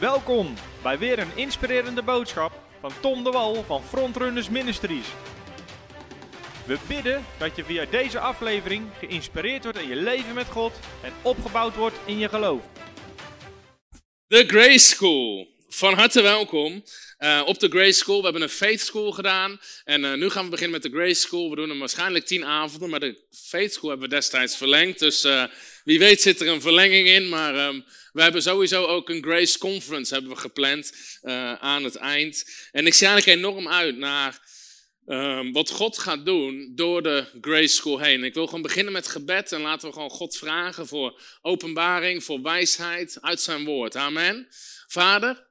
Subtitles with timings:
[0.00, 5.06] Welkom bij weer een inspirerende boodschap van Tom de Wal van Frontrunners Ministries.
[6.66, 10.72] We bidden dat je via deze aflevering geïnspireerd wordt in je leven met God
[11.02, 12.62] en opgebouwd wordt in je geloof.
[14.26, 15.56] De Grace School.
[15.68, 16.84] Van harte welkom
[17.18, 18.18] uh, op de Grace School.
[18.18, 19.60] We hebben een Faith School gedaan.
[19.84, 21.50] En uh, nu gaan we beginnen met de Grace School.
[21.50, 22.90] We doen hem waarschijnlijk tien avonden.
[22.90, 24.98] Maar de Faith School hebben we destijds verlengd.
[24.98, 25.44] Dus uh,
[25.84, 27.28] wie weet zit er een verlenging in.
[27.28, 27.84] Maar um,
[28.18, 30.92] we hebben sowieso ook een Grace Conference hebben we gepland
[31.58, 32.44] aan het eind.
[32.72, 34.40] En ik zie eigenlijk enorm uit naar
[35.06, 38.24] um, wat God gaat doen door de Grace School heen.
[38.24, 39.52] Ik wil gewoon beginnen met gebed.
[39.52, 43.96] En laten we gewoon God vragen voor openbaring, voor wijsheid uit zijn woord.
[43.96, 44.48] Amen.
[44.86, 45.46] Vader,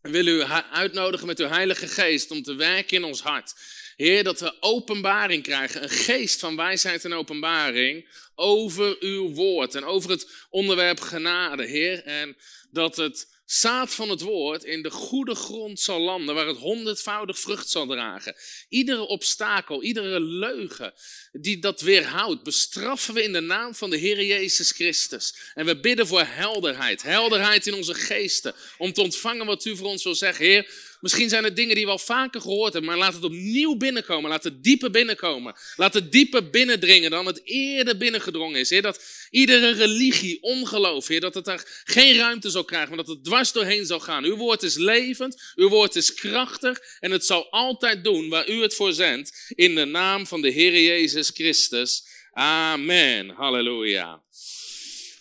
[0.00, 3.54] we willen u uitnodigen met uw Heilige Geest om te werken in ons hart.
[3.98, 9.84] Heer, dat we openbaring krijgen, een geest van wijsheid en openbaring over uw woord en
[9.84, 12.02] over het onderwerp genade, Heer.
[12.04, 12.36] En
[12.70, 17.38] dat het zaad van het woord in de goede grond zal landen, waar het honderdvoudig
[17.38, 18.36] vrucht zal dragen.
[18.68, 20.92] Iedere obstakel, iedere leugen
[21.32, 25.34] die dat weerhoudt, bestraffen we in de naam van de Heer Jezus Christus.
[25.54, 29.88] En we bidden voor helderheid, helderheid in onze geesten, om te ontvangen wat u voor
[29.88, 30.44] ons wil zeggen.
[30.44, 33.76] Heer, Misschien zijn het dingen die we al vaker gehoord hebben, maar laat het opnieuw
[33.76, 34.30] binnenkomen.
[34.30, 35.54] Laat het dieper binnenkomen.
[35.76, 38.70] Laat het dieper binnendringen dan het eerder binnengedrongen is.
[38.70, 43.14] Heer, dat iedere religie, ongeloof, Heer, dat het daar geen ruimte zal krijgen, maar dat
[43.14, 44.24] het dwars doorheen zal gaan.
[44.24, 48.62] Uw woord is levend, uw woord is krachtig en het zal altijd doen waar u
[48.62, 49.52] het voor zendt.
[49.54, 52.04] In de naam van de Heer Jezus Christus.
[52.32, 53.28] Amen.
[53.28, 54.22] Halleluja.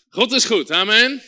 [0.09, 0.71] God is goed.
[0.71, 1.21] Amen.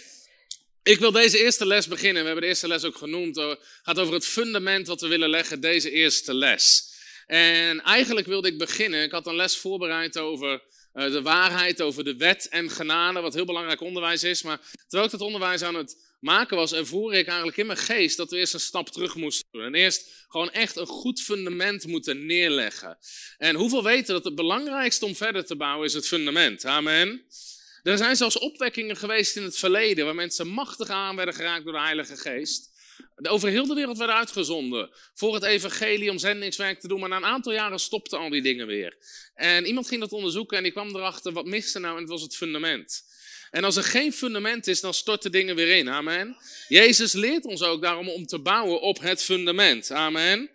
[0.89, 2.21] Ik wil deze eerste les beginnen.
[2.21, 3.35] We hebben de eerste les ook genoemd.
[3.35, 6.93] Het gaat over het fundament wat we willen leggen, deze eerste les.
[7.27, 9.03] En eigenlijk wilde ik beginnen.
[9.03, 10.61] Ik had een les voorbereid over
[10.93, 14.41] uh, de waarheid, over de wet en genade, wat heel belangrijk onderwijs is.
[14.41, 18.17] Maar terwijl ik dat onderwijs aan het maken was, ervoer ik eigenlijk in mijn geest
[18.17, 19.63] dat we eerst een stap terug moesten doen.
[19.63, 22.97] En eerst gewoon echt een goed fundament moeten neerleggen.
[23.37, 26.65] En hoeveel weten dat het belangrijkste om verder te bouwen is het fundament?
[26.65, 27.25] Amen.
[27.83, 31.73] Er zijn zelfs opwekkingen geweest in het verleden waar mensen machtig aan werden geraakt door
[31.73, 32.77] de Heilige Geest.
[33.15, 37.15] Over heel de wereld werden uitgezonden voor het evangelie om zendingswerk te doen, maar na
[37.15, 38.97] een aantal jaren stopten al die dingen weer.
[39.33, 41.95] En iemand ging dat onderzoeken en die kwam erachter, wat miste nou?
[41.95, 43.03] En het was het fundament.
[43.51, 45.89] En als er geen fundament is, dan storten dingen weer in.
[45.89, 46.37] Amen.
[46.67, 49.91] Jezus leert ons ook daarom om te bouwen op het fundament.
[49.91, 50.49] Amen.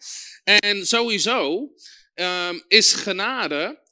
[0.45, 1.73] En sowieso
[2.15, 3.83] um, is genade.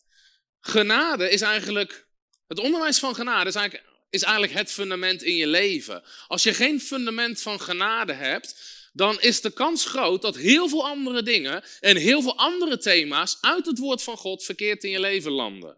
[0.61, 2.07] Genade is eigenlijk
[2.53, 6.03] het onderwijs van genade is eigenlijk, is eigenlijk het fundament in je leven.
[6.27, 8.57] Als je geen fundament van genade hebt,
[8.93, 13.39] dan is de kans groot dat heel veel andere dingen en heel veel andere thema's
[13.41, 15.77] uit het woord van God verkeerd in je leven landen.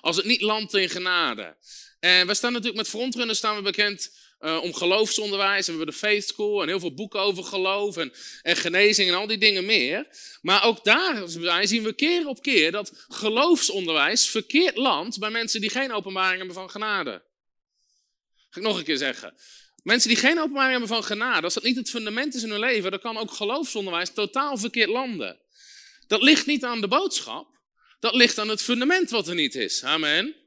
[0.00, 1.56] Als het niet landt in genade.
[2.00, 4.10] En we staan natuurlijk met frontrunners staan we bekend
[4.44, 5.68] uh, om geloofsonderwijs.
[5.68, 8.12] En we hebben de Faith School en heel veel boeken over geloof en,
[8.42, 10.06] en genezing en al die dingen meer.
[10.42, 11.28] Maar ook daar
[11.66, 16.54] zien we keer op keer dat geloofsonderwijs verkeerd landt bij mensen die geen openbaring hebben
[16.54, 17.22] van genade.
[18.50, 19.34] Ga ik nog een keer zeggen.
[19.82, 22.60] Mensen die geen openbaring hebben van genade, als dat niet het fundament is in hun
[22.60, 25.40] leven, dan kan ook geloofsonderwijs totaal verkeerd landen.
[26.06, 27.46] Dat ligt niet aan de boodschap,
[28.00, 29.84] dat ligt aan het fundament wat er niet is.
[29.84, 30.43] Amen.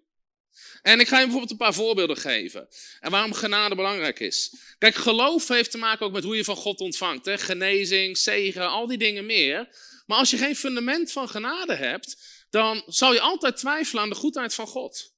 [0.88, 2.68] En ik ga je bijvoorbeeld een paar voorbeelden geven.
[3.00, 4.54] En waarom genade belangrijk is.
[4.78, 7.26] Kijk, geloof heeft te maken ook met hoe je van God ontvangt.
[7.26, 7.38] Hè?
[7.38, 9.70] Genezing, zegen, al die dingen meer.
[10.06, 12.18] Maar als je geen fundament van genade hebt,
[12.50, 15.14] dan zal je altijd twijfelen aan de goedheid van God.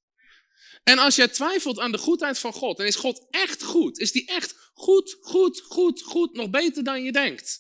[0.84, 4.00] En als jij twijfelt aan de goedheid van God, dan is God echt goed.
[4.00, 7.60] Is die echt goed, goed, goed, goed, nog beter dan je denkt.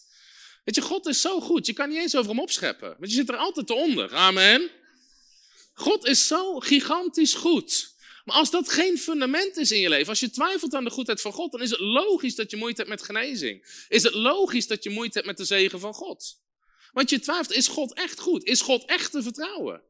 [0.64, 2.96] Weet je, God is zo goed, je kan niet eens over hem opscheppen.
[3.00, 4.14] Want je zit er altijd onder.
[4.14, 4.70] Amen.
[5.74, 7.98] God is zo gigantisch goed.
[8.30, 11.22] Maar als dat geen fundament is in je leven, als je twijfelt aan de goedheid
[11.22, 13.86] van God, dan is het logisch dat je moeite hebt met genezing.
[13.88, 16.40] Is het logisch dat je moeite hebt met de zegen van God.
[16.92, 18.44] Want je twijfelt, is God echt goed?
[18.44, 19.82] Is God echt te vertrouwen?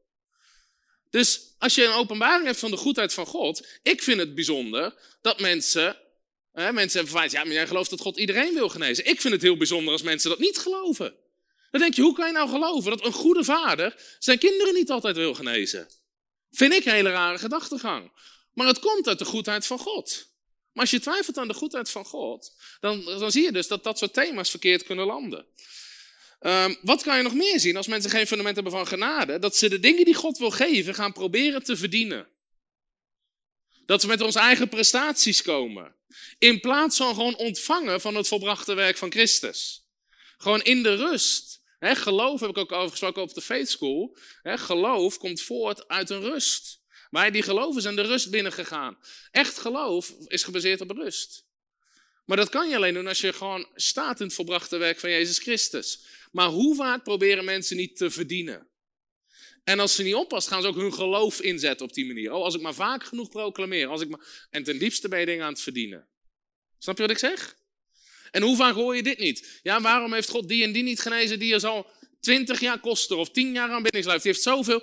[1.10, 4.94] Dus als je een openbaring hebt van de goedheid van God, ik vind het bijzonder
[5.20, 5.96] dat mensen,
[6.52, 9.06] hè, mensen hebben verwijt, ja, maar jij gelooft dat God iedereen wil genezen.
[9.06, 11.14] Ik vind het heel bijzonder als mensen dat niet geloven.
[11.70, 14.90] Dan denk je, hoe kan je nou geloven dat een goede vader zijn kinderen niet
[14.90, 15.88] altijd wil genezen?
[16.50, 18.12] Vind ik een hele rare gedachtegang.
[18.60, 20.32] Maar het komt uit de goedheid van God.
[20.72, 23.84] Maar als je twijfelt aan de goedheid van God, dan, dan zie je dus dat
[23.84, 25.46] dat soort thema's verkeerd kunnen landen.
[26.40, 29.38] Um, wat kan je nog meer zien als mensen geen fundament hebben van genade?
[29.38, 32.28] Dat ze de dingen die God wil geven gaan proberen te verdienen.
[33.86, 35.94] Dat we met onze eigen prestaties komen.
[36.38, 39.86] In plaats van gewoon ontvangen van het volbrachte werk van Christus.
[40.38, 44.16] Gewoon in de rust geloof heb ik ook over gesproken over de Faith School.
[44.42, 46.79] Geloof komt voort uit een rust.
[47.10, 48.98] Wij die geloven zijn de rust binnengegaan.
[49.30, 51.44] Echt geloof is gebaseerd op rust.
[52.24, 55.10] Maar dat kan je alleen doen als je gewoon staat in het volbrachte werk van
[55.10, 56.00] Jezus Christus.
[56.32, 58.68] Maar hoe vaak proberen mensen niet te verdienen?
[59.64, 62.32] En als ze niet oppast, gaan ze ook hun geloof inzetten op die manier.
[62.32, 63.86] Oh, als ik maar vaak genoeg proclameer.
[63.86, 64.46] Als ik maar...
[64.50, 66.08] En ten diepste ben je dingen aan het verdienen.
[66.78, 67.56] Snap je wat ik zeg?
[68.30, 69.60] En hoe vaak hoor je dit niet?
[69.62, 71.86] Ja, waarom heeft God die en die niet genezen die er zal
[72.20, 74.22] 20 jaar kosten of 10 jaar aanbiddingslijf?
[74.22, 74.82] Die heeft zoveel.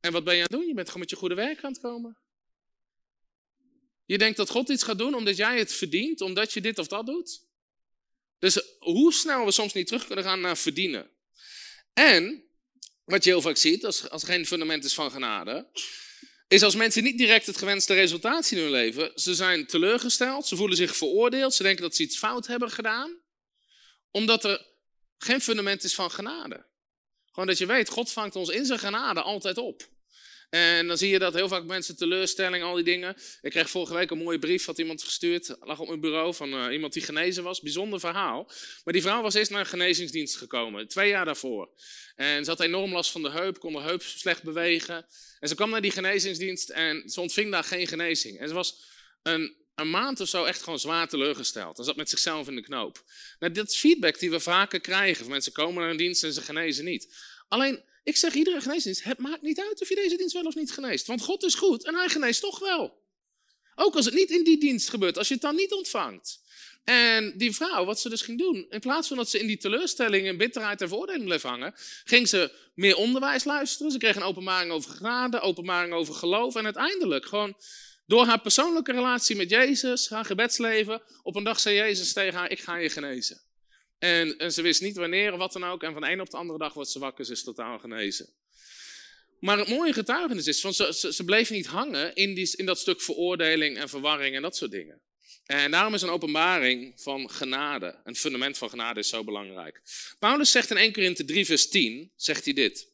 [0.00, 0.66] En wat ben je aan het doen?
[0.66, 2.18] Je bent gewoon met je goede werk aan het komen.
[4.04, 6.86] Je denkt dat God iets gaat doen omdat jij het verdient, omdat je dit of
[6.86, 7.42] dat doet.
[8.38, 11.10] Dus hoe snel we soms niet terug kunnen gaan naar verdienen.
[11.92, 12.44] En
[13.04, 15.70] wat je heel vaak ziet, als, als er geen fundament is van genade,
[16.48, 20.46] is als mensen niet direct het gewenste resultaat zien in hun leven, ze zijn teleurgesteld,
[20.46, 23.18] ze voelen zich veroordeeld, ze denken dat ze iets fout hebben gedaan,
[24.10, 24.66] omdat er
[25.18, 26.66] geen fundament is van genade.
[27.32, 29.88] Gewoon dat je weet, God vangt ons in zijn genade altijd op.
[30.50, 33.16] En dan zie je dat heel vaak mensen teleurstelling, al die dingen.
[33.40, 36.54] Ik kreeg vorige week een mooie brief, had iemand gestuurd, lag op mijn bureau, van
[36.54, 37.60] uh, iemand die genezen was.
[37.60, 38.44] Bijzonder verhaal.
[38.84, 41.68] Maar die vrouw was eerst naar een genezingsdienst gekomen, twee jaar daarvoor.
[42.16, 45.06] En ze had enorm last van de heup, kon de heup slecht bewegen.
[45.40, 48.38] En ze kwam naar die genezingsdienst en ze ontving daar geen genezing.
[48.38, 48.84] En ze was
[49.22, 51.78] een, een maand of zo echt gewoon zwaar teleurgesteld.
[51.78, 53.04] En zat met zichzelf in de knoop.
[53.38, 55.28] Nou, dit is feedback die we vaker krijgen.
[55.28, 57.14] Mensen komen naar een dienst en ze genezen niet.
[57.48, 60.54] Alleen, ik zeg iedere geneesdienst, het maakt niet uit of je deze dienst wel of
[60.54, 61.06] niet geneest.
[61.06, 62.98] Want God is goed en hij geneest toch wel.
[63.74, 66.40] Ook als het niet in die dienst gebeurt, als je het dan niet ontvangt.
[66.84, 69.56] En die vrouw, wat ze dus ging doen, in plaats van dat ze in die
[69.56, 71.74] teleurstelling en bitterheid en veroordeling bleef hangen,
[72.04, 73.92] ging ze meer onderwijs luisteren.
[73.92, 76.54] Ze kreeg een openbaring over genade, openbaring over geloof.
[76.54, 77.56] En uiteindelijk gewoon
[78.10, 82.50] door haar persoonlijke relatie met Jezus, haar gebedsleven, op een dag zei Jezus tegen haar,
[82.50, 83.40] ik ga je genezen.
[83.98, 85.82] En, ze wist niet wanneer of wat dan ook.
[85.82, 88.28] En van de een op de andere dag wordt ze wakker, ze is totaal genezen.
[89.40, 92.66] Maar het mooie getuigenis is, van ze, ze, ze bleef niet hangen in, die, in
[92.66, 95.00] dat stuk veroordeling en verwarring en dat soort dingen.
[95.44, 99.80] En daarom is een openbaring van genade, een fundament van genade is zo belangrijk.
[100.18, 102.89] Paulus zegt in 1 Korinthe 3 vers 10, zegt hij dit.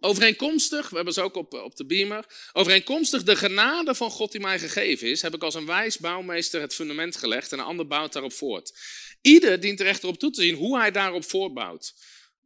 [0.00, 4.40] Overeenkomstig, we hebben ze ook op, op de beamer, overeenkomstig de genade van God die
[4.40, 7.86] mij gegeven is, heb ik als een wijs bouwmeester het fundament gelegd en een ander
[7.86, 8.78] bouwt daarop voort.
[9.20, 11.94] Ieder dient er echter op toe te zien hoe hij daarop voortbouwt.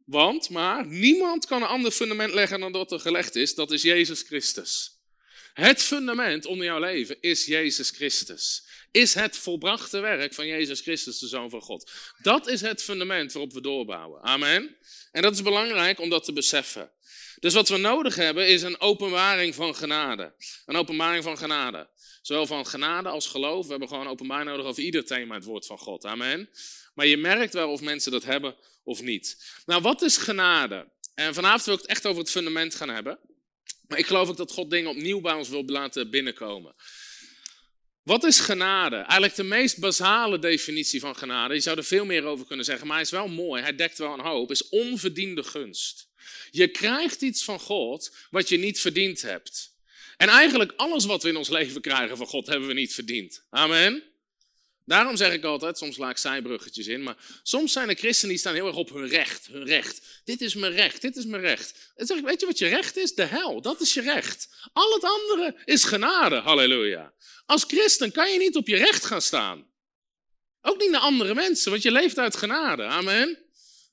[0.05, 3.81] Want, maar, niemand kan een ander fundament leggen dan dat er gelegd is, dat is
[3.81, 4.99] Jezus Christus.
[5.53, 8.65] Het fundament onder jouw leven is Jezus Christus.
[8.91, 11.91] Is het volbrachte werk van Jezus Christus, de Zoon van God.
[12.21, 14.21] Dat is het fundament waarop we doorbouwen.
[14.21, 14.75] Amen.
[15.11, 16.91] En dat is belangrijk om dat te beseffen.
[17.41, 20.33] Dus wat we nodig hebben is een openbaring van genade.
[20.65, 21.89] Een openbaring van genade.
[22.21, 23.63] Zowel van genade als geloof.
[23.63, 26.05] We hebben gewoon openbaring nodig over ieder thema, het woord van God.
[26.05, 26.49] Amen.
[26.93, 29.37] Maar je merkt wel of mensen dat hebben of niet.
[29.65, 30.91] Nou, wat is genade?
[31.15, 33.19] En vanavond wil ik het echt over het fundament gaan hebben.
[33.87, 36.75] Maar ik geloof ook dat God dingen opnieuw bij ons wil laten binnenkomen.
[38.03, 38.95] Wat is genade?
[38.95, 41.53] Eigenlijk de meest basale definitie van genade.
[41.53, 43.61] Je zou er veel meer over kunnen zeggen, maar hij is wel mooi.
[43.61, 44.51] Hij dekt wel een hoop.
[44.51, 46.10] Is onverdiende gunst.
[46.51, 49.75] Je krijgt iets van God wat je niet verdiend hebt.
[50.17, 53.43] En eigenlijk alles wat we in ons leven krijgen van God hebben we niet verdiend.
[53.49, 54.03] Amen.
[54.85, 58.39] Daarom zeg ik altijd, soms laat ik zijbruggetjes in, maar soms zijn er christenen die
[58.39, 59.47] staan heel erg op hun recht.
[59.47, 60.21] Hun recht.
[60.23, 61.91] Dit is mijn recht, dit is mijn recht.
[61.95, 63.15] En zeg ik, weet je wat je recht is?
[63.15, 64.49] De hel, dat is je recht.
[64.73, 67.13] Al het andere is genade, halleluja.
[67.45, 69.69] Als christen kan je niet op je recht gaan staan.
[70.61, 72.83] Ook niet naar andere mensen, want je leeft uit genade.
[72.83, 73.40] Amen.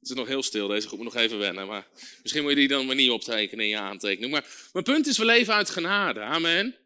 [0.00, 1.66] Het is nog heel stil, deze groep moet nog even wennen.
[1.66, 1.86] Maar
[2.22, 4.32] misschien moet je die dan maar niet optekenen in je aantekening.
[4.32, 6.20] Maar mijn punt is, we leven uit genade.
[6.20, 6.76] Amen.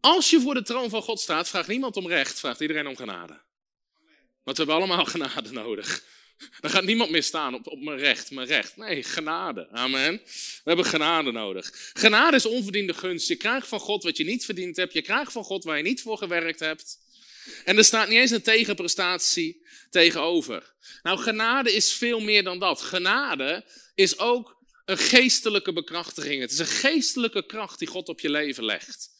[0.00, 2.96] Als je voor de troon van God staat, vraagt niemand om recht, vraagt iedereen om
[2.96, 3.40] genade.
[4.42, 6.04] Want we hebben allemaal genade nodig.
[6.60, 8.76] Dan gaat niemand meer staan op, op mijn recht, mijn recht.
[8.76, 9.68] Nee, genade.
[9.70, 10.20] Amen.
[10.24, 11.90] We hebben genade nodig.
[11.92, 13.28] Genade is onverdiende gunst.
[13.28, 14.92] Je krijgt van God wat je niet verdiend hebt.
[14.92, 16.98] Je krijgt van God waar je niet voor gewerkt hebt.
[17.64, 20.74] En er staat niet eens een tegenprestatie tegenover.
[21.02, 22.82] Nou, genade is veel meer dan dat.
[22.82, 26.40] Genade is ook een geestelijke bekrachtiging.
[26.40, 29.10] Het is een geestelijke kracht die God op je leven legt.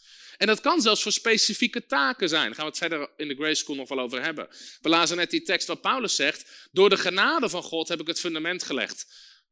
[0.40, 2.46] En dat kan zelfs voor specifieke taken zijn.
[2.46, 4.48] Daar gaan we het verder in de Grace School nog wel over hebben.
[4.80, 8.06] We lazen net die tekst waar Paulus zegt: Door de genade van God heb ik
[8.06, 9.06] het fundament gelegd.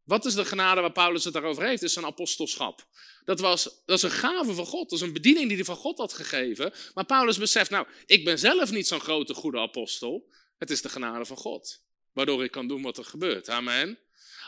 [0.08, 1.82] Wat is de genade waar Paulus het daarover heeft?
[1.82, 2.86] Is een apostelschap.
[3.24, 4.90] Dat, was, dat is een gave van God.
[4.90, 6.72] Dat is een bediening die hij van God had gegeven.
[6.94, 10.30] Maar Paulus beseft, nou, ik ben zelf niet zo'n grote goede apostel.
[10.58, 11.82] Het is de genade van God.
[12.12, 13.48] Waardoor ik kan doen wat er gebeurt.
[13.48, 13.98] Amen.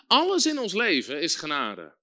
[0.06, 1.94] Alles in ons leven is genade.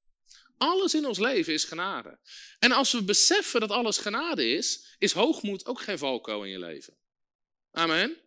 [0.58, 2.20] Alles in ons leven is genade.
[2.60, 6.60] En als we beseffen dat alles genade is, is hoogmoed ook geen valkuil in je
[6.60, 6.98] leven.
[7.72, 8.18] Amen.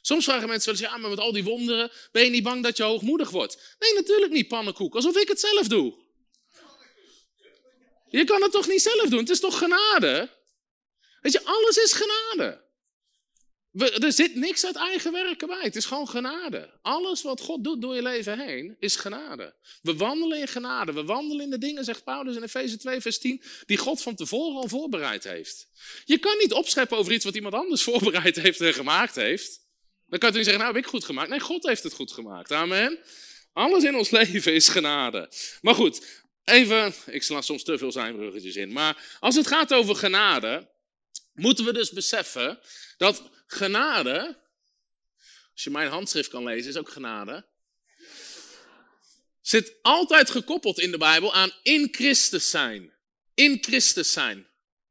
[0.00, 2.62] Soms vragen mensen wel eens, ja, maar met al die wonderen, ben je niet bang
[2.62, 3.76] dat je hoogmoedig wordt?
[3.78, 4.94] Nee, natuurlijk niet, pannenkoek.
[4.94, 5.94] Alsof ik het zelf doe.
[8.08, 9.18] Je kan het toch niet zelf doen?
[9.18, 10.30] Het is toch genade?
[11.20, 12.68] Weet je, alles is genade.
[13.72, 15.62] Er zit niks uit eigen werken bij.
[15.62, 16.78] Het is gewoon genade.
[16.82, 19.54] Alles wat God doet door je leven heen is genade.
[19.82, 20.92] We wandelen in genade.
[20.92, 24.14] We wandelen in de dingen, zegt Paulus in Efeze 2, vers 10, die God van
[24.14, 25.68] tevoren al voorbereid heeft.
[26.04, 29.68] Je kan niet opscheppen over iets wat iemand anders voorbereid heeft en gemaakt heeft.
[30.10, 31.28] Dan kan je niet zeggen, nou heb ik goed gemaakt.
[31.28, 32.52] Nee, God heeft het goed gemaakt.
[32.52, 32.98] Amen.
[33.52, 35.32] Alles in ons leven is genade.
[35.60, 36.06] Maar goed,
[36.44, 38.72] even, ik sla soms te veel zijnbruggetjes in.
[38.72, 40.68] Maar als het gaat over genade,
[41.32, 42.58] moeten we dus beseffen
[42.96, 44.38] dat genade,
[45.52, 47.46] als je mijn handschrift kan lezen, is ook genade,
[49.40, 52.92] zit altijd gekoppeld in de Bijbel aan in Christus zijn.
[53.34, 54.36] In Christus zijn.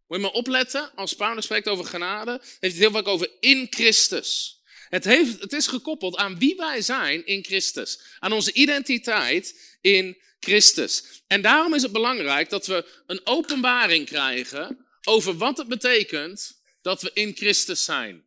[0.07, 3.31] Moet je maar opletten, als Paulus spreekt over genade, heeft hij het heel vaak over
[3.39, 4.58] in Christus.
[4.89, 7.99] Het, heeft, het is gekoppeld aan wie wij zijn in Christus.
[8.19, 11.23] Aan onze identiteit in Christus.
[11.27, 17.01] En daarom is het belangrijk dat we een openbaring krijgen over wat het betekent dat
[17.01, 18.25] we in Christus zijn.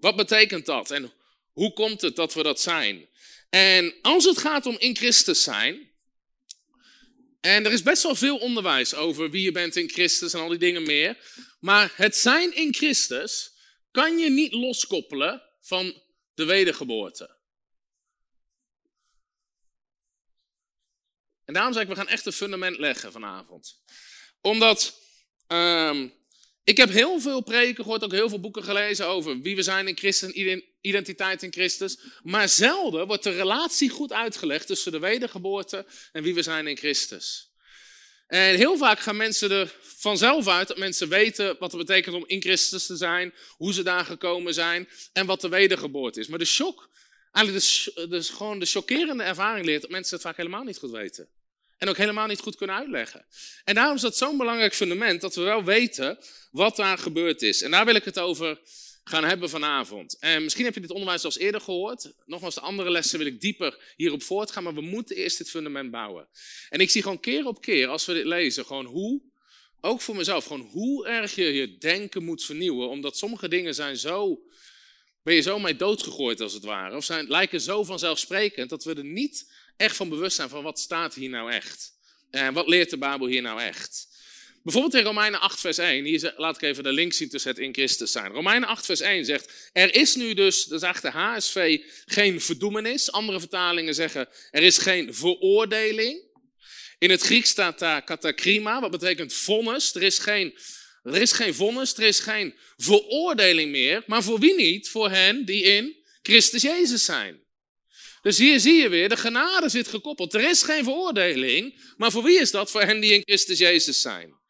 [0.00, 1.12] Wat betekent dat en
[1.52, 3.08] hoe komt het dat we dat zijn?
[3.50, 5.90] En als het gaat om in Christus zijn,
[7.40, 10.48] en er is best wel veel onderwijs over wie je bent in Christus en al
[10.48, 11.16] die dingen meer,
[11.60, 13.52] maar het zijn in Christus
[13.90, 16.02] kan je niet loskoppelen van
[16.34, 17.40] de wedergeboorte.
[21.44, 23.82] En daarom zeg ik, we gaan echt een fundament leggen vanavond.
[24.40, 25.00] Omdat
[25.46, 26.08] ehm,
[26.64, 29.88] ik heb heel veel preken gehoord, ook heel veel boeken gelezen over wie we zijn
[29.88, 31.98] in Christus en identiteit in Christus.
[32.22, 36.76] Maar zelden wordt de relatie goed uitgelegd tussen de wedergeboorte en wie we zijn in
[36.76, 37.51] Christus.
[38.32, 42.24] En heel vaak gaan mensen er vanzelf uit dat mensen weten wat het betekent om
[42.26, 46.26] in Christus te zijn, hoe ze daar gekomen zijn en wat de wedergeboorte is.
[46.26, 46.88] Maar de shock,
[47.32, 50.90] eigenlijk de, dus gewoon de chockerende ervaring leert dat mensen het vaak helemaal niet goed
[50.90, 51.28] weten.
[51.78, 53.26] En ook helemaal niet goed kunnen uitleggen.
[53.64, 56.18] En daarom is dat zo'n belangrijk fundament dat we wel weten
[56.50, 57.62] wat daar gebeurd is.
[57.62, 58.60] En daar wil ik het over
[59.04, 60.16] gaan hebben vanavond.
[60.18, 62.12] En misschien heb je dit onderwijs al eerder gehoord.
[62.26, 65.90] Nogmaals, de andere lessen wil ik dieper hierop voortgaan, maar we moeten eerst dit fundament
[65.90, 66.28] bouwen.
[66.68, 69.22] En ik zie gewoon keer op keer, als we dit lezen, gewoon hoe,
[69.80, 72.88] ook voor mezelf, gewoon hoe erg je je denken moet vernieuwen.
[72.88, 74.42] Omdat sommige dingen zijn zo,
[75.22, 76.96] ben je zo mee doodgegooid als het ware.
[76.96, 80.78] Of zijn, lijken zo vanzelfsprekend dat we er niet echt van bewust zijn van wat
[80.78, 81.92] staat hier nou echt.
[82.30, 84.11] En wat leert de Bijbel hier nou echt.
[84.62, 86.04] Bijvoorbeeld in Romeinen 8, vers 1.
[86.04, 88.32] Hier laat ik even de link zien tussen het in Christus zijn.
[88.32, 93.12] Romeinen 8, vers 1 zegt: Er is nu dus, dat zegt de HSV, geen verdoemenis.
[93.12, 96.30] Andere vertalingen zeggen: Er is geen veroordeling.
[96.98, 99.94] In het Grieks staat daar katakrima, wat betekent vonnis.
[99.94, 100.58] Er is geen,
[101.02, 104.02] er is geen vonnis, er is geen veroordeling meer.
[104.06, 104.88] Maar voor wie niet?
[104.88, 107.40] Voor hen die in Christus Jezus zijn.
[108.22, 110.34] Dus hier zie je weer, de genade zit gekoppeld.
[110.34, 112.70] Er is geen veroordeling, maar voor wie is dat?
[112.70, 114.40] Voor hen die in Christus Jezus zijn.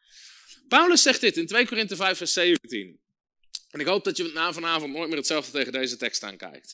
[0.73, 2.99] Paulus zegt dit in 2 Korinthe 5, vers 17.
[3.69, 6.73] En ik hoop dat je na vanavond nooit meer hetzelfde tegen deze tekst aankijkt.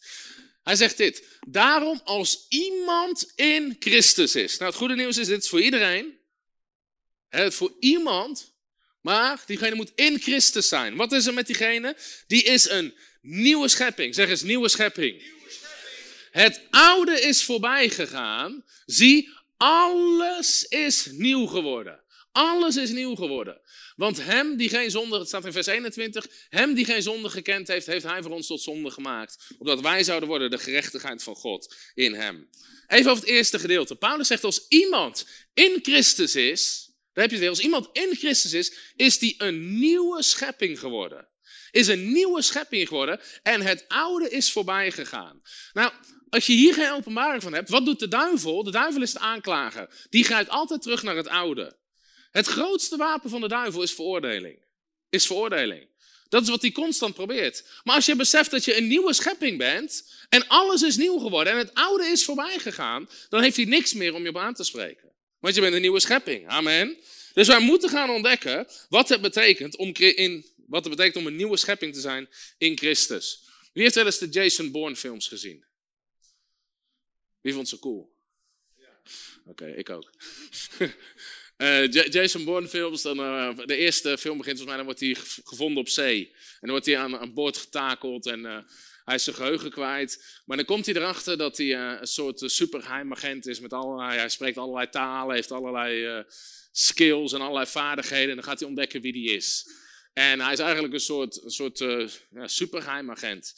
[0.63, 1.23] Hij zegt dit.
[1.47, 4.57] Daarom als iemand in Christus is.
[4.57, 6.17] Nou, het goede nieuws is, dit is voor iedereen.
[7.29, 8.53] Het voor iemand.
[9.01, 10.95] Maar diegene moet in Christus zijn.
[10.95, 11.97] Wat is er met diegene?
[12.27, 14.15] Die is een nieuwe schepping.
[14.15, 15.23] Zeg eens, nieuwe schepping.
[16.31, 18.65] Het oude is voorbij gegaan.
[18.85, 22.03] Zie, alles is nieuw geworden.
[22.31, 23.61] Alles is nieuw geworden.
[23.99, 27.67] Want hem die geen zonde, het staat in vers 21, hem die geen zonde gekend
[27.67, 29.37] heeft, heeft hij voor ons tot zonde gemaakt.
[29.57, 32.49] Opdat wij zouden worden de gerechtigheid van God in hem.
[32.87, 33.95] Even over het eerste gedeelte.
[33.95, 38.53] Paulus zegt als iemand in Christus is, daar heb je het als iemand in Christus
[38.53, 41.27] is, is die een nieuwe schepping geworden.
[41.71, 45.41] Is een nieuwe schepping geworden en het oude is voorbij gegaan.
[45.73, 45.91] Nou,
[46.29, 48.63] als je hier geen openbaring van hebt, wat doet de duivel?
[48.63, 50.07] De duivel is de aanklager.
[50.09, 51.78] Die grijpt altijd terug naar het oude.
[52.31, 54.59] Het grootste wapen van de duivel is veroordeling.
[55.09, 55.87] Is veroordeling.
[56.29, 57.63] Dat is wat hij constant probeert.
[57.83, 61.53] Maar als je beseft dat je een nieuwe schepping bent en alles is nieuw geworden
[61.53, 64.53] en het oude is voorbij gegaan, dan heeft hij niks meer om je op aan
[64.53, 65.11] te spreken.
[65.39, 66.47] Want je bent een nieuwe schepping.
[66.47, 66.97] Amen.
[67.33, 71.35] Dus wij moeten gaan ontdekken wat het betekent om, in, wat het betekent om een
[71.35, 73.43] nieuwe schepping te zijn in Christus.
[73.73, 75.65] Wie heeft wel eens de Jason Bourne films gezien?
[77.41, 78.17] Wie vond ze cool?
[79.45, 80.09] Oké, ik ook.
[81.61, 85.15] Uh, Jason Bourne films, dan, uh, de eerste film begint volgens mij, dan wordt hij
[85.43, 86.25] gevonden op zee.
[86.31, 88.57] En dan wordt hij aan, aan boord getakeld en uh,
[89.05, 90.41] hij is zijn geheugen kwijt.
[90.45, 94.57] Maar dan komt hij erachter dat hij een soort supergeheimagent is met allerlei, hij spreekt
[94.57, 96.23] allerlei talen, heeft allerlei
[96.71, 98.29] skills en allerlei vaardigheden.
[98.29, 99.69] En dan gaat hij ontdekken wie die is.
[100.13, 101.77] En hij is eigenlijk een soort, een soort
[102.29, 103.53] ja, supergeheimagent.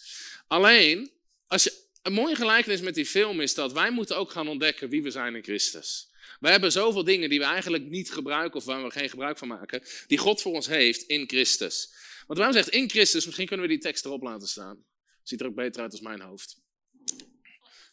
[0.47, 1.11] Alleen,
[1.47, 1.69] als
[2.01, 5.11] een mooie gelijkenis met die film is dat wij moeten ook gaan ontdekken wie we
[5.11, 6.10] zijn in Christus.
[6.41, 9.47] We hebben zoveel dingen die we eigenlijk niet gebruiken of waar we geen gebruik van
[9.47, 11.93] maken, die God voor ons heeft in Christus.
[12.27, 14.85] Want waarom zegt in Christus, misschien kunnen we die tekst erop laten staan.
[15.23, 16.57] Ziet er ook beter uit als mijn hoofd.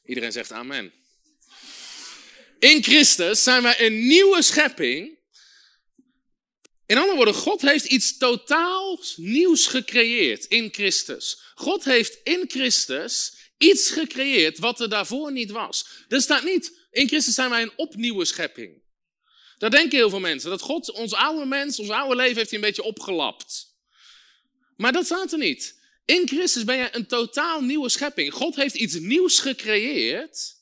[0.04, 0.92] Iedereen zegt amen.
[2.58, 5.18] In Christus zijn wij een nieuwe schepping.
[6.86, 11.52] In andere woorden, God heeft iets totaal nieuws gecreëerd in Christus.
[11.54, 16.04] God heeft in Christus iets gecreëerd wat er daarvoor niet was.
[16.08, 18.82] Er staat niet, in Christus zijn wij een opnieuwe schepping.
[19.58, 20.50] Dat denken heel veel mensen.
[20.50, 23.76] Dat God ons oude mens, ons oude leven heeft hij een beetje opgelapt.
[24.76, 25.78] Maar dat staat er niet.
[26.04, 28.32] In Christus ben je een totaal nieuwe schepping.
[28.32, 30.56] God heeft iets nieuws gecreëerd.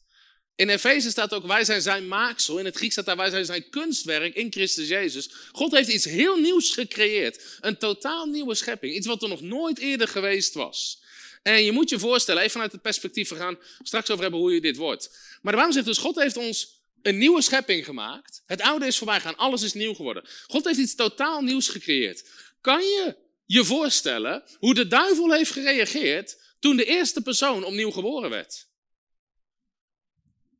[0.56, 2.58] In Efeze staat ook, wij zijn zijn maaksel.
[2.58, 5.30] In het Grieks staat daar, wij zijn zijn kunstwerk in Christus Jezus.
[5.52, 7.58] God heeft iets heel nieuws gecreëerd.
[7.60, 8.94] Een totaal nieuwe schepping.
[8.94, 11.04] Iets wat er nog nooit eerder geweest was.
[11.42, 14.54] En je moet je voorstellen, even vanuit het perspectief, we gaan straks over hebben hoe
[14.54, 15.18] je dit wordt.
[15.46, 18.42] Maar de Bijbel zegt dus, God heeft ons een nieuwe schepping gemaakt.
[18.46, 20.28] Het oude is voorbij gaan, alles is nieuw geworden.
[20.46, 22.30] God heeft iets totaal nieuws gecreëerd.
[22.60, 28.30] Kan je je voorstellen hoe de duivel heeft gereageerd toen de eerste persoon opnieuw geboren
[28.30, 28.68] werd?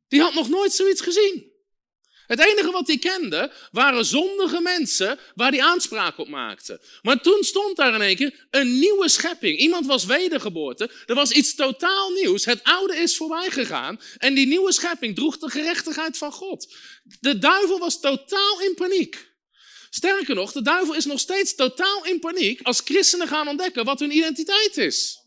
[0.07, 1.51] Die had nog nooit zoiets gezien.
[2.27, 6.81] Het enige wat hij kende waren zondige mensen waar hij aanspraak op maakte.
[7.01, 9.57] Maar toen stond daar in één keer een nieuwe schepping.
[9.57, 10.91] Iemand was wedergeboorte.
[11.05, 12.45] Er was iets totaal nieuws.
[12.45, 13.99] Het oude is voorbij gegaan.
[14.17, 16.75] En die nieuwe schepping droeg de gerechtigheid van God.
[17.19, 19.35] De duivel was totaal in paniek.
[19.89, 23.99] Sterker nog, de duivel is nog steeds totaal in paniek als christenen gaan ontdekken wat
[23.99, 25.19] hun identiteit is.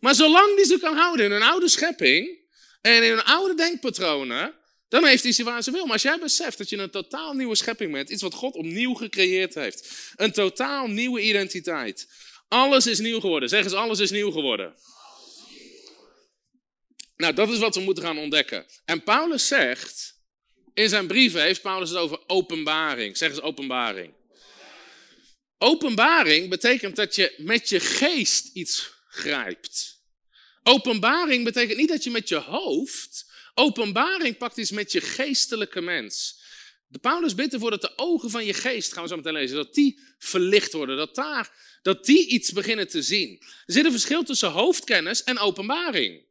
[0.00, 2.38] Maar zolang die ze kan houden in een oude schepping
[2.80, 4.54] en in hun oude denkpatronen,
[4.94, 5.84] dan heeft hij ze waar ze wil.
[5.84, 8.94] Maar als jij beseft dat je een totaal nieuwe schepping bent, iets wat God opnieuw
[8.94, 12.08] gecreëerd heeft, een totaal nieuwe identiteit.
[12.48, 13.48] Alles is nieuw geworden.
[13.48, 14.74] Zeg eens, alles is nieuw geworden.
[17.16, 18.66] Nou, dat is wat we moeten gaan ontdekken.
[18.84, 20.20] En Paulus zegt,
[20.74, 23.16] in zijn brieven heeft Paulus het over openbaring.
[23.16, 24.14] Zeg eens openbaring.
[25.58, 30.02] Openbaring betekent dat je met je geest iets grijpt.
[30.62, 33.23] Openbaring betekent niet dat je met je hoofd
[33.54, 36.42] Openbaring pakt iets met je geestelijke mens.
[36.86, 39.56] De Paulus bidt ervoor dat de ogen van je geest, gaan we zo meteen lezen,
[39.56, 40.96] dat die verlicht worden.
[40.96, 43.42] Dat, daar, dat die iets beginnen te zien.
[43.66, 46.24] Er zit een verschil tussen hoofdkennis en openbaring.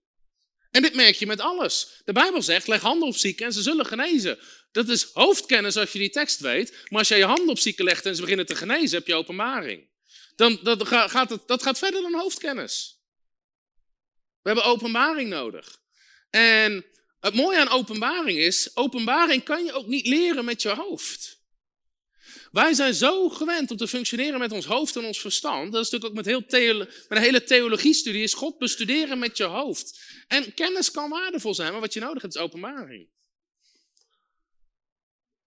[0.72, 2.02] En dit merk je met alles.
[2.06, 4.40] De Bijbel zegt, leg handen op zieken en ze zullen genezen.
[4.72, 6.72] Dat is hoofdkennis als je die tekst weet.
[6.90, 9.16] Maar als je je handen op zieken legt en ze beginnen te genezen, heb je
[9.16, 9.90] openbaring.
[10.36, 13.02] Dan, dat, gaat het, dat gaat verder dan hoofdkennis.
[14.42, 15.80] We hebben openbaring nodig.
[16.30, 16.86] En
[17.24, 21.42] het mooie aan openbaring is, openbaring kan je ook niet leren met je hoofd.
[22.52, 25.72] Wij zijn zo gewend om te functioneren met ons hoofd en ons verstand.
[25.72, 29.44] Dat is natuurlijk ook met, heel met een hele theologiestudie, is God bestuderen met je
[29.44, 30.00] hoofd.
[30.28, 33.08] En kennis kan waardevol zijn, maar wat je nodig hebt is openbaring.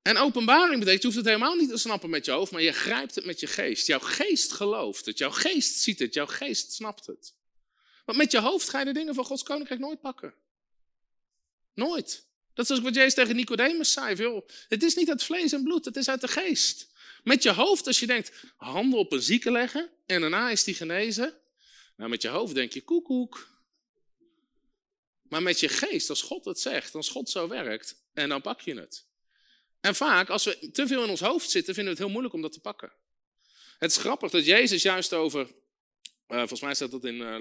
[0.02, 2.72] En openbaring betekent, je hoeft het helemaal niet te snappen met je hoofd, maar je
[2.72, 3.86] grijpt het met je geest.
[3.86, 7.34] Jouw geest gelooft het, jouw geest ziet het, jouw geest snapt het.
[8.04, 10.34] Want met je hoofd ga je de dingen van Gods koninkrijk nooit pakken.
[11.76, 12.26] Nooit.
[12.54, 14.14] Dat is ook wat Jezus tegen Nicodemus zei.
[14.14, 16.88] Joh, het is niet uit vlees en bloed, het is uit de geest.
[17.22, 20.74] Met je hoofd, als je denkt, handen op een zieke leggen en daarna is die
[20.74, 21.34] genezen.
[21.96, 23.48] Nou, met je hoofd denk je, koekoek.
[25.22, 28.60] Maar met je geest, als God het zegt, als God zo werkt, en dan pak
[28.60, 29.06] je het.
[29.80, 32.34] En vaak, als we te veel in ons hoofd zitten, vinden we het heel moeilijk
[32.34, 32.92] om dat te pakken.
[33.78, 35.40] Het is grappig dat Jezus juist over,
[36.28, 37.34] uh, volgens mij staat dat in, uh,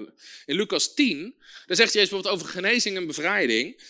[0.44, 1.34] in Lucas 10,
[1.66, 3.82] daar zegt Jezus bijvoorbeeld over genezing en bevrijding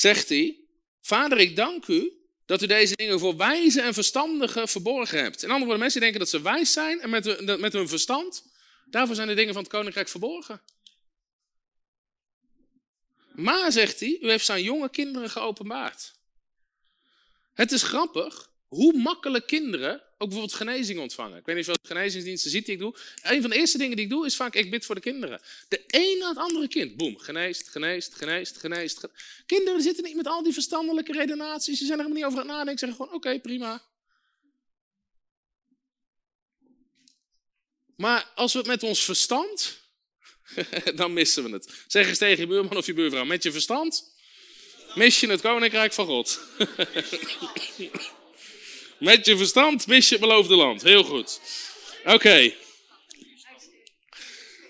[0.00, 0.58] zegt hij,
[1.00, 2.12] Vader, ik dank u
[2.46, 5.42] dat u deze dingen voor wijze en verstandigen verborgen hebt.
[5.42, 8.44] In andere woorden, mensen denken dat ze wijs zijn en met, met hun verstand,
[8.84, 10.60] daarvoor zijn de dingen van het koninkrijk verborgen.
[13.32, 16.14] Maar, zegt hij, u heeft zijn jonge kinderen geopenbaard.
[17.54, 21.38] Het is grappig hoe makkelijk kinderen ook bijvoorbeeld genezing ontvangen.
[21.38, 22.94] Ik weet niet of je genezingsdiensten ziet die ik doe.
[23.22, 25.40] Een van de eerste dingen die ik doe is vaak, ik bid voor de kinderen.
[25.68, 26.96] De een na het andere kind.
[26.96, 29.08] Boom, geneest, geneest, geneest, geneest.
[29.46, 31.78] Kinderen zitten niet met al die verstandelijke redenaties.
[31.78, 32.78] Ze zijn er helemaal niet over aan het nadenken.
[32.78, 33.82] Ze zeggen gewoon, oké, prima.
[37.96, 39.80] Maar als we het met ons verstand,
[40.94, 41.84] dan missen we het.
[41.86, 44.18] Zeg eens tegen je buurman of je buurvrouw, met je verstand
[44.94, 46.40] mis je het koninkrijk van God.
[49.00, 50.82] Met je verstand mis je het beloofde land.
[50.82, 51.40] Heel goed.
[52.04, 52.54] Oké.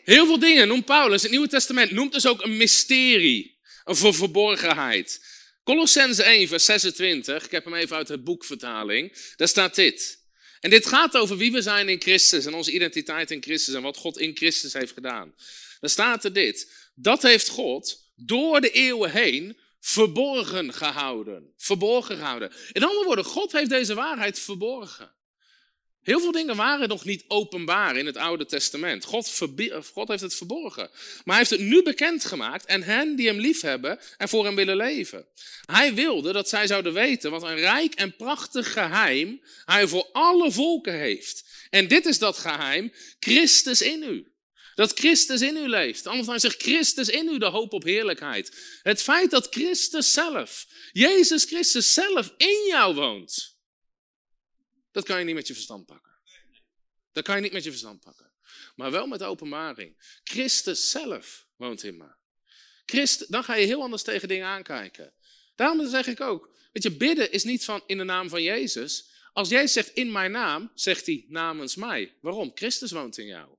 [0.05, 3.59] Heel veel dingen noemt Paulus, het Nieuwe Testament noemt dus ook een mysterie.
[3.85, 5.21] Een verborgenheid.
[5.65, 10.25] Colossense 1, vers 26, ik heb hem even uit het boekvertaling, daar staat dit.
[10.61, 13.83] En dit gaat over wie we zijn in Christus en onze identiteit in Christus en
[13.83, 15.35] wat God in Christus heeft gedaan.
[15.81, 16.73] Daar staat er dit.
[16.95, 21.53] Dat heeft God door de eeuwen heen verborgen gehouden.
[21.57, 22.53] Verborgen gehouden.
[22.73, 25.13] In andere woorden, God heeft deze waarheid verborgen.
[26.03, 29.05] Heel veel dingen waren nog niet openbaar in het Oude Testament.
[29.05, 29.43] God,
[29.93, 30.91] God, heeft het verborgen.
[31.25, 34.77] Maar hij heeft het nu bekendgemaakt en hen die hem liefhebben en voor hem willen
[34.77, 35.27] leven.
[35.67, 40.53] Hij wilde dat zij zouden weten wat een rijk en prachtig geheim hij voor alle
[40.53, 41.45] volken heeft.
[41.71, 44.33] En dit is dat geheim, Christus in u.
[44.75, 46.07] Dat Christus in u leeft.
[46.07, 48.79] Anders zegt Christus in u de hoop op heerlijkheid.
[48.83, 53.59] Het feit dat Christus zelf, Jezus Christus zelf in jou woont.
[54.93, 56.13] Dat kan je niet met je verstand pakken.
[57.13, 58.33] Dat kan je niet met je verstand pakken.
[58.75, 60.21] Maar wel met openbaring.
[60.25, 62.09] Christus zelf woont in me.
[62.85, 65.15] Christ, dan ga je heel anders tegen dingen aankijken.
[65.55, 69.09] Daarom zeg ik ook, weet je, bidden is niet van in de naam van Jezus.
[69.33, 72.17] Als jij zegt in mijn naam, zegt hij namens mij.
[72.21, 72.51] Waarom?
[72.55, 73.57] Christus woont in jou.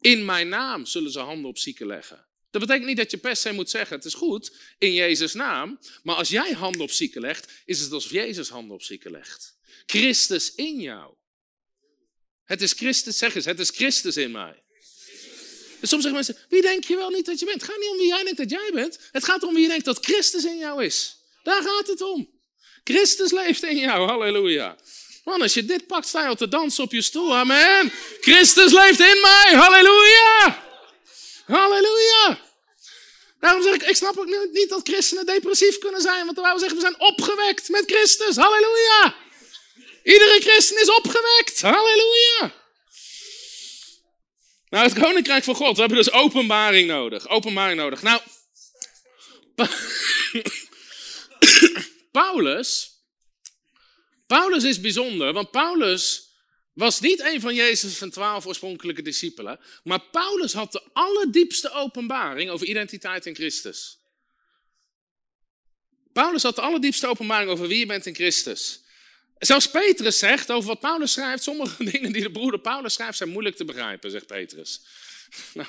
[0.00, 2.26] In mijn naam zullen ze handen op zieken leggen.
[2.50, 5.78] Dat betekent niet dat je per se moet zeggen, het is goed, in Jezus' naam.
[6.02, 9.58] Maar als jij handen op zieken legt, is het alsof Jezus handen op zieken legt.
[9.86, 11.14] Christus in jou.
[12.44, 14.62] Het is Christus, zeg eens, het is Christus in mij.
[15.80, 17.60] En soms zeggen mensen, wie denk je wel niet dat je bent?
[17.60, 18.98] Het gaat niet om wie jij denkt dat jij bent.
[19.12, 21.16] Het gaat om wie je denkt dat Christus in jou is.
[21.42, 22.30] Daar gaat het om.
[22.84, 24.78] Christus leeft in jou, halleluja.
[25.24, 27.36] Man, als je dit pakt, sta je al te dansen op je stoel.
[27.36, 27.92] Amen.
[28.20, 29.52] Christus leeft in mij.
[29.54, 30.64] Halleluja.
[31.46, 32.40] Halleluja.
[33.40, 36.24] Daarom zeg ik, ik snap ook niet dat christenen depressief kunnen zijn.
[36.24, 38.36] Want wij zeggen, we zijn opgewekt met Christus.
[38.36, 39.14] Halleluja.
[40.02, 41.60] Iedere christen is opgewekt.
[41.60, 42.52] Halleluja.
[44.68, 45.74] Nou, het koninkrijk van God.
[45.74, 47.28] We hebben dus openbaring nodig.
[47.28, 48.02] Openbaring nodig.
[48.02, 48.20] Nou,
[52.12, 52.89] Paulus
[54.36, 56.28] Paulus is bijzonder, want Paulus
[56.72, 62.50] was niet een van Jezus' van twaalf oorspronkelijke discipelen, maar Paulus had de allerdiepste openbaring
[62.50, 63.98] over identiteit in Christus.
[66.12, 68.80] Paulus had de allerdiepste openbaring over wie je bent in Christus.
[69.38, 73.30] Zelfs Petrus zegt over wat Paulus schrijft, sommige dingen die de broeder Paulus schrijft zijn
[73.30, 74.80] moeilijk te begrijpen, zegt Petrus.
[75.54, 75.68] Nou,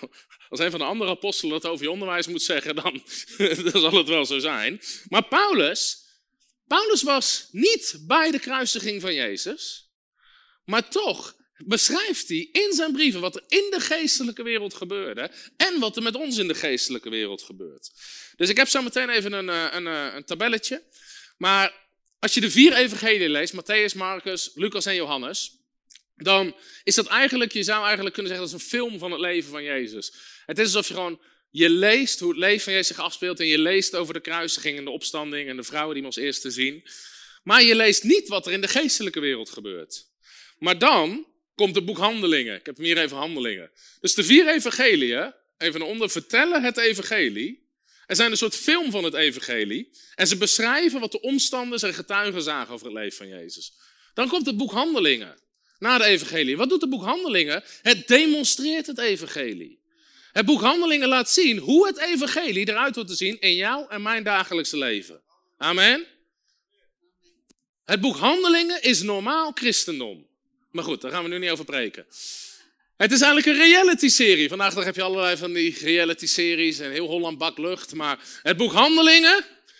[0.50, 3.04] als een van de andere apostelen dat over je onderwijs moet zeggen, dan,
[3.72, 4.82] dan zal het wel zo zijn.
[5.10, 6.01] Maar Paulus,
[6.72, 9.90] Paulus was niet bij de kruisiging van Jezus,
[10.66, 15.80] maar toch beschrijft hij in zijn brieven wat er in de geestelijke wereld gebeurde en
[15.80, 17.92] wat er met ons in de geestelijke wereld gebeurt.
[18.36, 20.84] Dus ik heb zo meteen even een, eh, een, eh, een tabelletje.
[21.38, 21.74] Maar
[22.20, 25.58] als je de vier evangelieën leest, Matthäus, Marcus, Lucas en Johannes,
[26.16, 29.20] dan is dat eigenlijk, je zou eigenlijk kunnen zeggen, dat is een film van het
[29.20, 30.14] leven van Jezus.
[30.46, 33.46] Het is alsof je gewoon je leest hoe het leven van Jezus zich afspeelt en
[33.46, 36.52] je leest over de kruisiging en de opstanding en de vrouwen die we als eerste
[36.52, 36.84] zien.
[37.44, 40.08] Maar je leest niet wat er in de geestelijke wereld gebeurt.
[40.58, 42.56] Maar dan komt het boek Handelingen.
[42.56, 43.72] Ik heb hem hier even Handelingen.
[44.00, 47.70] Dus de vier evangeliën, even onder, vertellen het evangelie.
[48.06, 49.90] Er zijn een soort film van het evangelie.
[50.16, 53.74] En ze beschrijven wat de omstanders en getuigen zagen over het leven van Jezus.
[54.14, 55.40] Dan komt het boek Handelingen.
[55.80, 56.58] Na de evangelie.
[56.58, 57.64] Wat doet het boek Handelingen?
[57.82, 59.81] Het demonstreert het evangelie.
[60.32, 64.02] Het boek Handelingen laat zien hoe het evangelie eruit wordt te zien in jouw en
[64.02, 65.22] mijn dagelijkse leven.
[65.58, 66.06] Amen.
[67.86, 70.28] Het boek Handelingen is normaal christendom.
[70.72, 72.06] Maar goed, daar gaan we nu niet over preken.
[72.98, 74.50] Het is eigenlijk een reality-serie.
[74.50, 77.94] Vandaag heb je allerlei van die reality-series en heel Holland bak lucht.
[77.94, 79.38] Maar het boek Handelingen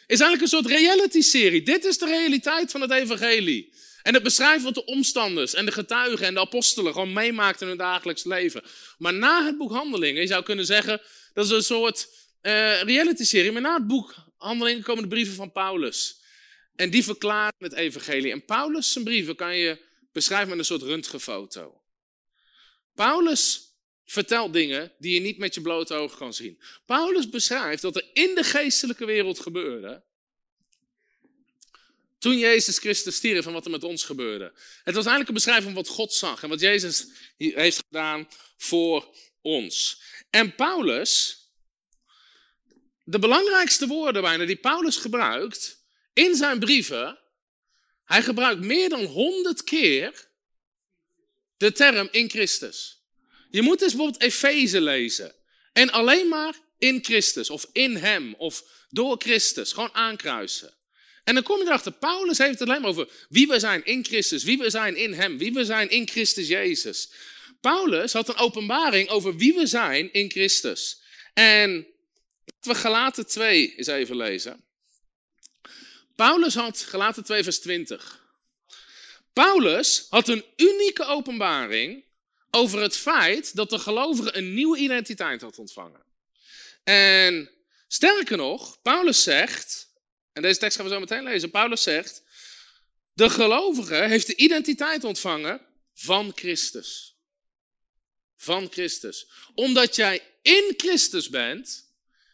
[0.08, 1.64] is eigenlijk een soort reality-serie.
[1.64, 3.74] Dit is de realiteit van het evangelie.
[4.04, 7.68] En het beschrijft wat de omstanders en de getuigen en de apostelen gewoon meemaakten in
[7.68, 8.64] hun dagelijks leven.
[8.98, 11.02] Maar na het boek Handelingen, je zou kunnen zeggen,
[11.34, 12.08] dat is een soort
[12.42, 13.52] uh, reality-serie.
[13.52, 16.20] Maar na het boek Handelingen komen de brieven van Paulus.
[16.76, 18.32] En die verklaren het evangelie.
[18.32, 21.82] En Paulus zijn brieven kan je beschrijven met een soort röntgenfoto.
[22.96, 23.72] Paulus
[24.06, 26.62] vertelt dingen die je niet met je blote ogen kan zien.
[26.86, 30.04] Paulus beschrijft wat er in de geestelijke wereld gebeurde
[32.22, 34.54] toen Jezus Christus stierf en wat er met ons gebeurde.
[34.84, 37.08] Het was eigenlijk een beschrijving van wat God zag en wat Jezus
[37.38, 40.02] heeft gedaan voor ons.
[40.30, 41.40] En Paulus,
[43.04, 47.20] de belangrijkste woorden bijna die Paulus gebruikt in zijn brieven,
[48.06, 50.30] hij gebruikt meer dan honderd keer
[51.58, 53.04] de term in Christus.
[53.50, 55.36] Je moet eens bijvoorbeeld Efeze lezen.
[55.74, 59.74] En alleen maar in Christus, of in Hem, of door Christus.
[59.74, 60.80] Gewoon aankruisen.
[61.24, 64.06] En dan kom je erachter, Paulus heeft het alleen maar over wie we zijn in
[64.06, 67.12] Christus, wie we zijn in Hem, wie we zijn in Christus Jezus.
[67.62, 71.02] Paulus had een openbaring over wie we zijn in Christus.
[71.34, 71.88] En
[72.62, 74.64] we Galaten 2 eens even lezen.
[76.16, 78.20] Paulus had, Galaten 2 vers 20.
[79.34, 82.04] Paulus had een unieke openbaring
[82.52, 86.04] over het feit dat de gelovige een nieuwe identiteit had ontvangen.
[86.84, 87.50] En
[87.88, 89.91] sterker nog, Paulus zegt
[90.42, 91.52] en deze tekst gaan we zo meteen lezen.
[91.52, 92.24] Paulus zegt,
[93.14, 95.62] de gelovige heeft de identiteit ontvangen
[95.94, 97.16] van Christus.
[98.36, 99.28] Van Christus.
[99.54, 101.90] Omdat jij in Christus bent,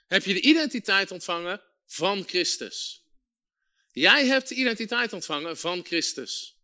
[0.08, 3.04] heb je de identiteit ontvangen van Christus.
[3.91, 6.56] Jij hebt de identiteit ontvangen van Christus.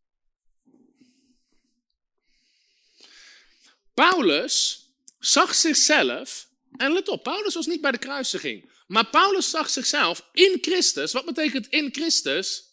[3.93, 4.85] Paulus
[5.19, 10.29] zag zichzelf, en let op, Paulus was niet bij de kruisiging, maar Paulus zag zichzelf
[10.33, 11.11] in Christus.
[11.11, 12.63] Wat betekent in Christus?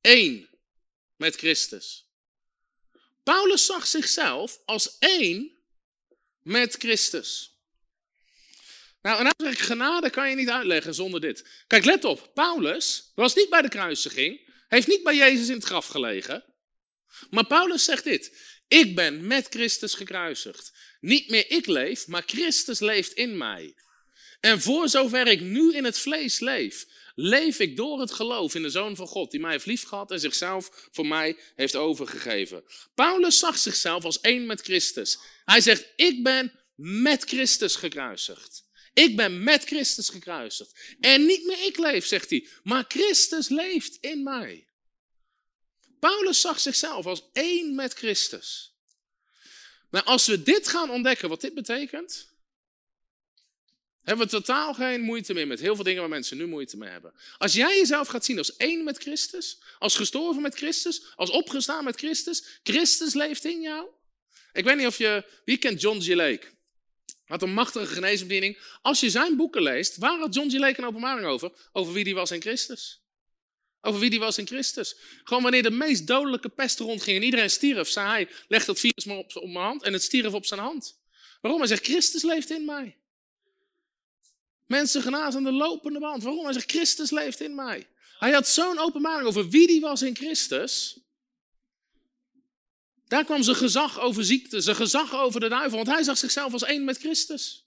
[0.00, 0.48] Eén
[1.16, 2.06] met Christus.
[3.22, 5.52] Paulus zag zichzelf als één
[6.42, 7.58] met Christus.
[9.02, 11.48] Nou, en eigenlijk genade kan je niet uitleggen zonder dit.
[11.66, 12.30] Kijk, let op.
[12.34, 14.52] Paulus was niet bij de kruisiging.
[14.68, 16.44] Heeft niet bij Jezus in het graf gelegen.
[17.30, 18.36] Maar Paulus zegt dit.
[18.68, 20.72] Ik ben met Christus gekruisigd.
[21.00, 23.74] Niet meer ik leef, maar Christus leeft in mij.
[24.44, 28.62] En voor zover ik nu in het vlees leef, leef ik door het geloof in
[28.62, 32.64] de Zoon van God, die mij heeft liefgehad en zichzelf voor mij heeft overgegeven.
[32.94, 35.18] Paulus zag zichzelf als één met Christus.
[35.44, 38.64] Hij zegt, ik ben met Christus gekruisigd.
[38.94, 40.96] Ik ben met Christus gekruisigd.
[41.00, 44.66] En niet meer ik leef, zegt hij, maar Christus leeft in mij.
[46.00, 48.74] Paulus zag zichzelf als één met Christus.
[49.90, 52.33] Maar als we dit gaan ontdekken, wat dit betekent,
[54.04, 56.90] hebben we totaal geen moeite meer met heel veel dingen waar mensen nu moeite mee
[56.90, 57.12] hebben.
[57.38, 61.84] Als jij jezelf gaat zien als één met Christus, als gestorven met Christus, als opgestaan
[61.84, 63.88] met Christus, Christus leeft in jou.
[64.52, 66.06] Ik weet niet of je, wie kent John G.
[66.06, 66.46] Lake?
[67.24, 68.58] Had een machtige geneesbediening.
[68.82, 70.52] Als je zijn boeken leest, waar had John G.
[70.52, 71.52] Lake een openbaring over?
[71.72, 73.02] Over wie die was in Christus.
[73.80, 74.96] Over wie die was in Christus.
[75.24, 79.04] Gewoon wanneer de meest dodelijke pest rondging en iedereen stierf, zei hij, leg dat virus
[79.04, 80.98] maar op, op mijn hand en het stierf op zijn hand.
[81.40, 81.60] Waarom?
[81.60, 82.96] Hij zegt, Christus leeft in mij.
[84.66, 86.22] Mensen genazen aan de lopende band.
[86.22, 86.44] Waarom?
[86.44, 87.86] Hij zegt, Christus leeft in mij.
[88.18, 90.98] Hij had zo'n openbaring over wie die was in Christus.
[93.08, 96.52] Daar kwam zijn gezag over ziekte, zijn gezag over de duivel, want hij zag zichzelf
[96.52, 97.64] als één met Christus.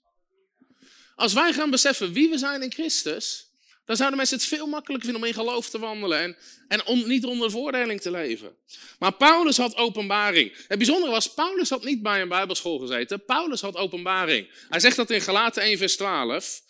[1.14, 3.48] Als wij gaan beseffen wie we zijn in Christus,
[3.84, 6.36] dan zouden mensen het veel makkelijker vinden om in geloof te wandelen en,
[6.68, 8.56] en om niet onder voordeling te leven.
[8.98, 10.52] Maar Paulus had openbaring.
[10.68, 13.24] Het bijzondere was, Paulus had niet bij een bijbelschool gezeten.
[13.24, 14.48] Paulus had openbaring.
[14.68, 16.62] Hij zegt dat in Galaten 1 vers 12.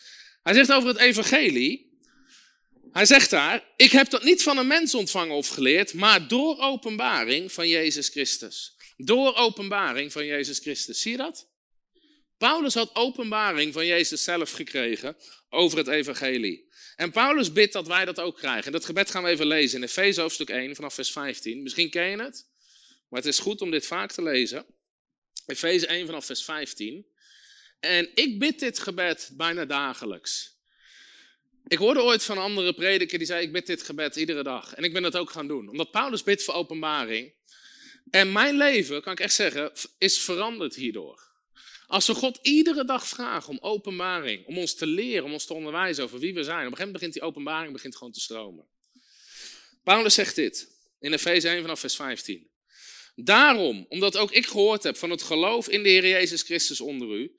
[0.49, 1.99] Hij zegt over het evangelie,
[2.93, 6.59] hij zegt daar, ik heb dat niet van een mens ontvangen of geleerd, maar door
[6.59, 8.77] openbaring van Jezus Christus.
[8.97, 11.01] Door openbaring van Jezus Christus.
[11.01, 11.49] Zie je dat?
[12.39, 15.17] Paulus had openbaring van Jezus zelf gekregen
[15.49, 16.69] over het evangelie.
[16.97, 18.65] En Paulus bidt dat wij dat ook krijgen.
[18.65, 21.63] En dat gebed gaan we even lezen in Efeze hoofdstuk 1 vanaf vers 15.
[21.63, 22.47] Misschien ken je het,
[23.09, 24.67] maar het is goed om dit vaak te lezen.
[25.47, 27.07] Efeze 1 vanaf vers 15.
[27.81, 30.57] En ik bid dit gebed bijna dagelijks.
[31.67, 34.75] Ik hoorde ooit van andere prediker die zei: Ik bid dit gebed iedere dag.
[34.75, 35.69] En ik ben dat ook gaan doen.
[35.69, 37.33] Omdat Paulus bidt voor openbaring.
[38.11, 41.27] En mijn leven, kan ik echt zeggen, is veranderd hierdoor.
[41.87, 45.55] Als we God iedere dag vragen om openbaring, om ons te leren, om ons te
[45.55, 48.21] onderwijzen over wie we zijn, op een gegeven moment begint die openbaring begint gewoon te
[48.21, 48.67] stromen.
[49.85, 50.69] Paulus zegt dit
[51.01, 52.51] in Efeze 1 vanaf vers 15.
[53.15, 57.09] Daarom, omdat ook ik gehoord heb van het geloof in de Heer Jezus Christus onder
[57.09, 57.37] u,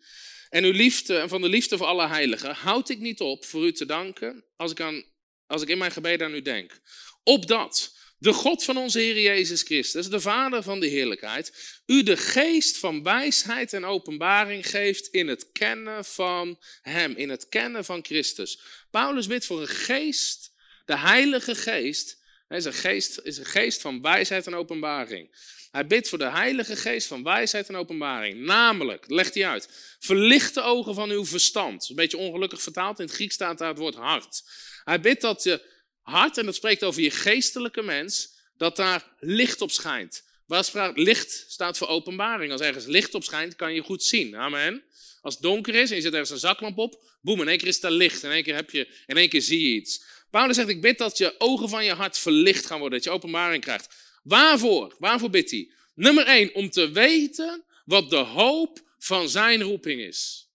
[0.49, 3.65] en uw liefde en van de liefde voor alle heiligen, houd ik niet op voor
[3.65, 5.03] u te danken als ik, aan,
[5.47, 6.79] als ik in mijn gebeden aan u denk.
[7.23, 12.17] Opdat de God van onze Heer Jezus Christus, de Vader van de heerlijkheid, u de
[12.17, 18.05] geest van wijsheid en openbaring geeft in het kennen van Hem, in het kennen van
[18.05, 18.59] Christus.
[18.91, 20.53] Paulus bidt voor een geest,
[20.85, 22.17] de Heilige Geest,
[22.49, 25.35] is een geest, is een geest van wijsheid en openbaring.
[25.71, 28.39] Hij bidt voor de Heilige Geest van wijsheid en openbaring.
[28.45, 31.89] Namelijk, legt hij uit, verlicht de ogen van uw verstand.
[31.89, 34.43] Een beetje ongelukkig vertaald, in het Grieks staat daar het woord hart.
[34.83, 35.61] Hij bidt dat je
[36.01, 40.27] hart, en dat spreekt over je geestelijke mens, dat daar licht op schijnt.
[40.45, 42.51] Waar licht staat voor openbaring.
[42.51, 44.35] Als ergens licht op schijnt, kan je goed zien.
[44.35, 44.83] Amen.
[45.21, 47.67] Als het donker is en je zet ergens een zaklamp op, boem, in één keer
[47.67, 48.23] is er licht.
[48.23, 50.03] In één keer, heb je, in één keer zie je iets.
[50.29, 53.13] Paulus zegt, ik bid dat je ogen van je hart verlicht gaan worden, dat je
[53.13, 53.95] openbaring krijgt.
[54.29, 54.95] Waarvoor?
[54.99, 55.71] Waarvoor bidt hij?
[55.95, 60.47] Nummer één, om te weten wat de hoop van zijn roeping is.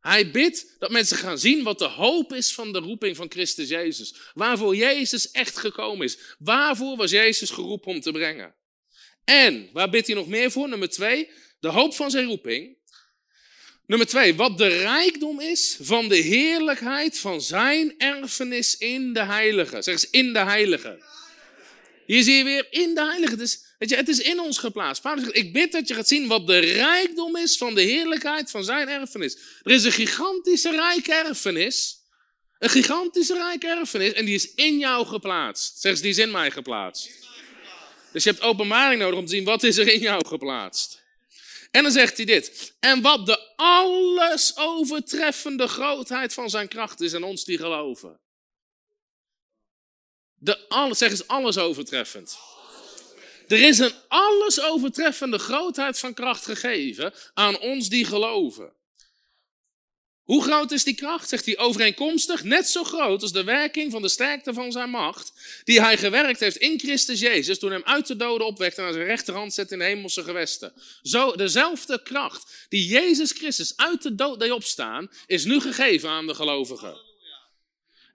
[0.00, 3.68] Hij bidt dat mensen gaan zien wat de hoop is van de roeping van Christus
[3.68, 4.14] Jezus.
[4.34, 6.18] Waarvoor Jezus echt gekomen is.
[6.38, 8.54] Waarvoor was Jezus geroepen om te brengen?
[9.24, 10.68] En, waar bidt hij nog meer voor?
[10.68, 12.76] Nummer twee, de hoop van zijn roeping.
[13.86, 19.82] Nummer twee, wat de rijkdom is van de heerlijkheid van zijn erfenis in de heilige.
[19.82, 21.02] Zeg eens, in de heilige.
[22.08, 23.32] Hier zie je weer in de heilige.
[23.32, 25.02] Het is, weet je, het is in ons geplaatst.
[25.02, 28.50] Paulus zegt, ik bid dat je gaat zien wat de rijkdom is van de heerlijkheid
[28.50, 29.36] van zijn erfenis.
[29.62, 31.96] Er is een gigantische rijke erfenis.
[32.58, 34.12] Een gigantische rijke erfenis.
[34.12, 35.80] En die is in jou geplaatst.
[35.80, 37.10] Zeg eens, die is in mij geplaatst.
[38.12, 41.02] Dus je hebt openbaring nodig om te zien wat is er in jou geplaatst.
[41.70, 42.74] En dan zegt hij dit.
[42.80, 48.20] En wat de alles overtreffende grootheid van zijn kracht is aan ons die geloven.
[50.38, 52.38] De zeg eens alles overtreffend.
[53.48, 58.72] Er is een alles overtreffende grootheid van kracht gegeven aan ons die geloven.
[60.28, 61.28] Hoe groot is die kracht?
[61.28, 65.32] Zegt hij overeenkomstig, net zo groot als de werking van de sterkte van zijn macht,
[65.64, 68.92] die hij gewerkt heeft in Christus Jezus, toen hem uit de doden opwekte en aan
[68.92, 70.72] zijn rechterhand zet in de hemelse gewesten.
[71.02, 76.26] Zo, dezelfde kracht die Jezus Christus uit de dood deed opstaan, is nu gegeven aan
[76.26, 77.07] de gelovigen.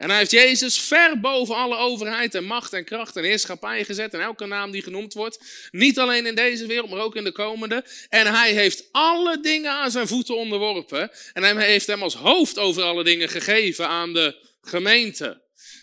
[0.04, 4.14] En hij heeft Jezus ver boven alle overheid en macht en kracht en heerschappij gezet.
[4.14, 5.40] En elke naam die genoemd wordt.
[5.72, 7.86] Niet alleen in deze wereld, maar ook in de komende.
[8.10, 11.12] En hij heeft alle dingen aan zijn voeten onderworpen.
[11.34, 15.42] En hij heeft hem als hoofd over alle dingen gegeven aan de gemeente.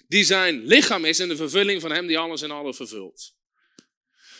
[0.09, 3.35] Die zijn lichaam is in de vervulling van hem die alles in alle vervult.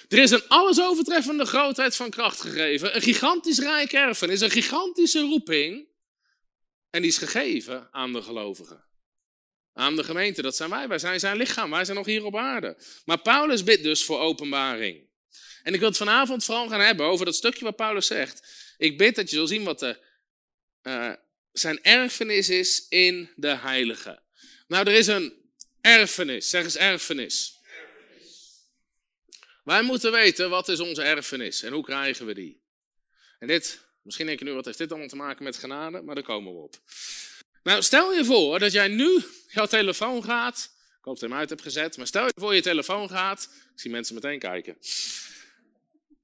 [0.09, 2.97] Er is een alles overtreffende grootheid van kracht gegeven.
[2.97, 5.89] Een gigantisch rijk erfenis, een gigantische roeping.
[6.91, 8.89] En die is gegeven aan de gelovigen
[9.75, 10.43] aan de gemeente.
[10.43, 10.89] Dat zijn wij.
[10.89, 11.71] Wij zijn zijn lichaam.
[11.71, 12.77] Wij zijn nog hier op aarde.
[13.05, 15.09] Maar Paulus bidt dus voor openbaring.
[15.63, 18.43] En ik wil het vanavond vooral gaan hebben over dat stukje wat Paulus zegt.
[18.79, 19.99] Ik bid dat je zult zien wat de,
[20.83, 21.13] uh,
[21.53, 24.23] zijn erfenis is in de heilige.
[24.69, 25.35] Nou, er is een
[25.81, 26.51] erfenis.
[26.51, 27.59] Zeg eens erfenis.
[29.65, 32.63] Wij moeten weten wat is onze erfenis en hoe krijgen we die.
[33.39, 36.03] En dit, misschien denk je nu, wat heeft dit allemaal te maken met genade?
[36.03, 36.81] Maar daar komen we op.
[37.63, 40.71] Nou, stel je voor dat jij nu jouw telefoon gaat.
[40.99, 41.97] Ik hoop dat je hem uit hebt gezet.
[41.97, 43.49] Maar stel je voor je telefoon gaat.
[43.53, 44.77] Ik zie mensen meteen kijken.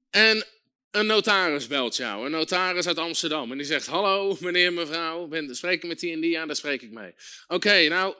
[0.09, 0.45] En
[0.91, 2.25] een notaris belt jou.
[2.25, 3.51] Een notaris uit Amsterdam.
[3.51, 5.27] En die zegt: Hallo, meneer, mevrouw.
[5.27, 6.29] Ben, spreek ik met die en die?
[6.29, 7.13] Ja, daar spreek ik mee.
[7.47, 8.15] Oké, nou,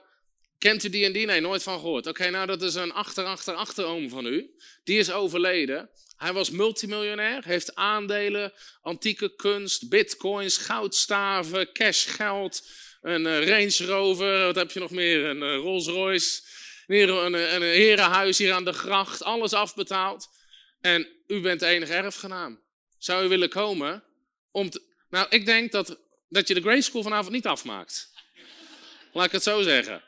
[0.58, 1.26] kent u die en die?
[1.26, 2.06] Nee, nooit van gehoord.
[2.06, 4.50] Oké, nou, dat is een achter, achter, achteroom van u.
[4.84, 5.90] Die is overleden.
[6.16, 12.62] Hij was multimiljonair, heeft aandelen, antieke kunst, bitcoins, goudstaven, cashgeld
[13.02, 15.24] een eh, Range Rover, wat heb je nog meer?
[15.24, 16.40] Een eh, Rolls Royce,
[16.86, 20.28] een, een, een herenhuis hier aan de gracht, alles afbetaald.
[20.80, 22.60] En u bent de enige erfgenaam.
[22.98, 24.02] Zou u willen komen
[24.50, 24.82] om te...
[25.10, 28.10] Nou, ik denk dat, dat je de Grace School vanavond niet afmaakt.
[29.12, 30.02] Laat ik het zo zeggen.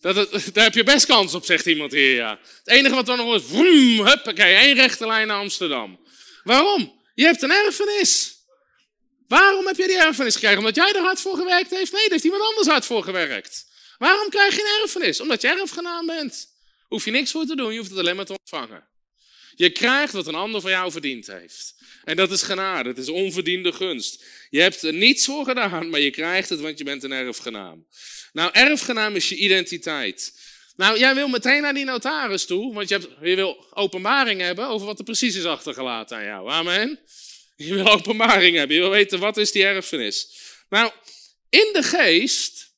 [0.00, 0.14] Dat
[0.54, 2.38] daar heb je best kans op, zegt iemand hier, ja.
[2.58, 6.00] Het enige wat dan nog is, vroom, huppakee, één rechte lijn naar Amsterdam.
[6.42, 7.00] Waarom?
[7.14, 8.39] Je hebt een erfenis.
[9.30, 10.58] Waarom heb je die erfenis gekregen?
[10.58, 11.92] Omdat jij er hard voor gewerkt heeft?
[11.92, 13.66] Nee, daar heeft iemand anders hard voor gewerkt.
[13.98, 15.20] Waarom krijg je een erfenis?
[15.20, 16.48] Omdat je erfgenaam bent.
[16.88, 18.88] Hoef je niks voor te doen, je hoeft het alleen maar te ontvangen.
[19.54, 21.74] Je krijgt wat een ander voor jou verdiend heeft.
[22.04, 24.24] En dat is genade, het is onverdiende gunst.
[24.50, 27.86] Je hebt er niets voor gedaan, maar je krijgt het, want je bent een erfgenaam.
[28.32, 30.38] Nou, erfgenaam is je identiteit.
[30.76, 34.68] Nou, jij wil meteen naar die notaris toe, want je, hebt, je wil openbaring hebben
[34.68, 36.50] over wat er precies is achtergelaten aan jou.
[36.50, 36.98] Amen.
[37.66, 38.76] Je wil openbaring hebben.
[38.76, 40.28] Je wil weten wat is die erfenis.
[40.68, 40.92] Nou,
[41.48, 42.74] in de geest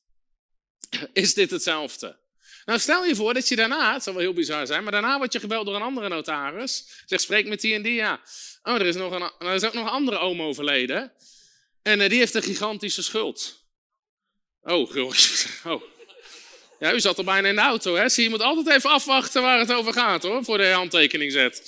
[1.13, 2.21] is dit hetzelfde.
[2.65, 5.17] Nou, stel je voor dat je daarna, het zal wel heel bizar zijn, maar daarna
[5.17, 6.85] word je gebeld door een andere notaris.
[7.05, 8.21] Zegt, spreek met die en die, ja.
[8.63, 11.11] Oh, er is, nog een, er is ook nog een andere oom overleden.
[11.81, 13.65] En uh, die heeft een gigantische schuld.
[14.61, 14.95] Oh,
[15.65, 15.83] oh.
[16.79, 18.09] Ja, u zat er bijna in de auto, hè?
[18.09, 21.61] Zie, je moet altijd even afwachten waar het over gaat, hoor, voor de handtekening zet.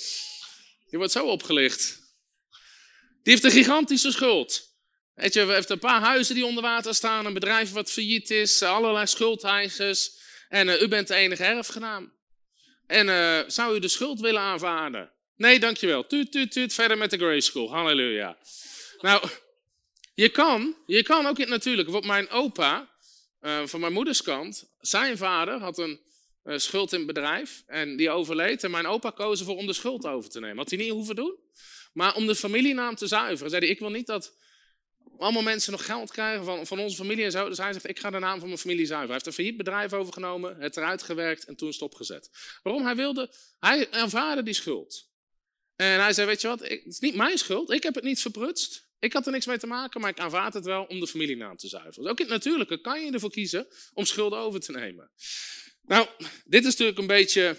[0.86, 2.05] Je wordt zo opgelicht.
[3.26, 4.74] Die heeft een gigantische schuld.
[5.14, 8.62] Weet je, heeft een paar huizen die onder water staan, een bedrijf wat failliet is,
[8.62, 10.10] allerlei schuldeisers.
[10.48, 12.12] En uh, u bent de enige erfgenaam.
[12.86, 15.10] En uh, zou u de schuld willen aanvaarden?
[15.36, 16.06] Nee, dankjewel.
[16.06, 17.70] Tuut, tuut, tuut, verder met de Grace School.
[17.70, 18.38] Halleluja.
[19.00, 19.28] Nou,
[20.14, 21.92] je kan, je kan ook in het natuurlijke.
[21.92, 22.90] Want mijn opa,
[23.42, 26.00] uh, van mijn moeders kant, zijn vader had een
[26.44, 27.62] schuld in het bedrijf.
[27.66, 28.64] En die overleed.
[28.64, 30.56] En mijn opa koos ervoor om de schuld over te nemen.
[30.56, 31.44] Had hij niet hoeven doen.
[31.96, 34.36] Maar om de familienaam te zuiveren, zei hij, ik wil niet dat
[35.18, 37.48] allemaal mensen nog geld krijgen van, van onze familie en zo.
[37.48, 39.14] Dus hij zegt, ik ga de naam van mijn familie zuiveren.
[39.14, 42.30] Hij heeft een failliet bedrijf overgenomen, het eruit gewerkt en toen stopgezet.
[42.62, 42.84] Waarom?
[42.84, 45.10] Hij wilde, hij aanvaarde die schuld.
[45.76, 48.20] En hij zei, weet je wat, het is niet mijn schuld, ik heb het niet
[48.20, 48.88] verprutst.
[48.98, 51.56] Ik had er niks mee te maken, maar ik aanvaard het wel om de familienaam
[51.56, 52.02] te zuiveren.
[52.02, 55.10] Dus ook in het natuurlijke kan je ervoor kiezen om schulden over te nemen.
[55.82, 56.08] Nou,
[56.44, 57.56] dit is natuurlijk een beetje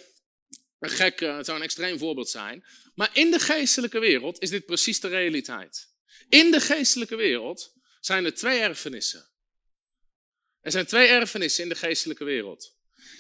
[0.80, 2.66] een gek, het zou een extreem voorbeeld zijn.
[2.98, 5.88] Maar in de geestelijke wereld is dit precies de realiteit.
[6.30, 9.30] In de geestelijke wereld zijn er twee erfenissen.
[10.62, 12.78] Er zijn twee erfenissen in de geestelijke wereld.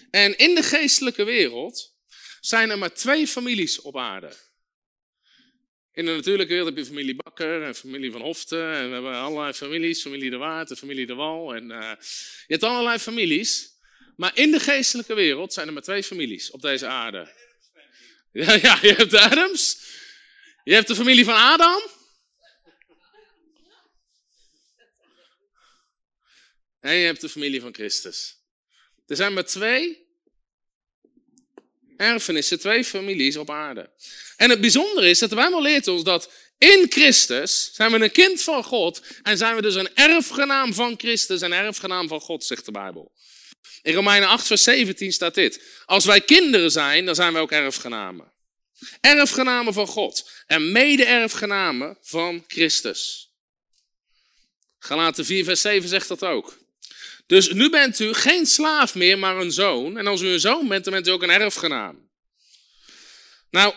[0.10, 1.96] En in de geestelijke wereld
[2.40, 4.36] zijn er maar twee families op aarde.
[5.92, 8.74] In de natuurlijke wereld heb je familie Bakker en familie Van Hoften.
[8.74, 10.02] En we hebben allerlei families.
[10.02, 11.56] Familie De Waard en familie De Wal.
[11.56, 13.76] En, uh, je hebt allerlei families.
[14.16, 17.46] Maar in de geestelijke wereld zijn er maar twee families op deze aarde.
[18.62, 19.78] Ja, je hebt de Adams.
[20.64, 21.82] Je hebt de familie van Adam.
[26.80, 28.36] En je hebt de familie van Christus.
[29.08, 30.06] Er zijn maar twee
[31.98, 33.90] erfenissen, twee families op aarde.
[34.36, 38.12] En het bijzondere is dat de Bijbel leert ons dat in Christus zijn we een
[38.12, 42.44] kind van God en zijn we dus een erfgenaam van Christus en erfgenaam van God,
[42.44, 43.12] zegt de Bijbel.
[43.82, 45.62] In Romeinen 8, vers 17 staat dit.
[45.86, 48.32] Als wij kinderen zijn, dan zijn wij ook erfgenamen.
[49.02, 53.32] Erfgenamen van God en mede-erfgenamen van Christus.
[54.80, 56.58] Galaten 4, vers 7 zegt dat ook.
[57.26, 59.98] Dus nu bent u geen slaaf meer, maar een zoon.
[59.98, 62.10] En als u een zoon bent, dan bent u ook een erfgenaam.
[63.50, 63.74] Nou,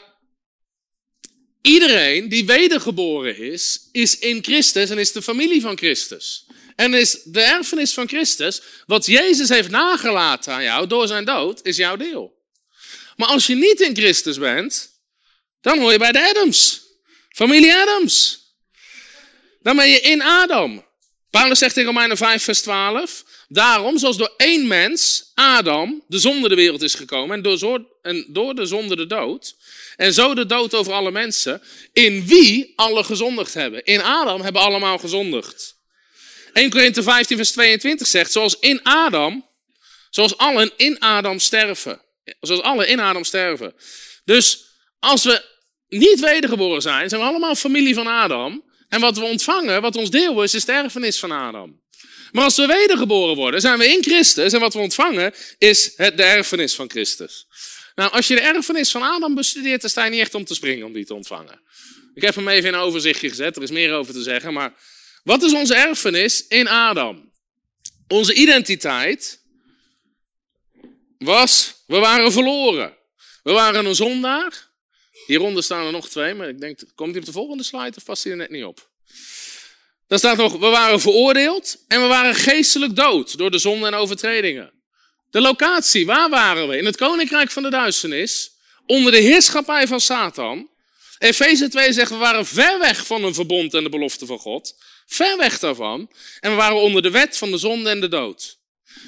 [1.62, 6.46] iedereen die wedergeboren is, is in Christus en is de familie van Christus.
[6.80, 11.60] En is de erfenis van Christus, wat Jezus heeft nagelaten aan jou door zijn dood,
[11.62, 12.38] is jouw deel.
[13.16, 14.90] Maar als je niet in Christus bent,
[15.60, 16.82] dan hoor je bij de Adams.
[17.28, 18.40] Familie Adams.
[19.62, 20.86] Dan ben je in Adam.
[21.30, 23.24] Paulus zegt in Romeinen 5, vers 12.
[23.48, 28.26] Daarom, zoals door één mens, Adam, de zonde de wereld is gekomen en door, en
[28.28, 29.56] door de zonde de dood.
[29.96, 31.62] En zo de dood over alle mensen,
[31.92, 33.84] in wie alle gezondigd hebben.
[33.84, 35.78] In Adam hebben allemaal gezondigd.
[36.52, 39.48] 1 Korinthe 15 vers 22 zegt, zoals in Adam,
[40.10, 42.00] zoals allen in Adam sterven.
[42.40, 43.74] Zoals allen in Adam sterven.
[44.24, 44.64] Dus
[44.98, 45.44] als we
[45.88, 48.64] niet wedergeboren zijn, zijn we allemaal familie van Adam.
[48.88, 51.80] En wat we ontvangen, wat ons deel is, is de erfenis van Adam.
[52.32, 54.52] Maar als we wedergeboren worden, zijn we in Christus.
[54.52, 57.46] En wat we ontvangen, is het, de erfenis van Christus.
[57.94, 60.54] Nou, als je de erfenis van Adam bestudeert, dan sta je niet echt om te
[60.54, 61.60] springen om die te ontvangen.
[62.14, 64.52] Ik heb hem even in een overzichtje gezet, er is meer over te zeggen.
[64.52, 64.74] Maar
[65.24, 67.32] wat is onze erfenis in Adam?
[68.08, 69.42] Onze identiteit
[71.18, 72.96] was, we waren verloren.
[73.42, 74.68] We waren een zondaar.
[75.26, 78.04] Hieronder staan er nog twee, maar ik denk, komt die op de volgende slide of
[78.04, 78.88] past die er net niet op?
[80.06, 83.94] Daar staat nog, we waren veroordeeld en we waren geestelijk dood door de zonde en
[83.94, 84.72] overtredingen.
[85.30, 86.76] De locatie, waar waren we?
[86.76, 88.50] In het koninkrijk van de duisternis,
[88.86, 90.68] onder de heerschappij van Satan.
[91.18, 94.74] Efeze 2 zegt, we waren ver weg van een verbond en de belofte van God.
[95.10, 96.10] Ver weg daarvan.
[96.40, 98.58] En we waren onder de wet van de zonde en de dood.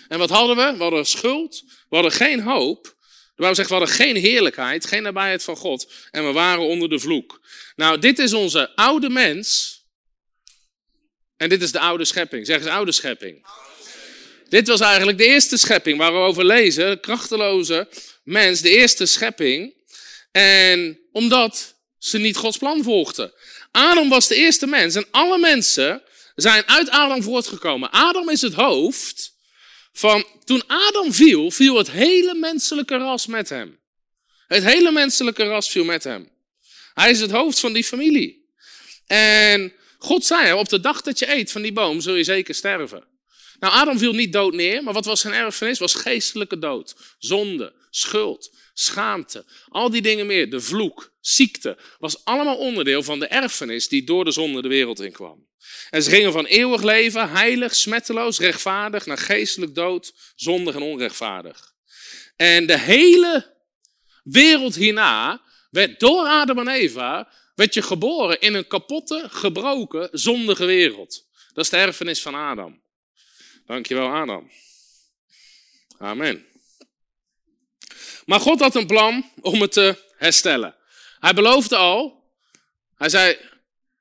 [0.09, 0.77] En wat hadden we?
[0.77, 2.97] We hadden schuld, we hadden geen hoop.
[3.37, 5.93] Bijbel zegt, we hadden geen heerlijkheid, geen nabijheid van God.
[6.11, 7.41] En we waren onder de vloek.
[7.77, 9.81] Nou, dit is onze oude mens
[11.37, 12.47] en dit is de oude schepping.
[12.47, 13.47] Zeg eens oude schepping.
[14.49, 16.91] Dit was eigenlijk de eerste schepping waar we over lezen.
[16.91, 17.89] De krachteloze
[18.25, 19.75] mens, de eerste schepping.
[20.31, 23.33] En omdat ze niet Gods plan volgden.
[23.73, 26.03] Adam was de eerste mens en alle mensen
[26.35, 27.91] zijn uit Adam voortgekomen.
[27.91, 29.33] Adam is het hoofd
[29.93, 33.81] van, toen Adam viel, viel het hele menselijke ras met hem.
[34.47, 36.31] Het hele menselijke ras viel met hem.
[36.95, 38.51] Hij is het hoofd van die familie.
[39.07, 42.55] En God zei, op de dag dat je eet van die boom zul je zeker
[42.55, 43.05] sterven.
[43.59, 45.79] Nou, Adam viel niet dood neer, maar wat was zijn erfenis?
[45.79, 46.95] Was geestelijke dood.
[47.19, 50.51] Zonde, schuld, schaamte, al die dingen meer.
[50.51, 55.01] De vloek, ziekte, was allemaal onderdeel van de erfenis die door de zonde de wereld
[55.01, 55.51] in kwam.
[55.91, 61.73] En ze gingen van eeuwig leven, heilig, smetteloos, rechtvaardig, naar geestelijk dood, zondig en onrechtvaardig.
[62.37, 63.57] En de hele
[64.23, 70.65] wereld hierna werd door Adam en Eva werd je geboren in een kapotte, gebroken, zondige
[70.65, 71.27] wereld.
[71.53, 72.83] Dat is de erfenis van Adam.
[73.67, 74.51] Dankjewel, Adam.
[75.99, 76.52] Amen.
[78.25, 80.75] Maar God had een plan om het te herstellen.
[81.19, 82.25] Hij beloofde al,
[82.97, 83.37] hij zei,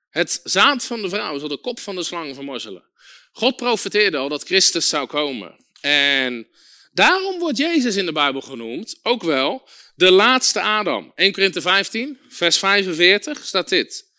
[0.09, 2.83] het zaad van de vrouw zal de kop van de slang vermorzelen.
[3.31, 5.55] God profeteerde al dat Christus zou komen.
[5.81, 6.47] En
[6.91, 11.11] daarom wordt Jezus in de Bijbel genoemd, ook wel de laatste Adam.
[11.15, 14.09] 1 Korinthe 15, vers 45 staat dit.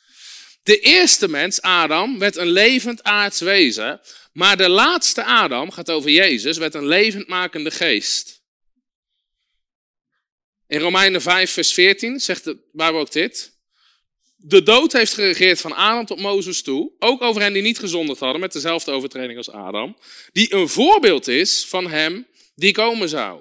[0.62, 4.00] De eerste mens, Adam, werd een levend aards wezen,
[4.32, 8.41] maar de laatste Adam, gaat over Jezus, werd een levendmakende geest.
[10.72, 13.52] In Romeinen 5, vers 14 zegt de Bijbel ook dit.
[14.36, 18.20] De dood heeft geregeerd van Adam tot Mozes toe, ook over hen die niet gezondigd
[18.20, 19.96] hadden met dezelfde overtreding als Adam,
[20.32, 23.38] die een voorbeeld is van hem die komen zou.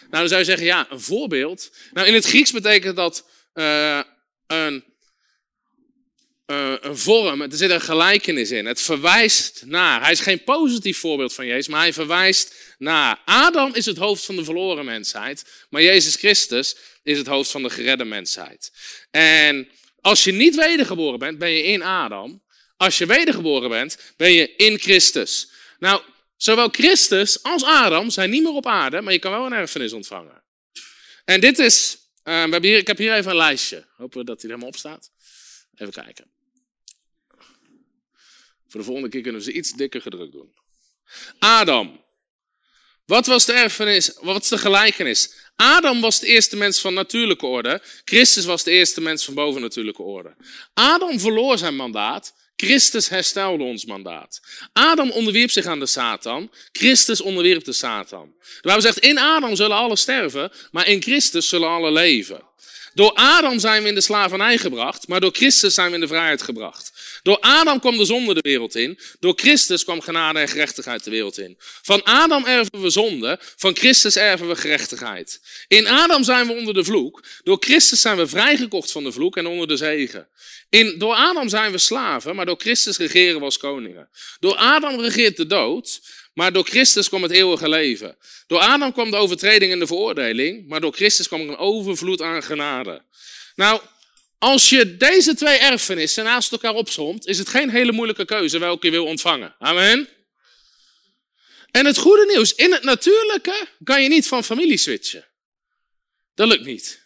[0.00, 1.72] Nou, dan zou je zeggen, ja, een voorbeeld.
[1.92, 4.00] Nou, in het Grieks betekent dat uh,
[4.46, 4.84] een,
[6.50, 8.66] uh, een vorm, er zit een gelijkenis in.
[8.66, 10.02] Het verwijst naar.
[10.02, 13.20] Hij is geen positief voorbeeld van Jezus, maar hij verwijst naar.
[13.24, 17.62] Adam is het hoofd van de verloren mensheid, maar Jezus Christus is het hoofd van
[17.62, 18.72] de geredde mensheid.
[19.10, 19.68] En
[20.00, 22.42] als je niet wedergeboren bent, ben je in Adam.
[22.76, 25.50] Als je wedergeboren bent, ben je in Christus.
[25.78, 26.02] Nou,
[26.40, 29.92] Zowel Christus als Adam zijn niet meer op aarde, maar je kan wel een erfenis
[29.92, 30.42] ontvangen.
[31.24, 31.98] En dit is,
[32.60, 33.86] hier, ik heb hier even een lijstje.
[33.96, 35.10] Hopen we dat hij er helemaal op staat.
[35.76, 36.30] Even kijken.
[38.70, 40.54] Voor de volgende keer kunnen we ze iets dikker gedrukt doen.
[41.38, 42.04] Adam.
[43.06, 44.12] Wat was de erfenis?
[44.20, 45.32] Wat was de gelijkenis?
[45.56, 47.82] Adam was de eerste mens van natuurlijke orde.
[48.04, 50.34] Christus was de eerste mens van bovennatuurlijke orde.
[50.74, 52.34] Adam verloor zijn mandaat.
[52.56, 54.40] Christus herstelde ons mandaat.
[54.72, 56.50] Adam onderwierp zich aan de Satan.
[56.72, 58.34] Christus onderwierp de Satan.
[58.38, 62.42] De Bijbel zegt, in Adam zullen alle sterven, maar in Christus zullen alle leven.
[62.94, 66.06] Door Adam zijn we in de slavernij gebracht, maar door Christus zijn we in de
[66.06, 66.92] vrijheid gebracht.
[67.22, 71.10] Door Adam kwam de zonde de wereld in, door Christus kwam genade en gerechtigheid de
[71.10, 71.56] wereld in.
[71.58, 75.40] Van Adam erven we zonde, van Christus erven we gerechtigheid.
[75.68, 79.36] In Adam zijn we onder de vloek, door Christus zijn we vrijgekocht van de vloek
[79.36, 80.28] en onder de zegen.
[80.68, 84.08] In, door Adam zijn we slaven, maar door Christus regeren we als koningen.
[84.40, 86.00] Door Adam regeert de dood,
[86.34, 88.16] maar door Christus kwam het eeuwige leven.
[88.46, 92.22] Door Adam kwam de overtreding en de veroordeling, maar door Christus kwam er een overvloed
[92.22, 93.02] aan genade.
[93.54, 93.80] Nou,
[94.40, 98.86] als je deze twee erfenissen naast elkaar opzomt, is het geen hele moeilijke keuze welke
[98.86, 99.54] je wil ontvangen.
[99.58, 100.08] Amen.
[101.70, 105.26] En het goede nieuws, in het natuurlijke kan je niet van familie switchen.
[106.34, 107.02] Dat lukt niet.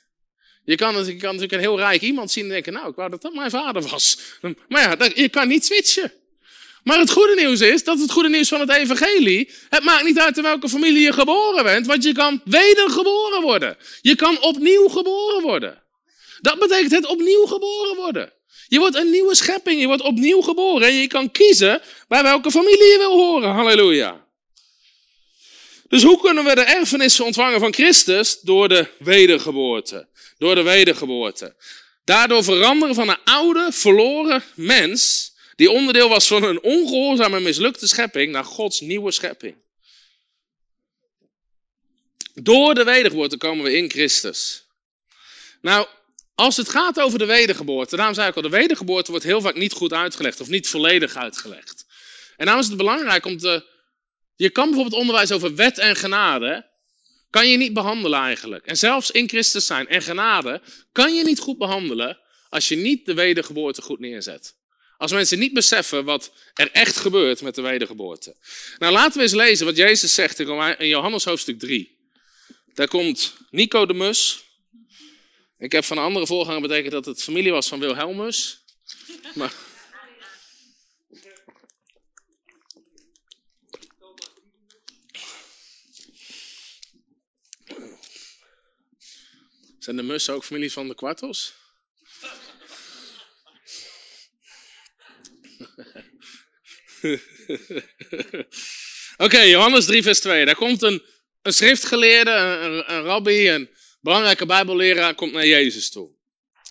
[0.65, 3.11] Je kan, je kan natuurlijk een heel rijk iemand zien en denken, nou, ik wou
[3.11, 4.19] dat dat mijn vader was.
[4.69, 6.13] Maar ja, je kan niet switchen.
[6.83, 9.51] Maar het goede nieuws is, dat is het goede nieuws van het evangelie.
[9.69, 13.77] Het maakt niet uit in welke familie je geboren bent, want je kan wedergeboren worden.
[14.01, 15.84] Je kan opnieuw geboren worden.
[16.45, 18.33] Dat betekent het opnieuw geboren worden.
[18.69, 22.51] Je wordt een nieuwe schepping, je wordt opnieuw geboren en je kan kiezen bij welke
[22.51, 23.51] familie je wil horen.
[23.51, 24.27] Halleluja.
[25.89, 28.41] Dus hoe kunnen we de erfenissen ontvangen van Christus?
[28.41, 30.09] Door de wedergeboorte.
[30.39, 31.55] Door de wedergeboorte.
[32.05, 38.33] Daardoor veranderen van een oude, verloren mens die onderdeel was van een ongehoorzame, mislukte schepping
[38.33, 39.55] naar Gods nieuwe schepping.
[42.35, 44.65] Door de wedergeboorte komen we in Christus.
[45.61, 45.87] Nou,
[46.35, 49.57] als het gaat over de wedergeboorte, daarom zei ik al, de wedergeboorte wordt heel vaak
[49.57, 51.87] niet goed uitgelegd of niet volledig uitgelegd.
[52.37, 53.73] En daarom is het belangrijk om te.
[54.37, 56.67] Je kan bijvoorbeeld onderwijs over wet en genade,
[57.31, 58.67] kan je niet behandelen eigenlijk.
[58.67, 60.63] En zelfs in Christus zijn en genade
[60.93, 62.19] kan je niet goed behandelen
[62.49, 64.57] als je niet de wedergeboorte goed neerzet.
[64.97, 68.37] Als mensen niet beseffen wat er echt gebeurt met de wedergeboorte.
[68.79, 71.99] Nou, laten we eens lezen wat Jezus zegt in Johannes hoofdstuk 3.
[72.75, 74.45] Daar komt Nicodemus.
[75.65, 78.65] Ik heb van een andere voorganger betekend dat het familie was van Wilhelmus.
[79.35, 79.53] Maar...
[89.79, 91.55] Zijn de mussen ook familie van de kwartels?
[99.17, 100.45] Oké, Johannes 3, vers 2.
[100.45, 101.03] Daar komt een,
[101.43, 103.74] een schriftgeleerde, een, rabbi, een
[104.05, 106.09] belangrijke bijbelleraar, komt naar Jezus toe.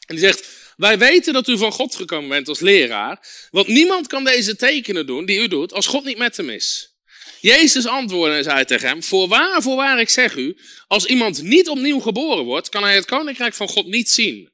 [0.08, 4.08] En die zegt, wij weten dat u van God gekomen bent als leraar, want niemand
[4.08, 6.92] kan deze tekenen doen die u doet als God niet met hem is.
[7.40, 10.58] Jezus antwoordde en zei tegen hem, voorwaar, voorwaar, ik zeg u,
[10.88, 14.52] als iemand niet opnieuw geboren wordt, kan hij het koninkrijk van God niet zien.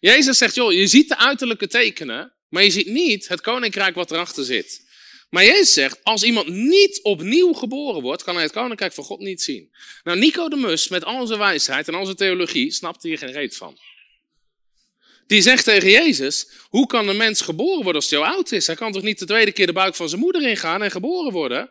[0.00, 4.10] Jezus zegt, joh, je ziet de uiterlijke tekenen, maar je ziet niet het koninkrijk wat
[4.10, 4.88] erachter zit.
[5.30, 9.20] Maar Jezus zegt, als iemand niet opnieuw geboren wordt, kan hij het koninkrijk van God
[9.20, 9.70] niet zien.
[10.04, 13.78] Nou, Nicodemus, met al zijn wijsheid en al zijn theologie, snapt hier geen reet van.
[15.26, 18.66] Die zegt tegen Jezus, hoe kan een mens geboren worden als hij oud is?
[18.66, 21.32] Hij kan toch niet de tweede keer de buik van zijn moeder ingaan en geboren
[21.32, 21.70] worden?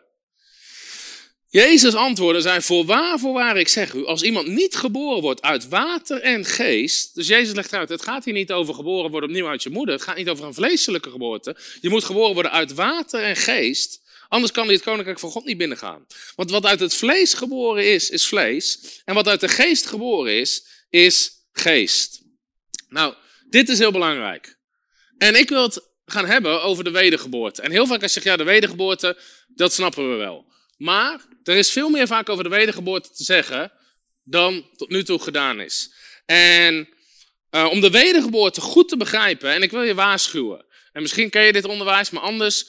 [1.52, 6.20] Jezus antwoordde, zei, voorwaar, voorwaar, ik zeg u, als iemand niet geboren wordt uit water
[6.20, 9.62] en geest, dus Jezus legt uit, het gaat hier niet over geboren worden opnieuw uit
[9.62, 13.22] je moeder, het gaat niet over een vleeselijke geboorte, je moet geboren worden uit water
[13.22, 16.06] en geest, anders kan hij het koninkrijk van God niet binnengaan.
[16.36, 20.32] Want wat uit het vlees geboren is, is vlees, en wat uit de geest geboren
[20.32, 22.22] is, is geest.
[22.88, 23.14] Nou,
[23.48, 24.58] dit is heel belangrijk.
[25.18, 27.62] En ik wil het gaan hebben over de wedergeboorte.
[27.62, 30.48] En heel vaak als je zegt, ja, de wedergeboorte, dat snappen we wel.
[30.76, 33.72] Maar er is veel meer vaak over de wedergeboorte te zeggen
[34.24, 35.92] dan tot nu toe gedaan is.
[36.26, 36.88] En
[37.50, 41.42] uh, om de wedergeboorte goed te begrijpen, en ik wil je waarschuwen, en misschien ken
[41.42, 42.66] je dit onderwijs, maar anders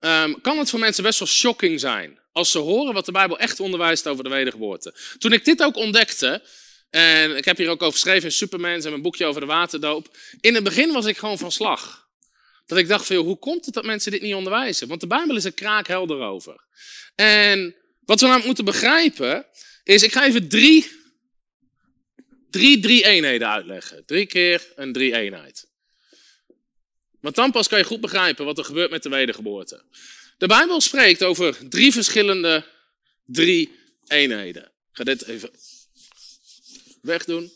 [0.00, 2.20] um, kan het voor mensen best wel shocking zijn.
[2.32, 4.94] Als ze horen wat de Bijbel echt onderwijst over de wedergeboorte.
[5.18, 6.42] Toen ik dit ook ontdekte,
[6.90, 10.16] en ik heb hier ook over geschreven in Supermans en mijn boekje over de waterdoop.
[10.40, 12.08] In het begin was ik gewoon van slag.
[12.66, 14.88] Dat ik dacht van, hoe komt het dat mensen dit niet onderwijzen?
[14.88, 16.64] Want de Bijbel is er kraakhelder over.
[17.14, 19.46] En wat we nou moeten begrijpen
[19.84, 20.90] is, ik ga even drie,
[22.50, 24.04] drie, drie eenheden uitleggen.
[24.06, 25.70] Drie keer een drie eenheid.
[27.20, 29.84] Want dan pas kan je goed begrijpen wat er gebeurt met de wedergeboorte.
[30.38, 32.64] De Bijbel spreekt over drie verschillende
[33.26, 34.62] drie eenheden.
[34.62, 35.50] Ik ga dit even
[37.02, 37.52] wegdoen.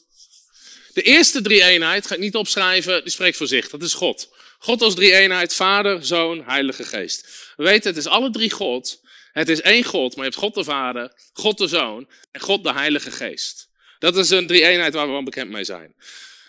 [0.92, 3.68] De eerste drie-eenheid, ga ik niet opschrijven, die spreekt voor zich.
[3.68, 4.28] Dat is God.
[4.58, 7.52] God als drie-eenheid, Vader, Zoon, Heilige Geest.
[7.56, 9.00] We weten, het is alle drie God.
[9.36, 12.64] Het is één God, maar je hebt God de Vader, God de Zoon en God
[12.64, 13.68] de Heilige Geest.
[13.98, 15.94] Dat is een drie-eenheid waar we wel bekend mee zijn.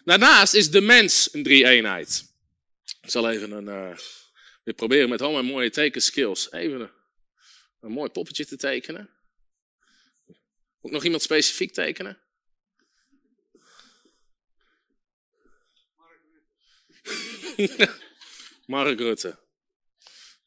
[0.04, 2.34] Daarnaast is de mens een drie-eenheid.
[3.02, 3.98] Ik zal even een, uh,
[4.64, 6.92] weer proberen met al mijn mooie tekenskills even een,
[7.80, 9.10] een mooi poppetje te tekenen.
[10.82, 12.22] Moet nog iemand specifiek tekenen?
[18.66, 19.47] Mark Rutte.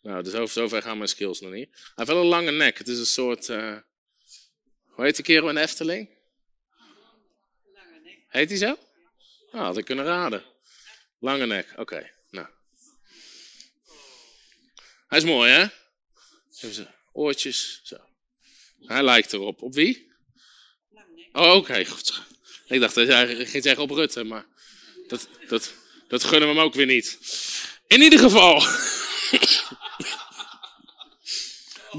[0.02, 1.68] Nou, dus over zover gaan mijn skills nog niet.
[1.72, 2.78] Hij heeft wel een lange nek.
[2.78, 3.48] Het is een soort.
[3.48, 3.76] Uh,
[4.84, 6.08] hoe heet die kerel in Efteling?
[7.74, 8.24] Lange nek.
[8.28, 8.78] Heet hij zo?
[9.52, 10.44] Nou, had ik kunnen raden.
[11.18, 12.10] Lange nek, oké.
[12.30, 12.46] nou.
[15.06, 15.62] Hij is mooi, hè?
[16.52, 17.80] Even zijn oortjes.
[17.82, 17.96] Zo.
[18.80, 19.62] Hij lijkt erop.
[19.62, 20.12] Op wie?
[21.32, 21.84] Oh, oké.
[21.84, 22.22] Goed.
[22.66, 24.46] Ik dacht dat hij ging zeggen op Rutte, maar
[25.06, 25.72] dat, dat,
[26.08, 27.18] dat gunnen we hem ook weer niet.
[27.86, 28.62] In ieder geval.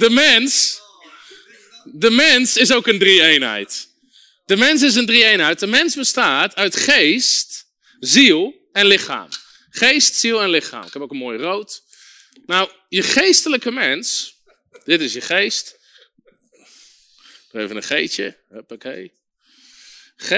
[0.02, 0.82] De mens.
[1.84, 3.88] De mens is ook een drie-eenheid.
[4.46, 5.60] De mens is een drie-eenheid.
[5.60, 7.66] De mens bestaat uit geest,
[8.00, 9.30] ziel en lichaam.
[9.70, 10.86] Geest, ziel en lichaam.
[10.86, 11.84] Ik heb ook een mooi rood.
[12.46, 14.36] Nou, je geestelijke mens.
[14.84, 15.80] Dit is je geest.
[17.52, 18.38] Even een G'tje.
[18.50, 19.14] Huppakee.
[20.16, 20.32] G.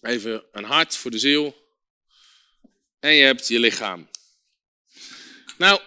[0.00, 1.56] Even een hart voor de ziel.
[3.00, 4.10] En je hebt je lichaam.
[5.58, 5.80] Nou,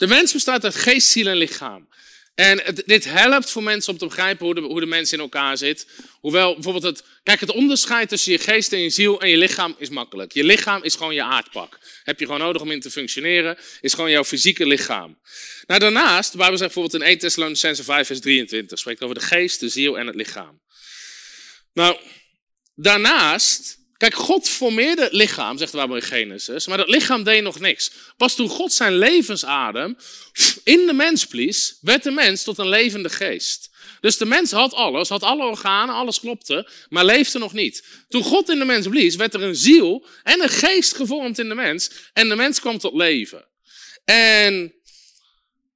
[0.00, 1.88] de mens bestaat uit geest, ziel en lichaam.
[2.34, 5.56] En dit helpt voor mensen om te begrijpen hoe de, hoe de mens in elkaar
[5.56, 5.86] zit.
[6.20, 7.02] Hoewel bijvoorbeeld het.
[7.22, 10.32] Kijk, het onderscheid tussen je geest en je ziel en je lichaam is makkelijk.
[10.32, 11.78] Je lichaam is gewoon je aardpak.
[12.02, 13.58] Heb je gewoon nodig om in te functioneren.
[13.80, 15.18] Is gewoon jouw fysieke lichaam.
[15.66, 18.78] Nou, daarnaast, de Bijbel zegt bijvoorbeeld in 1 Thessalonicense 5, vers 23.
[18.78, 20.60] Spreekt over de geest, de ziel en het lichaam.
[21.72, 21.96] Nou,
[22.74, 27.42] daarnaast Kijk, God formeerde het lichaam, zegt de Bijbel in Genesis, maar dat lichaam deed
[27.42, 27.90] nog niks.
[28.16, 29.96] Pas toen God zijn levensadem
[30.64, 33.70] in de mens blies, werd de mens tot een levende geest.
[34.00, 37.84] Dus de mens had alles, had alle organen, alles klopte, maar leefde nog niet.
[38.08, 41.48] Toen God in de mens blies, werd er een ziel en een geest gevormd in
[41.48, 43.44] de mens en de mens kwam tot leven.
[44.04, 44.74] En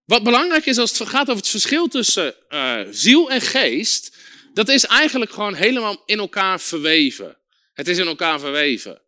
[0.05, 4.17] wat belangrijk is als het gaat over het verschil tussen uh, ziel en geest,
[4.55, 7.37] dat is eigenlijk gewoon helemaal in elkaar verweven.
[7.75, 9.03] Het is in elkaar verweven.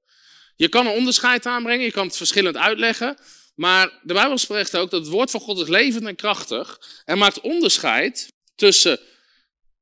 [0.57, 3.19] Je kan een onderscheid aanbrengen, je kan het verschillend uitleggen.
[3.55, 6.81] Maar de Bijbel spreekt ook dat het woord van God is levend en krachtig.
[7.05, 9.01] En maakt onderscheid tussen,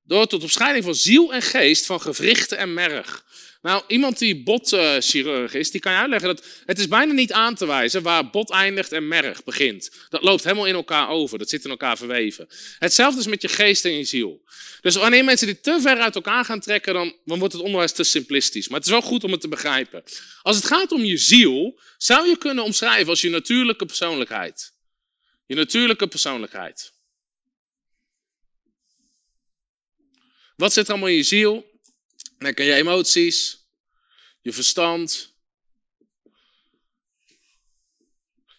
[0.03, 3.24] door tot opscheiding van ziel en geest, van gewrichten en merg.
[3.65, 7.55] Nou, iemand die botchirurg is, die kan je uitleggen dat het is bijna niet aan
[7.55, 9.91] te wijzen waar bot eindigt en merg begint.
[10.09, 12.49] Dat loopt helemaal in elkaar over, dat zit in elkaar verweven.
[12.79, 14.43] Hetzelfde is met je geest en je ziel.
[14.81, 17.93] Dus wanneer mensen die te ver uit elkaar gaan trekken, dan, dan wordt het onderwijs
[17.93, 18.69] te simplistisch.
[18.69, 20.03] Maar het is wel goed om het te begrijpen.
[20.43, 24.73] Als het gaat om je ziel, zou je kunnen omschrijven als je natuurlijke persoonlijkheid.
[25.47, 26.93] Je natuurlijke persoonlijkheid.
[30.57, 31.73] Wat zit er allemaal in je ziel?
[32.39, 33.66] Dan kan je emoties,
[34.41, 35.35] je verstand,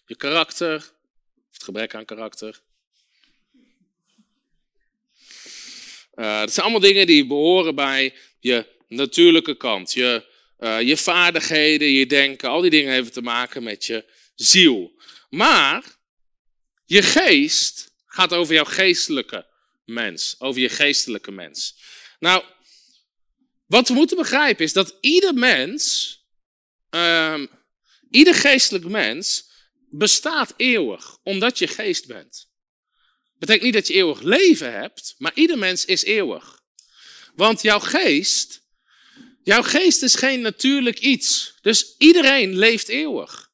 [0.05, 0.91] je karakter,
[1.51, 2.61] het gebrek aan karakter.
[6.15, 9.93] Uh, dat zijn allemaal dingen die behoren bij je natuurlijke kant.
[9.93, 10.25] Je,
[10.59, 14.05] uh, je vaardigheden, je denken, al die dingen hebben te maken met je
[14.35, 15.01] ziel.
[15.29, 15.83] Maar
[16.85, 19.45] je geest gaat over jouw geestelijke
[19.85, 21.77] mens, over je geestelijke mens.
[22.19, 22.43] Nou,
[23.65, 26.13] wat we moeten begrijpen is dat ieder mens,
[26.89, 27.49] um,
[28.09, 29.49] ieder geestelijk mens,
[29.89, 32.49] bestaat eeuwig, omdat je geest bent.
[33.37, 36.63] Betekent niet dat je eeuwig leven hebt, maar ieder mens is eeuwig.
[37.35, 38.61] Want jouw geest,
[39.43, 41.53] jouw geest is geen natuurlijk iets.
[41.61, 43.49] Dus iedereen leeft eeuwig.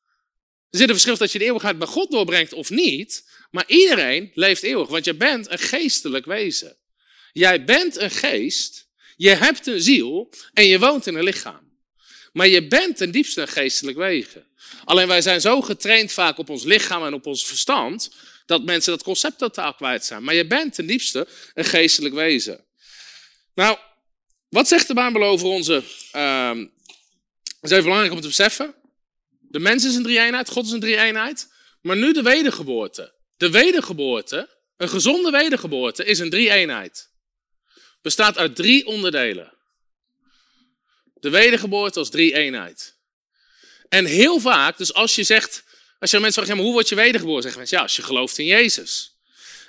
[0.70, 4.32] Er zit een verschil dat je de eeuwigheid bij God doorbrengt of niet, maar iedereen
[4.34, 6.78] leeft eeuwig, want je bent een geestelijk wezen.
[7.34, 8.90] Jij bent een geest
[9.22, 11.72] je hebt een ziel en je woont in een lichaam.
[12.34, 14.48] Maar je bent ten diepste een geestelijk wezen.
[14.86, 18.12] Alleen wij zijn zo getraind vaak op ons lichaam en op ons verstand,
[18.46, 20.24] dat mensen dat concept totaal kwijt zijn.
[20.24, 22.66] Maar je bent ten diepste een geestelijk wezen.
[23.56, 23.78] Nou,
[24.50, 25.84] wat zegt de Bijbel over onze...
[26.16, 26.58] Uh,
[27.62, 28.76] is even belangrijk om te beseffen.
[29.40, 31.48] De mens is een drie-eenheid, God is een drie-eenheid.
[31.82, 33.14] Maar nu de wedergeboorte.
[33.38, 37.11] De wedergeboorte, een gezonde wedergeboorte, is een drie-eenheid
[38.02, 39.54] bestaat uit drie onderdelen.
[41.14, 42.96] De wedergeboorte als drie eenheid.
[43.90, 45.64] En heel vaak, dus als je zegt,
[46.00, 47.42] als je mensen vraagt, ja, maar hoe word je wedergeboren?
[47.42, 49.16] Zeggen mensen, ja, als je gelooft in Jezus.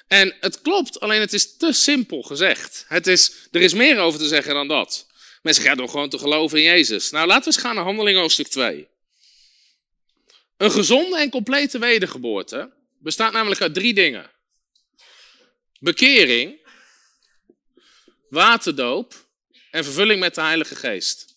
[0.06, 2.84] En het klopt, alleen het is te simpel gezegd.
[2.88, 5.06] Het is, er is meer over te zeggen dan dat.
[5.42, 7.10] Mensen zeggen, door gewoon te geloven in Jezus.
[7.10, 8.88] Nou, laten we eens gaan naar handelingen hoofdstuk 2.
[10.56, 14.30] Een gezonde en complete wedergeboorte bestaat namelijk uit drie dingen.
[15.78, 16.61] Bekering,
[18.32, 19.26] waterdoop
[19.70, 21.36] en vervulling met de Heilige Geest.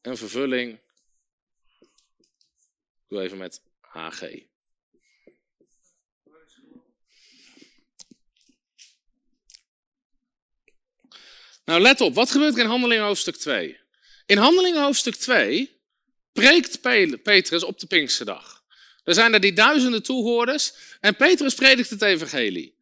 [0.00, 0.80] En vervulling,
[3.08, 4.20] doe even met HG.
[11.64, 13.80] Nou, let op, wat gebeurt er in Handelingen hoofdstuk 2?
[14.26, 15.75] In Handelingen hoofdstuk 2
[16.36, 16.80] preekt
[17.22, 18.62] Petrus op de Pinksterdag.
[19.04, 22.74] Er zijn er die duizenden toehoorders en Petrus predikt het evangelie.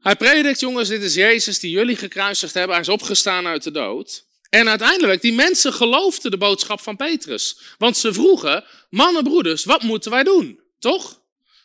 [0.00, 2.72] Hij predikt, jongens, dit is Jezus die jullie gekruisigd hebben.
[2.72, 4.24] Hij is opgestaan uit de dood.
[4.50, 7.58] En uiteindelijk, die mensen geloofden de boodschap van Petrus.
[7.78, 10.60] Want ze vroegen, mannen, broeders, wat moeten wij doen?
[10.78, 11.20] Toch?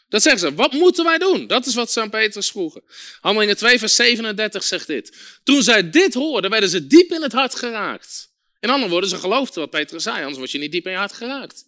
[0.10, 1.47] Dat zeggen ze, wat moeten wij doen?
[1.47, 2.84] Dat is wat ze aan Petrus vroegen.
[3.22, 5.18] Handelingen 2 vers 37 zegt dit.
[5.43, 8.34] Toen zij dit hoorden, werden ze diep in het hart geraakt.
[8.66, 10.97] In andere woorden, ze geloofden wat Petrus zei, anders word je niet diep in je
[10.97, 11.66] hart geraakt.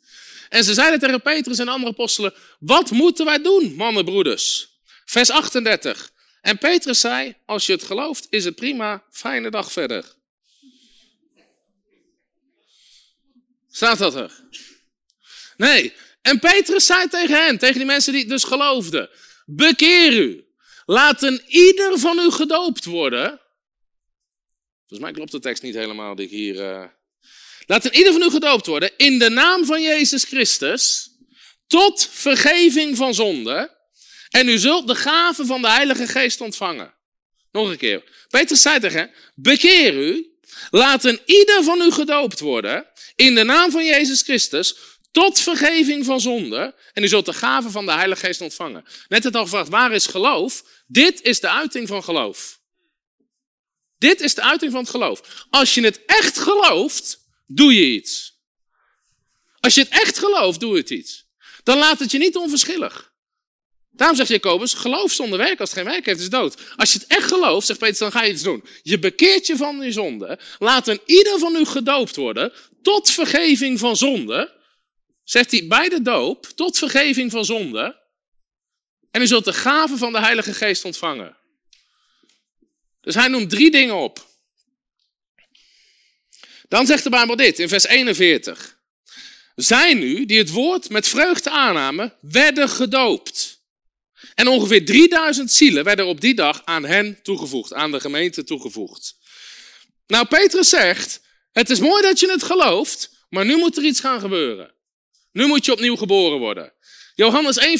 [0.49, 4.69] En ze zeiden tegen Petrus en de andere apostelen, wat moeten wij doen, mannen, broeders?
[5.05, 6.11] Vers 38.
[6.41, 10.05] En Petrus zei, als je het gelooft, is het prima, fijne dag verder.
[13.71, 14.31] Staat dat er?
[15.57, 15.93] Nee.
[16.21, 19.09] En Petrus zei tegen hen, tegen die mensen die dus geloofden:
[19.45, 20.45] Bekeer u.
[20.85, 23.41] Laten ieder van u gedoopt worden.
[24.87, 26.55] Volgens mij klopt de tekst niet helemaal die ik hier.
[26.55, 26.83] Uh...
[27.65, 31.09] Laten ieder van u gedoopt worden in de naam van Jezus Christus.
[31.67, 33.75] Tot vergeving van zonde.
[34.29, 36.93] En u zult de gave van de Heilige Geest ontvangen.
[37.51, 38.03] Nog een keer.
[38.29, 40.37] Petrus zei tegen Bekeer u.
[40.69, 42.85] Laten ieder van u gedoopt worden
[43.15, 44.75] in de naam van Jezus Christus
[45.11, 46.75] tot vergeving van zonde.
[46.93, 48.85] En u zult de gave van de Heilige Geest ontvangen.
[49.07, 50.63] Net het al gevraagd, waar is geloof?
[50.87, 52.56] Dit is de uiting van geloof.
[53.97, 55.45] Dit is de uiting van het geloof.
[55.49, 58.35] Als je het echt gelooft, doe je iets.
[59.59, 61.25] Als je het echt gelooft, doe het iets.
[61.63, 63.15] Dan laat het je niet onverschillig.
[63.91, 66.61] Daarom zegt Jacobus, geloof zonder werk, als het geen werk heeft, is dood.
[66.75, 68.63] Als je het echt gelooft, zegt Peter, dan ga je iets doen.
[68.81, 70.39] Je bekeert je van je zonde.
[70.59, 74.55] Laat een ieder van u gedoopt worden tot vergeving van zonde.
[75.23, 78.01] Zegt hij bij de doop, tot vergeving van zonde.
[79.11, 81.37] En u zult de gave van de Heilige Geest ontvangen.
[83.07, 84.27] Dus hij noemt drie dingen op.
[86.67, 88.77] Dan zegt de Bijbel dit in vers 41.
[89.55, 93.61] Zij nu, die het woord met vreugde aannamen, werden gedoopt.
[94.35, 99.15] En ongeveer 3000 zielen werden op die dag aan hen toegevoegd, aan de gemeente toegevoegd.
[100.07, 103.99] Nou, Petrus zegt, het is mooi dat je het gelooft, maar nu moet er iets
[103.99, 104.73] gaan gebeuren.
[105.31, 106.73] Nu moet je opnieuw geboren worden.
[107.15, 107.79] Johannes 1,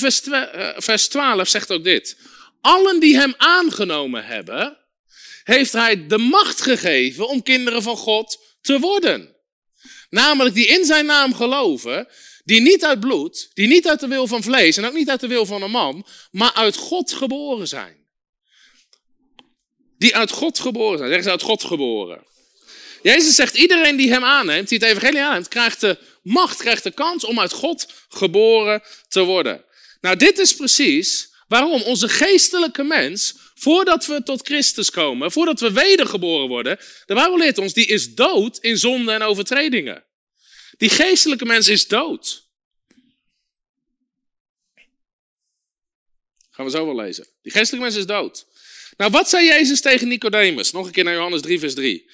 [0.78, 2.18] vers 12 eh, zegt ook dit.
[2.62, 4.87] Allen die hem aangenomen hebben,
[5.48, 9.36] heeft hij de macht gegeven om kinderen van God te worden.
[10.10, 12.08] Namelijk die in zijn naam geloven,
[12.44, 15.20] die niet uit bloed, die niet uit de wil van vlees en ook niet uit
[15.20, 17.96] de wil van een man, maar uit God geboren zijn.
[19.98, 21.10] Die uit God geboren zijn.
[21.10, 22.24] Zeggen ze uit God geboren.
[23.02, 26.92] Jezus zegt, iedereen die hem aanneemt, die het evangelie aanneemt, krijgt de macht, krijgt de
[26.92, 29.66] kans om uit God geboren te worden.
[30.02, 35.72] Nou, dit is precies waarom onze geestelijke mens, voordat we tot Christus komen, voordat we
[35.72, 40.04] wedergeboren worden, de Bijbel leert ons, die is dood in zonde en overtredingen.
[40.78, 42.46] Die geestelijke mens is dood.
[46.50, 47.28] Gaan we zo wel lezen.
[47.42, 48.46] Die geestelijke mens is dood.
[48.98, 50.72] Nou, wat zei Jezus tegen Nicodemus?
[50.72, 52.10] Nog een keer naar Johannes 3, vers 3.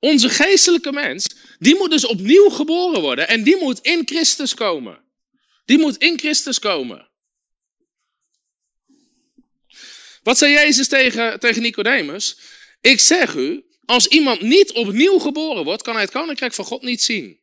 [0.00, 1.26] Onze geestelijke mens,
[1.58, 5.04] die moet dus opnieuw geboren worden en die moet in Christus komen.
[5.64, 7.07] Die moet in Christus komen.
[10.28, 12.36] Wat zei Jezus tegen, tegen Nicodemus?
[12.80, 16.82] Ik zeg u, als iemand niet opnieuw geboren wordt, kan hij het koninkrijk van God
[16.82, 17.40] niet zien.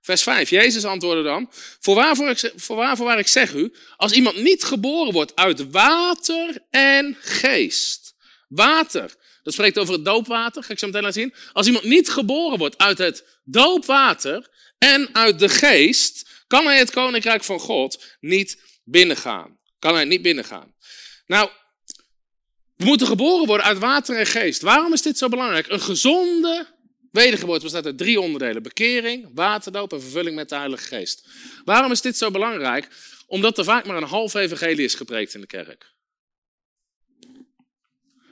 [0.00, 0.50] Vers 5.
[0.50, 1.48] Jezus antwoordde dan:
[1.80, 2.16] voor
[2.56, 8.14] voorwaar, voorwaar ik zeg u, als iemand niet geboren wordt uit water en geest.
[8.48, 11.34] Water, dat spreekt over het doopwater, ga ik zo meteen laten zien.
[11.52, 14.48] Als iemand niet geboren wordt uit het doopwater
[14.78, 19.58] en uit de geest, kan hij het koninkrijk van God niet binnengaan.
[19.78, 20.74] Kan hij niet binnengaan.
[21.26, 21.50] Nou,
[22.78, 24.62] we moeten geboren worden uit water en geest.
[24.62, 25.68] Waarom is dit zo belangrijk?
[25.68, 26.66] Een gezonde
[27.10, 31.28] Wedergeboorte bestaat uit drie onderdelen: bekering, waterdoop en vervulling met de Heilige Geest.
[31.64, 32.88] Waarom is dit zo belangrijk?
[33.26, 35.92] Omdat er vaak maar een half evangelie is gepreekt in de kerk.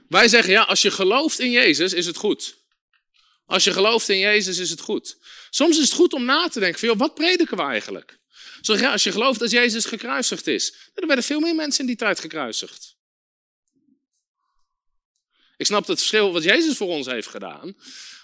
[0.09, 2.57] Wij zeggen ja, als je gelooft in Jezus is het goed.
[3.47, 5.17] Als je gelooft in Jezus is het goed.
[5.51, 8.19] Soms is het goed om na te denken van, wat prediken we eigenlijk?
[8.61, 10.75] Zeg, ja, als je gelooft dat Jezus gekruisigd is.
[10.95, 12.96] Er werden veel meer mensen in die tijd gekruisigd.
[15.57, 17.77] Ik snap het verschil wat Jezus voor ons heeft gedaan.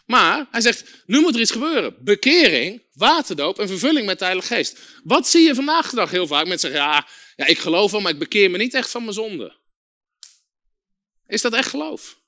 [0.06, 1.96] Maar hij zegt, nu moet er iets gebeuren.
[2.00, 4.78] Bekering, waterdoop en vervulling met de Heilige Geest.
[5.04, 6.46] Wat zie je vandaag de dag heel vaak?
[6.46, 6.90] Mensen zeggen,
[7.36, 9.56] ja, ik geloof wel, maar ik bekeer me niet echt van mijn zonde.
[11.26, 12.20] Is dat echt geloof?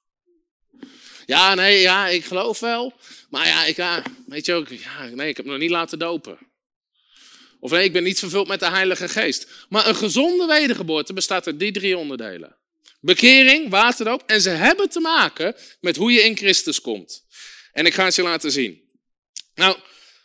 [1.27, 2.93] Ja, nee, ja, ik geloof wel.
[3.31, 5.99] Maar ja, ik, ja, weet je ook, ja, nee, ik heb me nog niet laten
[5.99, 6.39] dopen.
[7.61, 9.67] Of nee, ik ben niet vervuld met de Heilige Geest.
[9.69, 12.57] Maar een gezonde wedergeboorte bestaat uit die drie onderdelen.
[13.05, 14.23] Bekering, waterdoop.
[14.27, 17.25] En ze hebben te maken met hoe je in Christus komt.
[17.73, 18.83] En ik ga het je laten zien.
[19.55, 19.79] Nou,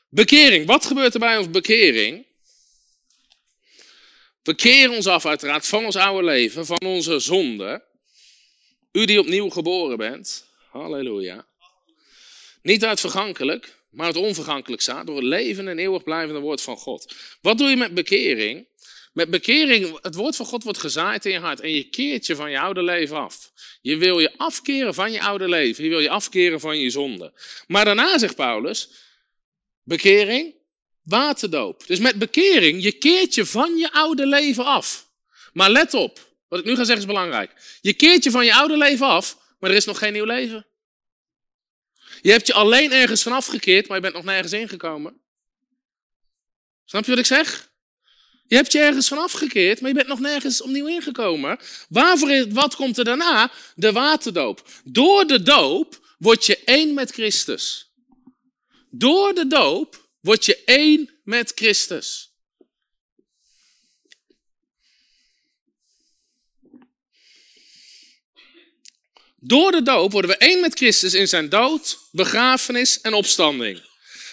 [0.10, 0.66] bekering.
[0.66, 2.26] Wat gebeurt er bij ons bekering?
[4.44, 7.84] We keren ons af uiteraard van ons oude leven, van onze zonde.
[8.92, 10.46] U die opnieuw geboren bent.
[10.72, 11.48] Halleluja.
[12.62, 15.08] Niet uit vergankelijk, maar uit onvergankelijk staat.
[15.08, 17.16] Door het leven en eeuwig blijvende woord van God.
[17.42, 18.68] Wat doe je met bekering?
[19.12, 22.36] Met bekering, het woord van God wordt gezaaid in je hart en je keert je
[22.36, 23.52] van je oude leven af.
[23.82, 25.84] Je wil je afkeren van je oude leven.
[25.84, 27.34] Je wil je afkeren van je zonde.
[27.68, 28.90] Maar daarna zegt Paulus,
[29.84, 30.56] bekering,
[31.04, 31.88] waterdoop.
[31.88, 35.10] Dus met bekering, je keert je van je oude leven af.
[35.54, 37.78] Maar let op, wat ik nu ga zeggen is belangrijk.
[37.82, 40.68] Je keert je van je oude leven af, maar er is nog geen nieuw leven.
[42.22, 45.22] Je hebt je alleen ergens van afgekeerd, maar je bent nog nergens ingekomen.
[46.86, 47.69] Snap je wat ik zeg?
[48.50, 51.60] Je hebt je ergens van afgekeerd, maar je bent nog nergens opnieuw ingekomen.
[51.90, 53.52] Waarvoor wat komt er daarna?
[53.76, 54.70] De waterdoop.
[54.84, 57.92] Door de doop word je één met Christus.
[58.90, 62.34] Door de doop word je één met Christus.
[69.36, 73.89] Door de doop worden we één met Christus in zijn dood, begrafenis en opstanding.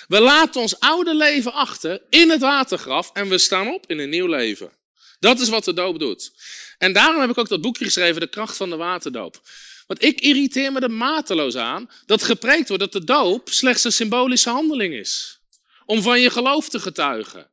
[0.09, 4.09] We laten ons oude leven achter in het watergraf en we staan op in een
[4.09, 4.73] nieuw leven.
[5.19, 6.33] Dat is wat de doop doet.
[6.79, 9.41] En daarom heb ik ook dat boekje geschreven, De kracht van de waterdoop.
[9.87, 13.93] Want ik irriteer me er mateloos aan dat gepreekt wordt dat de doop slechts een
[13.93, 15.41] symbolische handeling is.
[15.85, 17.51] Om van je geloof te getuigen.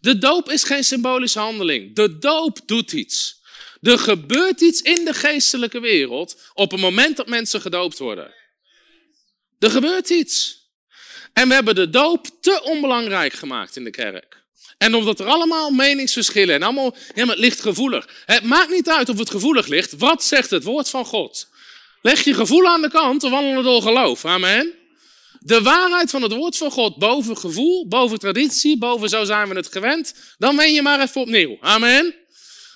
[0.00, 1.94] De doop is geen symbolische handeling.
[1.94, 3.40] De doop doet iets.
[3.80, 8.34] Er gebeurt iets in de geestelijke wereld op het moment dat mensen gedoopt worden.
[9.58, 10.55] Er gebeurt iets.
[11.36, 14.42] En we hebben de doop te onbelangrijk gemaakt in de kerk.
[14.78, 18.08] En omdat er allemaal meningsverschillen en allemaal, ja, maar het ligt gevoelig.
[18.24, 19.96] Het maakt niet uit of het gevoelig ligt.
[19.98, 21.48] Wat zegt het woord van God?
[22.02, 24.24] Leg je gevoel aan de kant of wandelen door geloof.
[24.24, 24.72] Amen.
[25.40, 29.54] De waarheid van het woord van God boven gevoel, boven traditie, boven zo zijn we
[29.54, 30.14] het gewend.
[30.38, 31.56] Dan ben je maar even opnieuw.
[31.60, 32.14] Amen.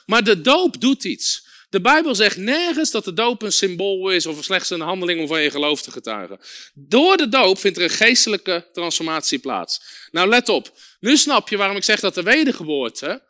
[0.06, 1.46] Maar de doop doet iets.
[1.70, 5.26] De Bijbel zegt nergens dat de doop een symbool is of slechts een handeling om
[5.26, 6.40] van je geloof te getuigen.
[6.74, 9.80] Door de doop vindt er een geestelijke transformatie plaats.
[10.10, 10.72] Nou, let op.
[11.00, 13.22] Nu snap je waarom ik zeg dat de wedergeboorte.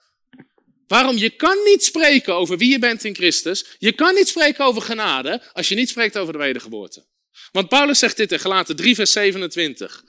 [0.86, 3.64] Waarom je kan niet spreken over wie je bent in Christus.
[3.78, 7.06] Je kan niet spreken over genade als je niet spreekt over de wedergeboorte.
[7.52, 10.04] Want Paulus zegt dit in Galaten 3, vers 27.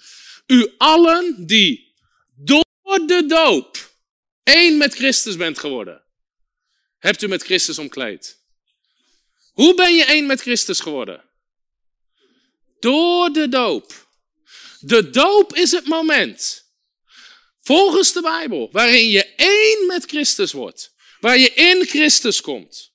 [0.47, 1.95] U allen die
[2.35, 2.65] door
[3.05, 3.91] de doop
[4.43, 6.03] één met Christus bent geworden
[7.01, 8.37] hebt u met Christus omkleed.
[9.51, 11.23] Hoe ben je één met Christus geworden?
[12.79, 14.09] Door de doop.
[14.79, 16.65] De doop is het moment,
[17.61, 20.93] volgens de Bijbel, waarin je één met Christus wordt.
[21.19, 22.91] Waar je in Christus komt.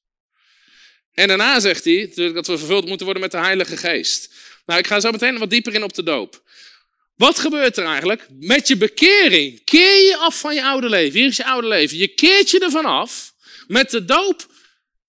[1.13, 4.35] En daarna zegt hij dat we vervuld moeten worden met de Heilige Geest.
[4.67, 6.43] Nou, ik ga zo meteen wat dieper in op de doop.
[7.17, 8.27] Wat gebeurt er eigenlijk?
[8.31, 11.19] Met je bekering keer je af van je oude leven.
[11.19, 11.97] Hier is je oude leven.
[11.97, 13.35] Je keert je ervan af.
[13.67, 14.47] Met de doop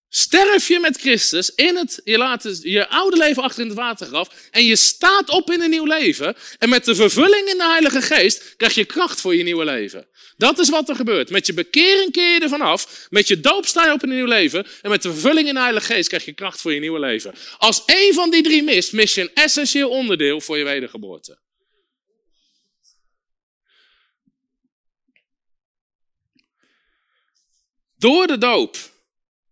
[0.10, 4.30] sterf je met Christus in het, je laat je oude leven achter in het watergraf
[4.51, 6.36] en je staat op in een nieuw leven.
[6.58, 10.08] En met de vervulling in de Heilige Geest krijg je kracht voor je nieuwe leven.
[10.38, 11.30] Dat is wat er gebeurt.
[11.30, 13.08] Met je bekering keer je ervan af.
[13.10, 14.68] Met je doop sta je op in een nieuw leven.
[14.82, 17.34] En met de vervulling in de Heilige Geest krijg je kracht voor je nieuwe leven.
[17.58, 21.38] Als één van die drie mist, mis je een essentieel onderdeel voor je wedergeboorte.
[27.97, 28.77] Door de doop.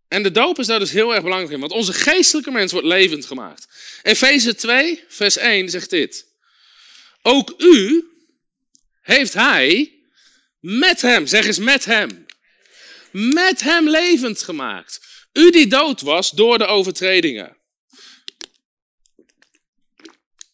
[0.07, 2.87] En de doop is daar dus heel erg belangrijk in, want onze geestelijke mens wordt
[2.87, 3.67] levend gemaakt.
[4.03, 6.25] Efeze 2, vers 1 zegt dit.
[7.21, 8.09] Ook u
[9.01, 9.93] heeft hij
[10.59, 12.25] met hem, zeg eens met hem,
[13.11, 14.99] met hem levend gemaakt.
[15.33, 17.57] U die dood was door de overtredingen.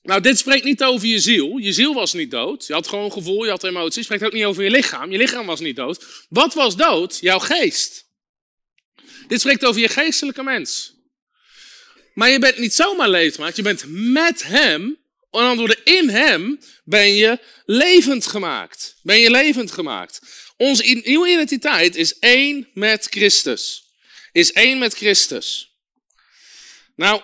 [0.04, 1.58] Nou, dit spreekt niet over je ziel.
[1.58, 2.68] Je ziel was niet dood.
[2.68, 3.96] Je had gewoon gevoel, je had emoties.
[3.96, 5.12] Het spreekt ook niet over je lichaam.
[5.12, 6.26] Je lichaam was niet dood.
[6.30, 7.18] Wat was dood?
[7.22, 8.06] Jouw geest.
[9.28, 10.94] Dit spreekt over je geestelijke mens.
[12.14, 13.56] Maar je bent niet zomaar levend gemaakt.
[13.56, 15.00] Je bent met hem.
[15.32, 18.96] En door in hem ben je levend gemaakt.
[19.04, 20.20] Ben je levend gemaakt.
[20.58, 23.84] Onze nieuwe identiteit is één met Christus.
[24.32, 25.72] Is één met Christus.
[26.96, 27.22] Nou,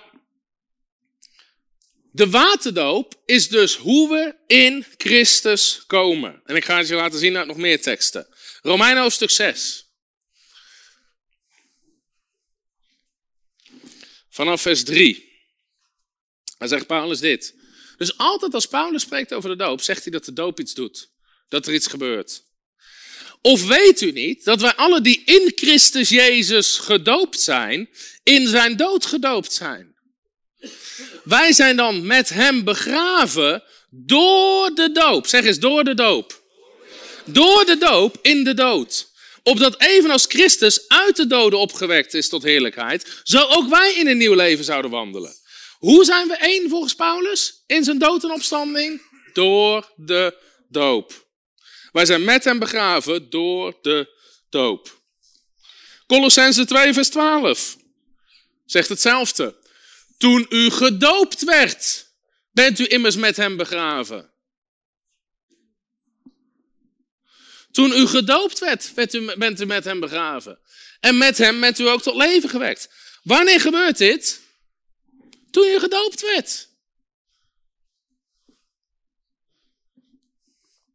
[2.18, 6.42] de waterdoop is dus hoe we in Christus komen.
[6.46, 8.28] En ik ga het je laten zien uit nog meer teksten.
[8.62, 9.86] Romein hoofdstuk 6.
[14.30, 15.26] Vanaf vers 3.
[16.58, 17.56] Dan zegt Paulus dit.
[17.98, 21.10] Dus altijd als Paulus spreekt over de doop, zegt hij dat de doop iets doet.
[21.50, 22.44] Dat er iets gebeurt.
[23.42, 27.90] Of weet u niet dat wij alle die in Christus Jezus gedoopt zijn,
[28.24, 29.97] in zijn dood gedoopt zijn?
[31.28, 35.28] Wij zijn dan met hem begraven door de doop.
[35.28, 36.42] Zeg eens, door de doop.
[37.26, 39.12] Door de doop in de dood.
[39.44, 44.18] Opdat evenals Christus uit de doden opgewekt is tot heerlijkheid, zo ook wij in een
[44.18, 45.34] nieuw leven zouden wandelen.
[45.78, 49.02] Hoe zijn we één volgens Paulus in zijn dood en opstanding?
[49.34, 50.38] Door de
[50.70, 51.28] doop.
[51.92, 54.16] Wij zijn met hem begraven door de
[54.50, 55.02] doop.
[56.08, 57.78] Colossense 2, vers 12
[58.66, 59.66] zegt hetzelfde.
[60.18, 62.12] Toen u gedoopt werd,
[62.52, 64.32] bent u immers met hem begraven.
[67.72, 70.60] Toen u gedoopt werd, bent u, bent u met hem begraven.
[71.00, 72.90] En met hem bent u ook tot leven gewekt.
[73.24, 74.42] Wanneer gebeurt dit?
[75.52, 76.70] Toen je gedoopt werd.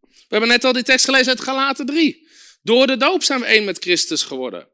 [0.00, 2.28] We hebben net al die tekst gelezen uit Galaten 3.
[2.62, 4.68] Door de doop zijn we één met Christus geworden.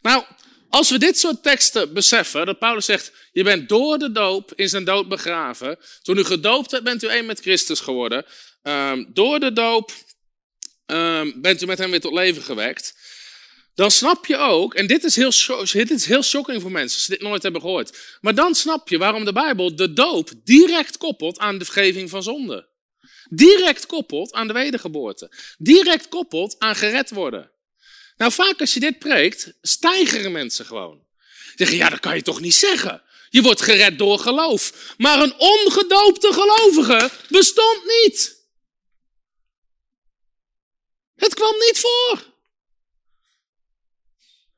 [0.00, 0.24] Nou,
[0.70, 4.68] als we dit soort teksten beseffen, dat Paulus zegt, je bent door de doop in
[4.68, 5.78] zijn dood begraven.
[6.02, 8.24] Toen u gedoopt werd, bent u één met Christus geworden.
[8.62, 9.92] Um, door de doop
[10.86, 12.96] um, bent u met hem weer tot leven gewekt.
[13.74, 15.32] Dan snap je ook, en dit is, heel,
[15.72, 18.18] dit is heel shocking voor mensen als ze dit nooit hebben gehoord.
[18.20, 22.22] Maar dan snap je waarom de Bijbel de doop direct koppelt aan de vergeving van
[22.22, 22.68] zonde.
[23.30, 25.32] Direct koppelt aan de wedergeboorte.
[25.58, 27.50] Direct koppelt aan gered worden.
[28.18, 31.06] Nou, vaak als je dit preekt, stijgeren mensen gewoon.
[31.54, 33.02] Zeggen, ja, dat kan je toch niet zeggen?
[33.28, 34.94] Je wordt gered door geloof.
[34.96, 38.36] Maar een ongedoopte gelovige bestond niet.
[41.14, 42.36] Het kwam niet voor.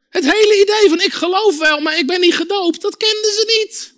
[0.08, 3.44] Het hele idee van ik geloof wel, maar ik ben niet gedoopt, dat kenden ze
[3.58, 3.94] niet.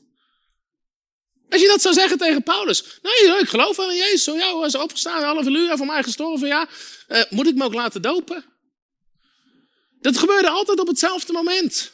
[1.49, 2.85] Als je dat zou zeggen tegen Paulus.
[3.03, 4.25] Nee, ik geloof wel in Jezus.
[4.25, 6.49] Zo, hij is opgestaan, half uur voor mij gestorven.
[6.49, 6.69] Ja,
[7.09, 8.52] uh, moet ik me ook laten dopen?
[10.03, 11.93] Dat gebeurde altijd op hetzelfde moment.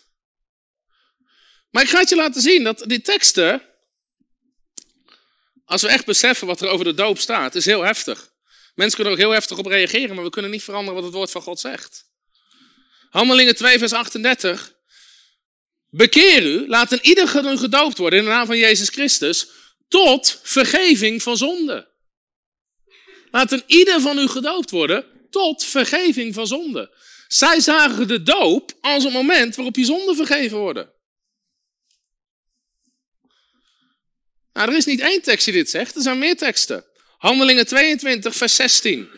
[1.71, 3.63] Maar ik ga het je laten zien dat die teksten,
[5.65, 8.33] als we echt beseffen wat er over de doop staat, is heel heftig.
[8.75, 11.15] Mensen kunnen er ook heel heftig op reageren, maar we kunnen niet veranderen wat het
[11.15, 12.05] woord van God zegt.
[13.11, 14.75] Handelingen 2, vers 38.
[15.91, 19.49] Bekeer u, laat een ieder gedoopt worden in de naam van Jezus Christus,
[19.89, 21.89] tot vergeving van zonde.
[23.31, 26.97] Laat een ieder van u gedoopt worden tot vergeving van zonde.
[27.29, 30.93] Zij zagen de doop als een moment waarop je zonde vergeven worden.
[34.53, 36.85] Nou, er is niet één tekst die dit zegt, er zijn meer teksten.
[37.19, 39.09] Handelingen 22, vers 16.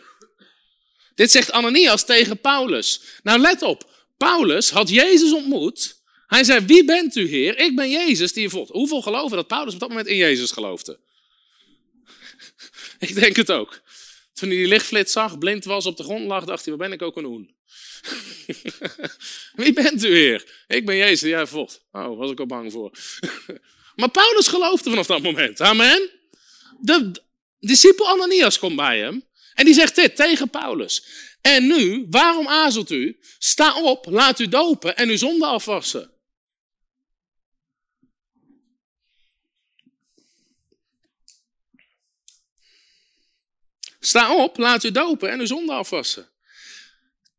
[1.15, 3.01] Dit zegt Ananias tegen Paulus.
[3.23, 3.89] Nou, let op.
[4.17, 6.01] Paulus had Jezus ontmoet.
[6.27, 7.57] Hij zei, wie bent u, Heer?
[7.57, 8.71] Ik ben Jezus die je volgt.
[8.71, 10.99] Hoeveel geloven dat Paulus op dat moment in Jezus geloofde?
[12.99, 13.81] ik denk het ook.
[14.33, 16.97] Toen hij die lichtflits zag, blind was, op de grond lag, dacht hij, waar ben
[16.97, 17.55] ik ook een hoen?
[19.61, 20.63] Wie bent u, Heer?
[20.67, 21.85] Ik ben Jezus jij volgt.
[21.91, 22.91] Oh, was ik al bang voor.
[23.95, 25.61] maar Paulus geloofde vanaf dat moment.
[25.61, 26.09] Amen.
[26.79, 27.11] De
[27.59, 29.29] discipel Ananias komt bij hem.
[29.53, 31.05] En die zegt dit tegen Paulus.
[31.41, 33.19] En nu, waarom aarzelt u?
[33.37, 36.11] Sta op, laat u dopen en uw zonde afwassen.
[43.99, 46.30] Sta op, laat u dopen en uw zonde afwassen.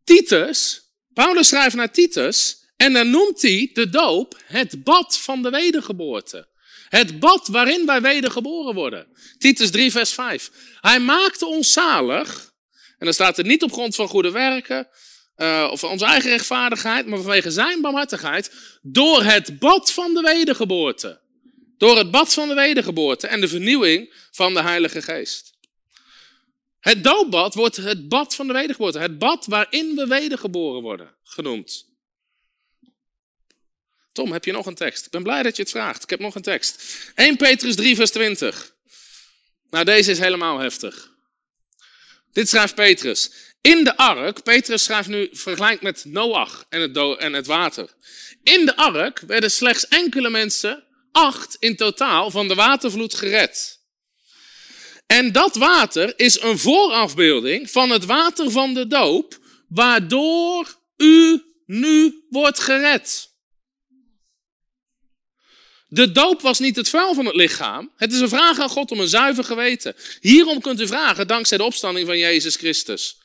[0.05, 0.83] Titus,
[1.13, 6.51] Paulus schrijft naar Titus en dan noemt hij de doop het bad van de wedergeboorte.
[6.89, 9.07] Het bad waarin wij wedergeboren worden.
[9.39, 10.51] Titus 3, vers 5.
[10.81, 12.53] Hij maakte ons zalig.
[12.99, 14.89] En dan staat er niet op grond van goede werken.
[15.37, 17.07] Uh, of onze eigen rechtvaardigheid.
[17.07, 18.53] Maar vanwege zijn barmhartigheid.
[18.83, 21.21] Door het bad van de wedergeboorte.
[21.77, 23.27] Door het bad van de wedergeboorte.
[23.27, 25.52] En de vernieuwing van de Heilige Geest.
[26.83, 28.99] Het doopbad wordt het bad van de wedergeboorte.
[28.99, 31.87] Het bad waarin we wedergeboren worden genoemd.
[34.13, 35.05] Tom, heb je nog een tekst?
[35.05, 36.03] Ik ben blij dat je het vraagt.
[36.03, 36.83] Ik heb nog een tekst.
[37.15, 38.75] 1 Petrus 3, vers 20.
[39.71, 41.11] Nou, deze is helemaal heftig.
[42.33, 43.31] Dit schrijft Petrus.
[43.61, 47.89] In de ark, Petrus schrijft nu vergelijkt met Noach en het, en het water.
[48.43, 53.82] In de ark werden slechts enkele mensen, acht in totaal, van de watervloed gered.
[55.13, 59.39] En dat water is een voorafbeelding van het water van de doop,
[59.69, 63.31] waardoor u nu wordt gered.
[65.89, 67.93] De doop was niet het vuil van het lichaam.
[67.97, 69.95] Het is een vraag aan God om een zuiver geweten.
[70.21, 73.19] Hierom kunt u vragen dankzij de opstanding van Jezus Christus.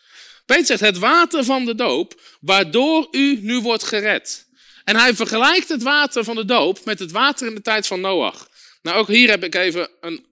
[0.46, 4.48] Peter zegt het water van de doop, waardoor u nu wordt gered.
[4.84, 8.02] En hij vergelijkt het water van de doop met het water in de tijd van
[8.02, 8.50] Noach.
[8.82, 10.26] Nou, ook hier heb ik even een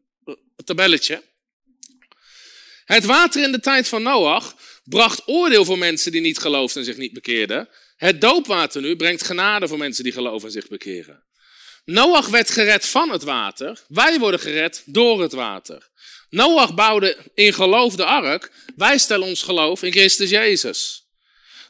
[0.63, 1.21] tabelletje.
[2.85, 6.87] Het water in de tijd van Noach bracht oordeel voor mensen die niet geloofden en
[6.87, 7.69] zich niet bekeerden.
[7.95, 11.23] Het doopwater nu brengt genade voor mensen die geloven en zich bekeren.
[11.85, 13.83] Noach werd gered van het water.
[13.87, 15.89] Wij worden gered door het water.
[16.29, 18.51] Noach bouwde in geloof de ark.
[18.75, 21.07] Wij stellen ons geloof in Christus Jezus.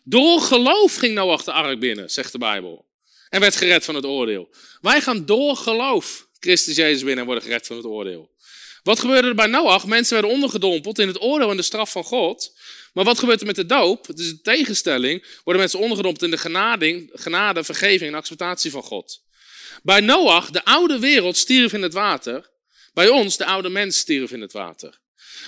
[0.04, 2.86] Door geloof ging Noach de ark binnen, zegt de Bijbel.
[3.30, 4.50] En werd gered van het oordeel.
[4.82, 8.35] Wij gaan door geloof Christus Jezus binnen en worden gered van het oordeel.
[8.86, 9.86] Wat gebeurde er bij Noach?
[9.86, 12.58] Mensen werden ondergedompeld in het oordeel en de straf van God.
[12.94, 14.08] Maar wat gebeurt er met de doop?
[14.08, 15.26] Het is een tegenstelling.
[15.44, 19.24] Worden mensen ondergedompeld in de genade, genade, vergeving en acceptatie van God.
[19.84, 22.50] Bij Noach, de oude wereld stierf in het water.
[22.94, 25.00] Bij ons, de oude mens stierf in het water.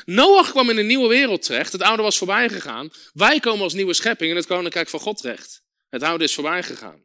[0.05, 1.71] Noach kwam in een nieuwe wereld terecht.
[1.71, 2.91] Het oude was voorbij gegaan.
[3.13, 5.61] Wij komen als nieuwe schepping in het koninkrijk van God terecht.
[5.89, 7.01] Het oude is voorbij gegaan.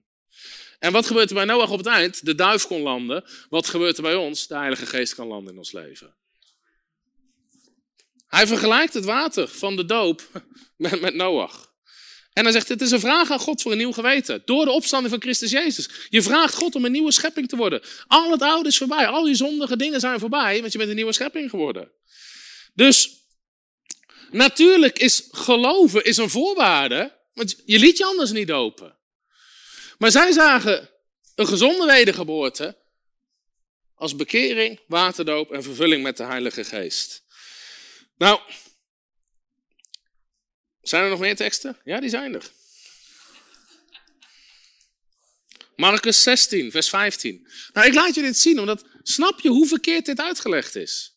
[0.79, 2.25] En wat gebeurt er bij Noach op het eind?
[2.27, 3.25] De duif kon landen.
[3.49, 4.47] Wat gebeurt er bij ons?
[4.47, 6.15] De Heilige Geest kan landen in ons leven.
[8.35, 10.23] Hij vergelijkt het water van de doop
[10.77, 11.73] met, met Noach.
[12.33, 14.43] En hij zegt, het is een vraag aan God voor een nieuw geweten.
[14.45, 15.89] Door de opstanding van Christus Jezus.
[16.09, 17.83] Je vraagt God om een nieuwe schepping te worden.
[18.07, 19.07] Al het oude is voorbij.
[19.07, 21.91] Al die zondige dingen zijn voorbij, want je bent een nieuwe schepping geworden.
[22.75, 23.11] Dus
[24.31, 28.97] natuurlijk is geloven is een voorwaarde, want je liet je anders niet dopen.
[29.99, 30.91] Maar zij zagen
[31.35, 32.77] een gezonde wedergeboorte
[33.95, 37.23] als bekering, waterdoop en vervulling met de Heilige Geest.
[38.23, 38.41] Nou,
[40.83, 41.79] zijn er nog meer teksten?
[41.85, 42.51] Ja, die zijn er.
[45.77, 47.49] Marcus 16, vers 15.
[47.73, 51.17] Nou, ik laat je dit zien, omdat snap je hoe verkeerd dit uitgelegd is?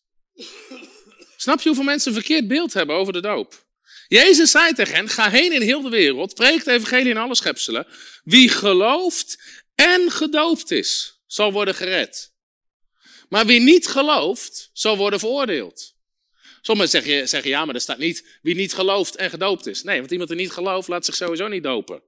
[1.36, 3.66] Snap je hoeveel mensen een verkeerd beeld hebben over de doop?
[4.08, 7.34] Jezus zei tegen hen, ga heen in heel de wereld, preek het evangelie in alle
[7.34, 7.86] schepselen.
[8.24, 9.38] Wie gelooft
[9.74, 12.32] en gedoopt is, zal worden gered.
[13.28, 15.95] Maar wie niet gelooft, zal worden veroordeeld.
[16.66, 19.82] Sommigen zeggen, zeggen ja, maar er staat niet wie niet gelooft en gedoopt is.
[19.82, 22.02] Nee, want iemand die niet gelooft laat zich sowieso niet dopen.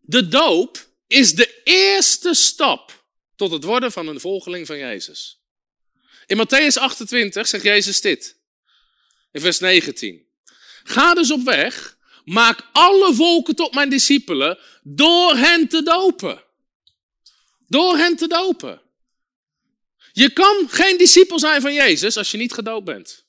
[0.00, 5.40] De doop is de eerste stap tot het worden van een volgeling van Jezus.
[6.26, 8.36] In Matthäus 28 zegt Jezus dit.
[9.32, 10.26] In vers 19.
[10.84, 16.44] Ga dus op weg, maak alle volken tot mijn discipelen, door hen te dopen.
[17.68, 18.84] Door hen te dopen.
[20.16, 23.24] Je kan geen discipel zijn van Jezus als je niet gedoopt bent.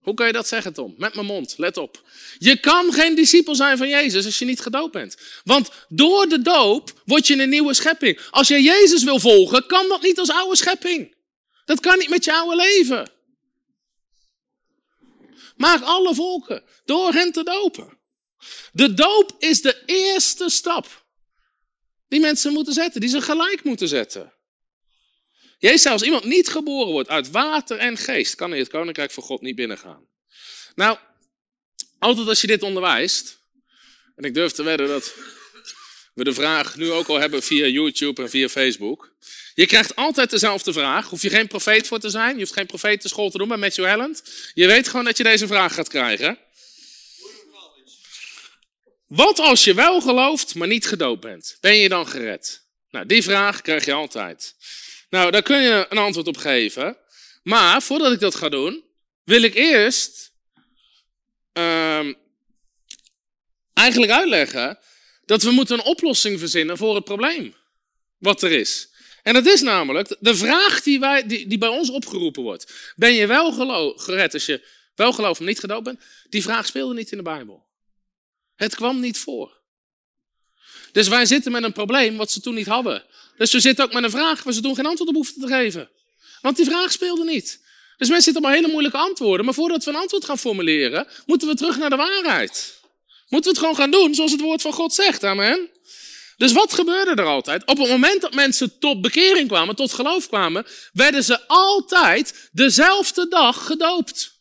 [0.00, 0.94] Hoe kan je dat zeggen, Tom?
[0.98, 2.02] Met mijn mond, let op.
[2.38, 5.16] Je kan geen discipel zijn van Jezus als je niet gedoopt bent.
[5.44, 8.20] Want door de doop word je een nieuwe schepping.
[8.30, 11.14] Als je Jezus wil volgen, kan dat niet als oude schepping.
[11.64, 13.10] Dat kan niet met je oude leven.
[15.56, 17.98] Maak alle volken door hen te dopen.
[18.72, 21.04] De doop is de eerste stap
[22.08, 24.32] die mensen moeten zetten, die ze gelijk moeten zetten.
[25.60, 29.22] Jezus als iemand niet geboren wordt uit water en geest, kan in het koninkrijk van
[29.22, 30.06] God niet binnengaan.
[30.74, 30.98] Nou,
[31.98, 33.38] altijd als je dit onderwijst,
[34.16, 35.14] en ik durf te wedden dat
[36.14, 39.14] we de vraag nu ook al hebben via YouTube en via Facebook.
[39.54, 41.08] Je krijgt altijd dezelfde vraag.
[41.08, 42.34] Hoef je geen profeet voor te zijn.
[42.34, 44.22] Je hoeft geen profetenschool te doen bij Matthew Helland.
[44.54, 46.38] Je weet gewoon dat je deze vraag gaat krijgen.
[49.06, 51.56] Wat als je wel gelooft, maar niet gedoopt bent?
[51.60, 52.62] Ben je dan gered?
[52.90, 54.54] Nou, die vraag krijg je altijd.
[55.10, 56.96] Nou, daar kun je een antwoord op geven.
[57.42, 58.84] Maar voordat ik dat ga doen,
[59.24, 60.32] wil ik eerst
[61.52, 62.08] uh,
[63.72, 64.78] eigenlijk uitleggen
[65.24, 67.54] dat we moeten een oplossing verzinnen voor het probleem
[68.18, 68.88] wat er is.
[69.22, 72.92] En dat is namelijk de vraag die, wij, die, bij ons opgeroepen wordt.
[72.96, 73.52] Ben je wel
[73.96, 76.00] gered als je wel gelooft maar niet gedoopt bent?
[76.28, 77.66] Die vraag speelde niet in de Bijbel.
[78.56, 79.60] Het kwam niet voor.
[80.92, 83.04] Dus wij zitten met een probleem wat ze toen niet hadden.
[83.40, 85.54] Dus we zitten ook met een vraag waar ze toen geen antwoord op hoefden te
[85.54, 85.88] geven.
[86.40, 87.60] Want die vraag speelde niet.
[87.96, 89.44] Dus mensen zitten een hele moeilijke antwoorden.
[89.44, 92.80] Maar voordat we een antwoord gaan formuleren, moeten we terug naar de waarheid.
[93.28, 95.24] Moeten we het gewoon gaan doen zoals het woord van God zegt.
[95.24, 95.68] Amen.
[96.36, 97.66] Dus wat gebeurde er altijd?
[97.66, 103.28] Op het moment dat mensen tot bekering kwamen, tot geloof kwamen, werden ze altijd dezelfde
[103.28, 104.40] dag gedoopt.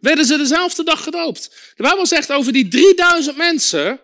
[0.00, 1.50] Werden ze dezelfde dag gedoopt.
[1.76, 4.00] De Bijbel zegt over die 3000 mensen,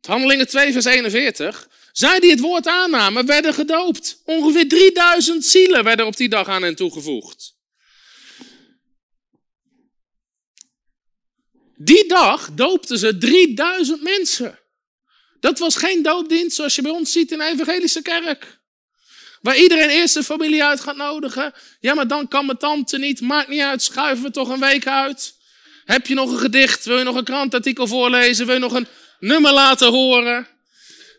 [0.00, 4.20] Handelingen 2 vers 41, zij die het woord aannamen, werden gedoopt.
[4.24, 7.58] Ongeveer 3000 zielen werden op die dag aan hen toegevoegd.
[11.76, 14.58] Die dag doopten ze 3000 mensen.
[15.40, 18.58] Dat was geen doopdienst zoals je bij ons ziet in de evangelische kerk.
[19.40, 21.52] Waar iedereen eerst de familie uit gaat nodigen.
[21.80, 23.20] Ja, maar dan kan mijn tante niet.
[23.20, 25.34] Maakt niet uit, schuiven we toch een week uit.
[25.84, 26.84] Heb je nog een gedicht?
[26.84, 28.46] Wil je nog een krantartikel voorlezen?
[28.46, 28.88] Wil je nog een
[29.18, 30.59] nummer laten horen?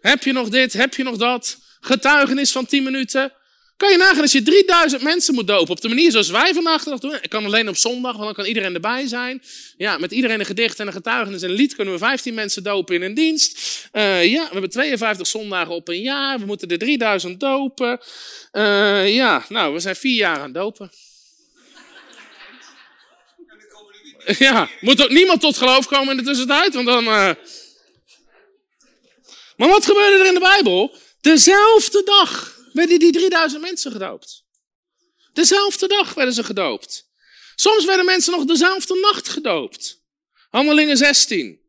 [0.01, 0.73] Heb je nog dit?
[0.73, 1.57] Heb je nog dat?
[1.79, 3.33] Getuigenis van 10 minuten?
[3.77, 6.83] Kan je nagaan als je 3000 mensen moet dopen op de manier zoals wij vandaag
[6.83, 7.13] doen.
[7.21, 9.43] Ik kan alleen op zondag, want dan kan iedereen erbij zijn.
[9.77, 12.63] Ja, met iedereen een gedicht en een getuigenis en een lied kunnen we 15 mensen
[12.63, 13.59] dopen in een dienst.
[13.93, 16.39] Uh, ja, we hebben 52 zondagen op een jaar.
[16.39, 17.99] We moeten er 3000 dopen.
[18.51, 20.91] Uh, ja, nou, we zijn vier jaar aan dopen.
[24.39, 27.03] Ja, moet ook niemand tot geloof komen in de tussentijd, want dan...
[27.03, 27.31] Uh...
[29.61, 30.95] Maar wat gebeurde er in de Bijbel?
[31.19, 34.43] Dezelfde dag werden die 3000 mensen gedoopt.
[35.33, 37.09] Dezelfde dag werden ze gedoopt.
[37.55, 40.03] Soms werden mensen nog dezelfde nacht gedoopt.
[40.49, 41.59] Handelingen 16.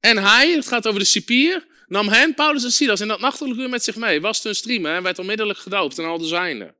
[0.00, 3.58] En hij, het gaat over de cipier, nam hen, Paulus en Silas, in dat nachtelijk
[3.58, 4.20] uur met zich mee.
[4.20, 6.74] Was hun streamen en werd onmiddellijk gedoopt en al de zijnen.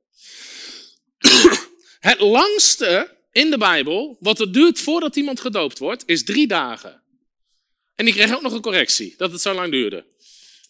[1.99, 7.01] het langste in de Bijbel, wat het duurt voordat iemand gedoopt wordt, is drie dagen.
[7.95, 10.11] En die kreeg ook nog een correctie, dat het zo lang duurde.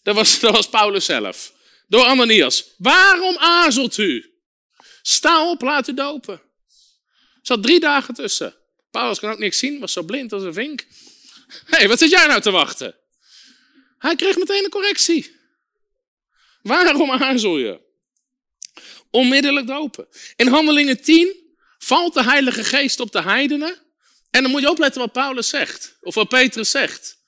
[0.04, 1.52] Dat was, dat was Paulus zelf
[1.88, 2.64] door Ananias.
[2.78, 4.34] Waarom aarzelt u?
[5.02, 6.34] Sta op, laat u dopen.
[6.34, 8.54] Er zat drie dagen tussen.
[8.90, 10.86] Paulus kan ook niks zien, was zo blind als een vink.
[11.66, 12.96] Hé, hey, wat zit jij nou te wachten?
[13.98, 15.36] Hij kreeg meteen een correctie.
[16.62, 17.80] Waarom aarzel je?
[19.10, 20.08] Onmiddellijk dopen.
[20.36, 23.82] In Handelingen 10 valt de Heilige Geest op de heidenen.
[24.30, 25.96] En dan moet je opletten wat Paulus zegt.
[26.00, 27.22] Of wat Petrus zegt.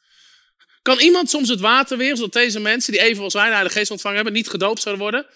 [0.87, 3.79] Kan iemand soms het water weer, zodat deze mensen die even als wij de Heilige
[3.79, 5.27] Geest ontvangen hebben, niet gedoopt zouden worden?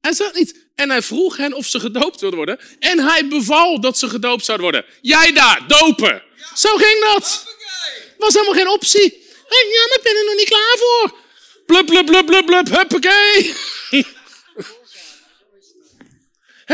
[0.00, 0.66] Hij zegt niet.
[0.74, 2.58] En hij vroeg hen of ze gedoopt wilden worden.
[2.78, 4.90] En hij beval dat ze gedoopt zouden worden.
[5.00, 6.22] Jij daar, dopen.
[6.54, 7.44] Zo ging dat.
[8.18, 9.12] Was helemaal geen optie.
[9.48, 11.18] ja, maar ik ben er nog niet klaar voor.
[11.66, 13.54] Blub, blub, blub, blub, blub, huppakee.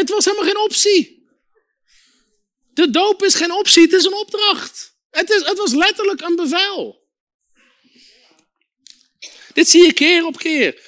[0.01, 1.29] het was helemaal geen optie.
[2.75, 4.95] De doop is geen optie, het is een opdracht.
[5.11, 7.02] Het, is, het was letterlijk een bevel.
[9.53, 10.81] Dit zie je keer op keer.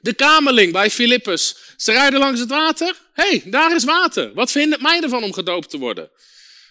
[0.00, 1.56] De kamerling bij Filippus.
[1.76, 2.96] Ze rijden langs het water.
[3.12, 4.34] Hé, hey, daar is water.
[4.34, 6.10] Wat vindt mij ervan om gedoopt te worden?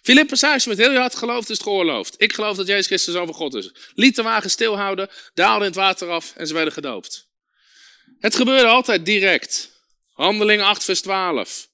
[0.02, 2.16] Filippus zei, met heel je hart gelooft, is het geoorloofd.
[2.18, 3.72] Ik geloof dat Jezus Christus over God is.
[3.94, 7.28] Liet de wagen stilhouden, daalde in het water af en ze werden gedoopt.
[8.20, 9.72] Het gebeurde altijd direct.
[10.14, 11.68] Handeling 8 vers 12.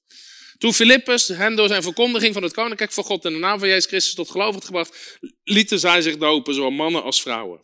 [0.58, 3.68] Toen Filippus hen door zijn verkondiging van het koninkrijk van God in de naam van
[3.68, 7.60] Jezus Christus tot geloof had gebracht, lieten zij zich dopen, zowel mannen als vrouwen.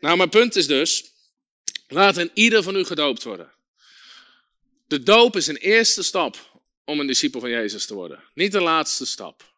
[0.00, 1.12] Nou, mijn punt is dus,
[1.88, 3.52] laat een ieder van u gedoopt worden.
[4.86, 8.22] De doop is een eerste stap om een discipel van Jezus te worden.
[8.34, 9.52] Niet de laatste stap.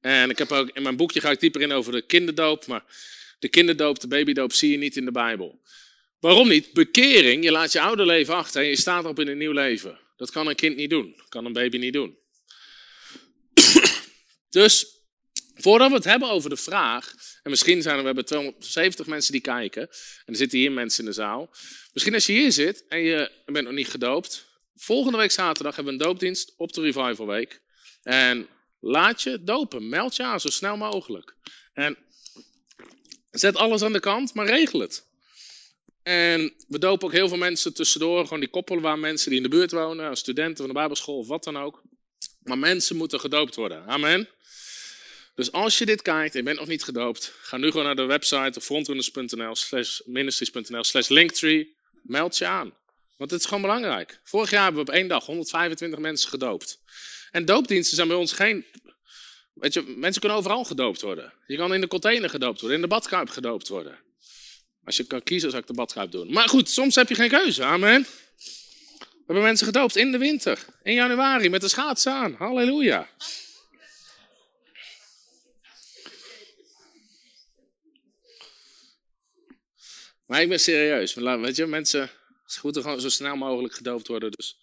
[0.00, 2.84] En ik heb ook in mijn boekje ga ik dieper in over de kinderdoop, maar
[3.38, 5.60] de kinderdoop, de babydoop zie je niet in de Bijbel.
[6.20, 6.72] Waarom niet?
[6.72, 9.98] Bekering, je laat je oude leven achter en je staat op in een nieuw leven.
[10.16, 12.18] Dat kan een kind niet doen, dat kan een baby niet doen.
[14.50, 14.93] dus
[15.54, 19.32] Voordat we het hebben over de vraag, en misschien zijn er, we hebben 270 mensen
[19.32, 21.50] die kijken, en er zitten hier mensen in de zaal.
[21.92, 25.94] Misschien als je hier zit en je bent nog niet gedoopt, volgende week zaterdag hebben
[25.94, 27.60] we een doopdienst op de Revival Week.
[28.02, 28.48] En
[28.80, 31.36] laat je dopen, meld je aan zo snel mogelijk.
[31.72, 31.98] En
[33.30, 35.06] zet alles aan de kant, maar regel het.
[36.02, 39.42] En we dopen ook heel veel mensen tussendoor, gewoon die koppelen waar mensen die in
[39.42, 41.82] de buurt wonen, studenten van de Bijbelschool of wat dan ook.
[42.42, 43.86] Maar mensen moeten gedoopt worden.
[43.86, 44.28] Amen.
[45.34, 47.96] Dus als je dit kijkt en je bent nog niet gedoopt, ga nu gewoon naar
[47.96, 51.76] de website frontrunners.nl slash ministries.nl slash linktree.
[52.02, 52.74] Meld je aan.
[53.16, 54.20] Want het is gewoon belangrijk.
[54.24, 56.82] Vorig jaar hebben we op één dag 125 mensen gedoopt.
[57.30, 58.64] En doopdiensten zijn bij ons geen...
[59.54, 61.32] Weet je, mensen kunnen overal gedoopt worden.
[61.46, 63.98] Je kan in de container gedoopt worden, in de badkuip gedoopt worden.
[64.84, 66.32] Als je kan kiezen, zou ik de badkuip doen.
[66.32, 67.64] Maar goed, soms heb je geen keuze.
[67.64, 68.06] Amen.
[69.00, 72.34] We hebben mensen gedoopt in de winter, in januari, met de schaatsen aan.
[72.38, 73.08] Halleluja.
[80.26, 81.14] Maar ik ben serieus.
[81.14, 82.10] Weet je, mensen
[82.62, 84.30] moeten gewoon zo snel mogelijk gedoopt worden.
[84.30, 84.58] Dus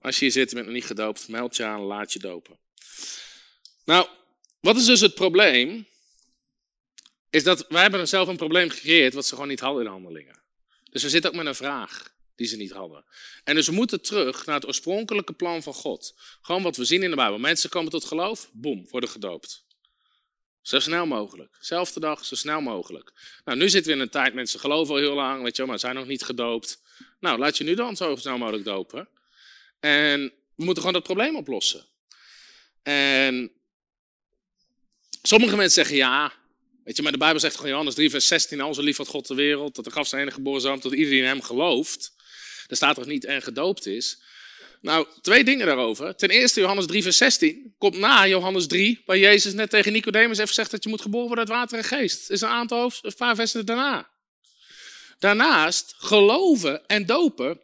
[0.00, 2.58] als je hier zit en bent nog niet gedoopt, meld je aan, laat je dopen.
[3.84, 4.08] Nou,
[4.60, 5.86] wat is dus het probleem?
[7.30, 10.42] Is dat wij hebben zelf een probleem gecreëerd wat ze gewoon niet hadden in handelingen.
[10.90, 13.04] Dus we zitten ook met een vraag die ze niet hadden.
[13.44, 16.14] En dus we moeten terug naar het oorspronkelijke plan van God.
[16.42, 17.38] Gewoon wat we zien in de Bijbel.
[17.38, 19.64] Mensen komen tot geloof, boem, worden gedoopt.
[20.62, 21.56] Zo snel mogelijk.
[21.60, 23.12] Zelfde dag, zo snel mogelijk.
[23.44, 25.78] Nou, nu zitten we in een tijd, mensen geloven al heel lang, weet je maar
[25.78, 26.82] zijn nog niet gedoopt.
[27.20, 29.08] Nou, laat je nu dan zo snel mogelijk dopen.
[29.80, 31.86] En we moeten gewoon dat probleem oplossen.
[32.82, 33.52] En
[35.22, 36.32] Sommige mensen zeggen ja.
[36.84, 38.60] Weet je, maar de Bijbel zegt gewoon Johannes 3, vers 16.
[38.60, 40.92] Al zo lief had God de wereld, dat de gaf zijn enige geboren zoon, tot
[40.92, 42.14] iedereen in hem gelooft.
[42.66, 44.22] Er staat toch niet en gedoopt is.
[44.80, 46.16] Nou, twee dingen daarover.
[46.16, 50.36] Ten eerste, Johannes 3, vers 16 komt na Johannes 3, waar Jezus net tegen Nicodemus
[50.36, 52.30] heeft gezegd dat je moet geboren worden uit water en geest.
[52.30, 54.10] is een aantal, een paar versen daarna.
[55.18, 57.60] Daarnaast, geloven en dopen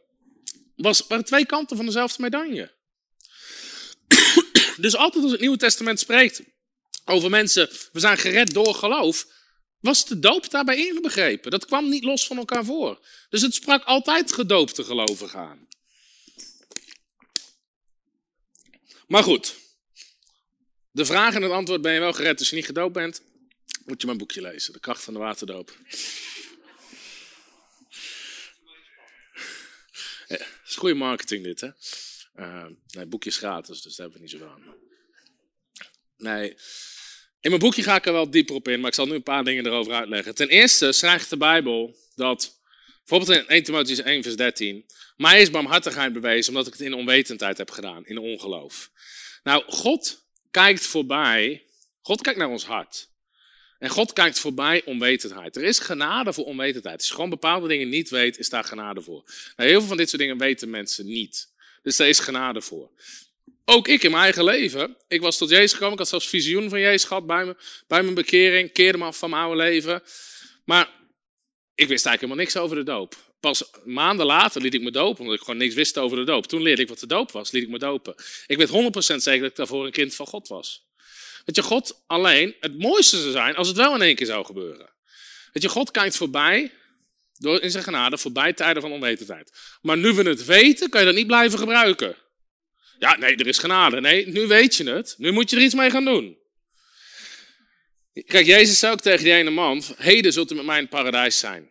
[0.76, 2.74] was, waren twee kanten van dezelfde medaille.
[4.76, 6.42] dus altijd als het Nieuwe Testament spreekt
[7.04, 9.26] over mensen, we zijn gered door geloof,
[9.80, 11.50] was de doop daarbij inbegrepen.
[11.50, 13.06] Dat kwam niet los van elkaar voor.
[13.28, 15.65] Dus het sprak altijd gedoopte gelovigen aan.
[19.06, 19.56] Maar goed,
[20.90, 23.22] de vraag en het antwoord ben je wel gered als je niet gedoopt bent,
[23.84, 25.78] moet je mijn boekje lezen, De kracht van de waterdoop.
[30.28, 31.70] Ja, is goede marketing dit, hè?
[32.36, 34.74] Uh, nee, boekje is gratis, dus daar hebben we niet zoveel aan.
[36.16, 36.56] Nee,
[37.40, 39.22] in mijn boekje ga ik er wel dieper op in, maar ik zal nu een
[39.22, 40.34] paar dingen erover uitleggen.
[40.34, 42.60] Ten eerste schrijft de Bijbel dat,
[43.06, 46.94] bijvoorbeeld in 1 Timotheüs 1 vers 13, mij is barmhartigheid bewezen omdat ik het in
[46.94, 48.90] onwetendheid heb gedaan, in ongeloof.
[49.42, 51.64] Nou, God kijkt voorbij,
[52.02, 53.08] God kijkt naar ons hart.
[53.78, 55.56] En God kijkt voorbij onwetendheid.
[55.56, 56.96] Er is genade voor onwetendheid.
[56.96, 59.22] Als je gewoon bepaalde dingen niet weet, is daar genade voor.
[59.56, 61.48] Nou, heel veel van dit soort dingen weten mensen niet.
[61.82, 62.90] Dus daar is genade voor.
[63.64, 64.96] Ook ik in mijn eigen leven.
[65.08, 65.92] Ik was tot Jezus gekomen.
[65.92, 67.56] Ik had zelfs visioen van Jezus gehad bij, me,
[67.86, 68.72] bij mijn bekering.
[68.72, 70.02] Keerde me af van mijn oude leven.
[70.64, 70.90] Maar
[71.76, 73.16] ik wist eigenlijk helemaal niks over de doop.
[73.40, 76.46] Pas maanden later liet ik me dopen, omdat ik gewoon niks wist over de doop.
[76.46, 78.14] Toen leerde ik wat de doop was, liet ik me dopen.
[78.46, 78.72] Ik weet 100%
[79.16, 80.84] zeker dat ik daarvoor een kind van God was.
[81.44, 84.44] Weet je, God alleen, het mooiste zou zijn als het wel in één keer zou
[84.44, 84.90] gebeuren.
[85.52, 86.72] Weet je, God kijkt voorbij,
[87.38, 89.52] door in zijn genade, voorbij tijden van onwetendheid.
[89.80, 92.16] Maar nu we het weten, kan je dat niet blijven gebruiken.
[92.98, 94.00] Ja, nee, er is genade.
[94.00, 95.14] Nee, nu weet je het.
[95.18, 96.38] Nu moet je er iets mee gaan doen.
[98.24, 100.90] Kijk, Jezus zei ook tegen die ene man, heden zult u met mij in het
[100.90, 101.70] paradijs zijn.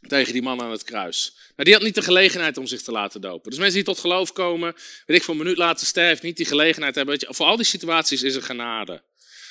[0.00, 1.32] Tegen die man aan het kruis.
[1.36, 3.50] Nou, die had niet de gelegenheid om zich te laten dopen.
[3.50, 4.74] Dus mensen die tot geloof komen,
[5.06, 7.18] weet ik, voor een minuut later sterven, niet die gelegenheid hebben.
[7.28, 9.02] Voor al die situaties is er genade.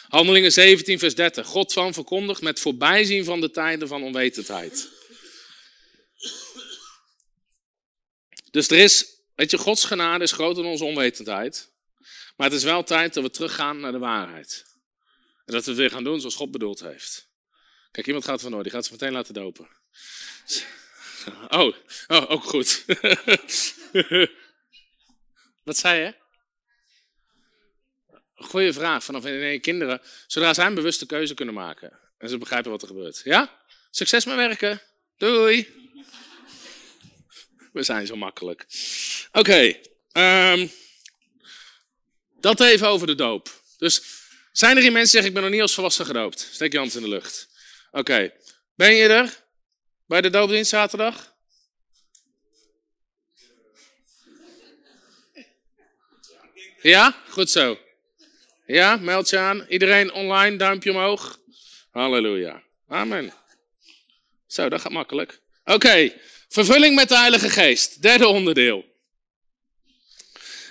[0.08, 1.48] Handelingen 17, vers 30.
[1.48, 4.90] God van verkondigt met voorbijzien van de tijden van onwetendheid.
[8.52, 9.06] Dus er is,
[9.36, 11.70] weet je, Gods genade is groter dan onze onwetendheid.
[12.36, 14.75] Maar het is wel tijd dat we teruggaan naar de waarheid.
[15.46, 17.30] En dat we het weer gaan doen zoals God bedoeld heeft.
[17.92, 19.68] Kijk, iemand gaat van die gaat ze meteen laten dopen.
[21.50, 21.76] Oh,
[22.08, 22.86] oh ook goed.
[25.64, 26.14] Wat zei je?
[28.34, 29.04] Goeie vraag.
[29.04, 32.88] Vanaf wanneer kinderen, zodra zij een bewuste keuze kunnen maken en ze begrijpen wat er
[32.88, 33.22] gebeurt.
[33.24, 33.66] Ja?
[33.92, 34.82] Succes met werken.
[35.18, 35.68] Doei.
[37.74, 38.66] We zijn zo makkelijk.
[39.32, 39.76] Oké.
[40.12, 40.68] Ehm,
[42.40, 43.62] dat even over de doop.
[43.78, 44.02] Dus
[44.58, 46.50] zijn er hier mensen die zeggen: Ik ben nog niet als volwassen gedoopt?
[46.52, 47.48] Steek je hand in de lucht.
[47.92, 48.32] Oké.
[48.76, 49.44] Ben je er?
[50.08, 51.34] Bij de doopdienst zaterdag?
[56.82, 57.80] Ja, goed zo.
[58.66, 59.66] Ja, meld je aan.
[59.70, 61.40] Iedereen online, duimpje omhoog.
[61.92, 62.64] Halleluja.
[62.88, 63.34] Amen.
[64.48, 65.40] Zo, dat gaat makkelijk.
[65.64, 66.14] Oké,
[66.50, 68.02] vervulling met de Heilige Geest.
[68.02, 68.86] Derde onderdeel.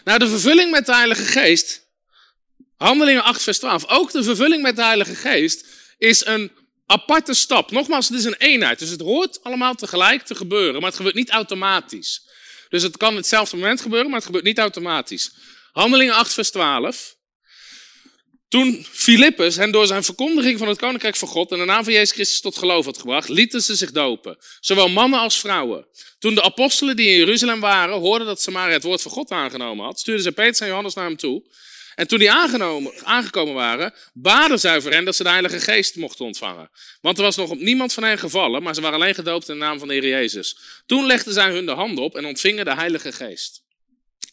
[0.04, 1.83] Nou, de vervulling met de Heilige Geest.
[2.76, 3.88] Handelingen 8, vers 12.
[3.88, 5.66] Ook de vervulling met de Heilige Geest
[5.98, 6.52] is een
[6.86, 7.70] aparte stap.
[7.70, 8.78] Nogmaals, het is een eenheid.
[8.78, 12.28] Dus het hoort allemaal tegelijk te gebeuren, maar het gebeurt niet automatisch.
[12.68, 15.30] Dus het kan hetzelfde moment gebeuren, maar het gebeurt niet automatisch.
[15.72, 17.16] Handelingen 8, vers 12.
[18.48, 21.92] Toen Filippus hen door zijn verkondiging van het koninkrijk van God en de naam van
[21.92, 24.38] Jezus Christus tot geloof had gebracht, lieten ze zich dopen.
[24.60, 25.86] Zowel mannen als vrouwen.
[26.18, 29.84] Toen de apostelen die in Jeruzalem waren, hoorden dat Samaria het woord van God aangenomen
[29.84, 31.42] had, stuurden ze Petrus en Johannes naar hem toe.
[31.94, 32.30] En toen die
[33.02, 36.70] aangekomen waren, baden zij voor hen dat ze de Heilige Geest mochten ontvangen.
[37.00, 39.54] Want er was nog op niemand van hen gevallen, maar ze waren alleen gedoopt in
[39.54, 40.58] de naam van de Heer Jezus.
[40.86, 43.62] Toen legden zij hun de hand op en ontvingen de Heilige Geest.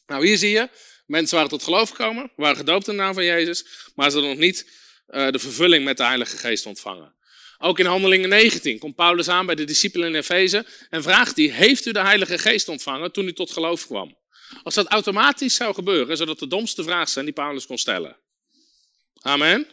[0.05, 0.69] Nou, hier zie je,
[1.05, 3.65] mensen waren tot geloof gekomen, waren gedoopt in de naam van Jezus,
[3.95, 4.69] maar ze hadden nog niet
[5.09, 7.15] uh, de vervulling met de Heilige Geest ontvangen.
[7.57, 11.45] Ook in Handelingen 19 komt Paulus aan bij de discipelen in Efeze en vraagt hij,
[11.45, 14.17] heeft u de Heilige Geest ontvangen toen u tot geloof kwam?
[14.63, 18.17] Als dat automatisch zou gebeuren, zou dat de domste vraag zijn die Paulus kon stellen.
[19.21, 19.67] Amen.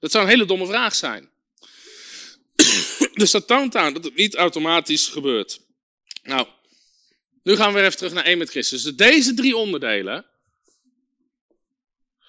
[0.00, 1.30] Dat zou een hele domme vraag zijn.
[3.20, 5.60] dus dat toont aan dat het niet automatisch gebeurt.
[6.22, 6.46] Nou,
[7.42, 8.82] nu gaan we weer even terug naar één met Christus.
[8.82, 10.26] Dus deze drie onderdelen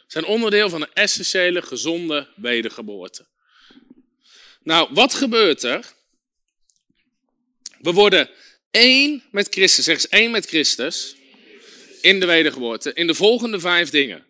[0.08, 3.28] zijn onderdeel van een essentiële, gezonde wedergeboorte.
[4.64, 5.94] Nou, wat gebeurt er?
[7.80, 8.30] We worden
[8.72, 9.86] één met Christus.
[9.86, 11.16] Zeg eens één met Christus
[12.02, 14.26] in de wedergeboorte in de volgende vijf dingen.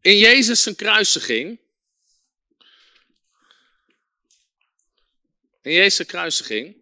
[0.00, 1.58] In Jezus zijn kruisiging.
[5.62, 6.76] In Jezus kruisiging.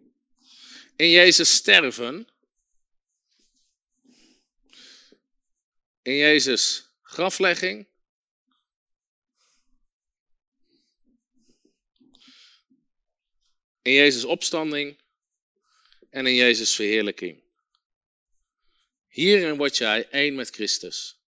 [0.95, 2.27] In Jezus sterven.
[6.01, 7.87] In Jezus graflegging.
[13.81, 14.97] In Jezus opstanding
[16.09, 17.42] en in Jezus verheerlijking.
[19.13, 21.19] Hierin word jij één met Christus.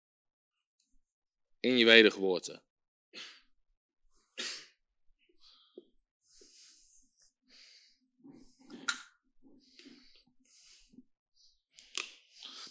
[1.59, 2.61] In je wedergeboorte.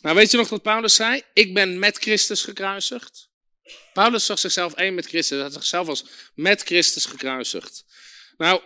[0.03, 1.23] Nou, weet je nog wat Paulus zei?
[1.33, 3.29] Ik ben met Christus gekruisigd.
[3.93, 5.37] Paulus zag zichzelf één met Christus.
[5.37, 6.05] Hij had zichzelf als
[6.35, 7.85] met Christus gekruisigd.
[8.37, 8.63] Nou,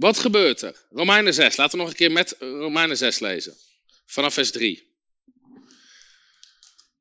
[0.00, 0.86] wat gebeurt er?
[0.90, 1.56] Romeinen 6.
[1.56, 3.56] Laten we nog een keer met Romeinen 6 lezen.
[4.06, 4.88] Vanaf vers 3.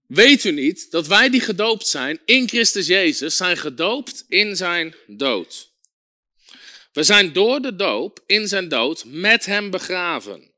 [0.07, 4.95] Weet u niet dat wij die gedoopt zijn in Christus Jezus zijn gedoopt in zijn
[5.07, 5.71] dood?
[6.91, 10.48] We zijn door de doop in zijn dood met hem begraven.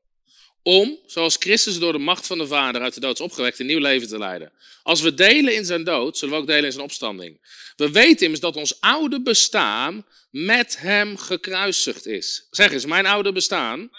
[0.62, 3.66] Om, zoals Christus door de macht van de Vader uit de dood is opgewekt, een
[3.66, 4.52] nieuw leven te leiden.
[4.82, 7.40] Als we delen in zijn dood, zullen we ook delen in zijn opstanding.
[7.76, 12.46] We weten immers dat ons oude bestaan met hem gekruisigd is.
[12.50, 13.90] Zeg eens, mijn oude bestaan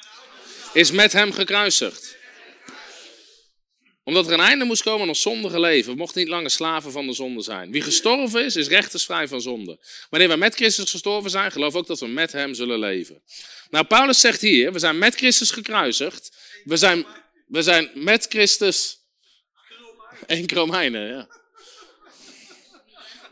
[0.73, 2.17] is met hem gekruisigd.
[4.03, 5.91] Omdat er een einde moest komen aan ons zondige leven.
[5.91, 7.71] We mochten niet langer slaven van de zonde zijn.
[7.71, 9.79] Wie gestorven is, is rechtersvrij van zonde.
[10.09, 13.21] Wanneer we met Christus gestorven zijn, geloof ook dat we met hem zullen leven.
[13.73, 16.37] Nou, Paulus zegt hier, we zijn met Christus gekruisigd.
[16.63, 17.05] We zijn,
[17.47, 18.97] we zijn met Christus...
[20.25, 21.27] Eén Romeinen, ja.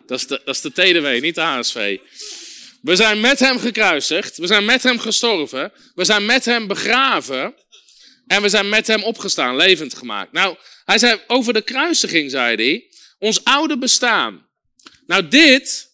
[0.05, 1.99] Dat is, de, dat is de TDW, niet de HSV.
[2.81, 4.38] We zijn met hem gekruisigd.
[4.38, 5.72] We zijn met hem gestorven.
[5.95, 7.55] We zijn met hem begraven.
[8.27, 10.31] En we zijn met hem opgestaan, levend gemaakt.
[10.31, 12.93] Nou, hij zei over de kruisiging, zei hij.
[13.19, 14.47] Ons oude bestaan.
[15.05, 15.91] Nou, dit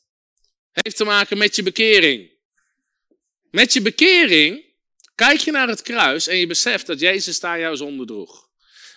[0.71, 2.35] heeft te maken met je bekering.
[3.57, 4.65] Met je bekering
[5.15, 8.49] kijk je naar het kruis en je beseft dat Jezus daar jouw zonde droeg.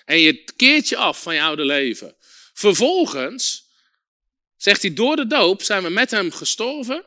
[0.05, 2.17] En je keert je af van je oude leven.
[2.53, 3.69] Vervolgens
[4.57, 7.05] zegt hij, door de doop zijn we met hem gestorven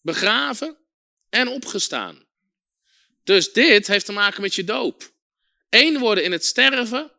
[0.00, 0.76] begraven
[1.28, 2.26] en opgestaan.
[3.24, 5.12] Dus dit heeft te maken met je doop.
[5.68, 7.10] Eén worden in het sterven,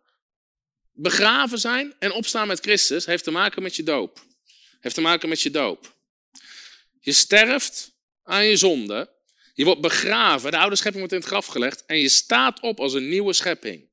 [0.91, 4.23] begraven zijn en opstaan met Christus heeft te maken met je doop.
[4.79, 5.95] Heeft te maken met je doop.
[6.99, 7.91] Je sterft
[8.23, 9.10] aan je zonde.
[9.53, 12.79] Je wordt begraven, de oude schepping wordt in het graf gelegd en je staat op
[12.79, 13.89] als een nieuwe schepping.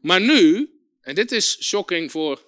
[0.00, 2.46] Maar nu, en dit is shocking voor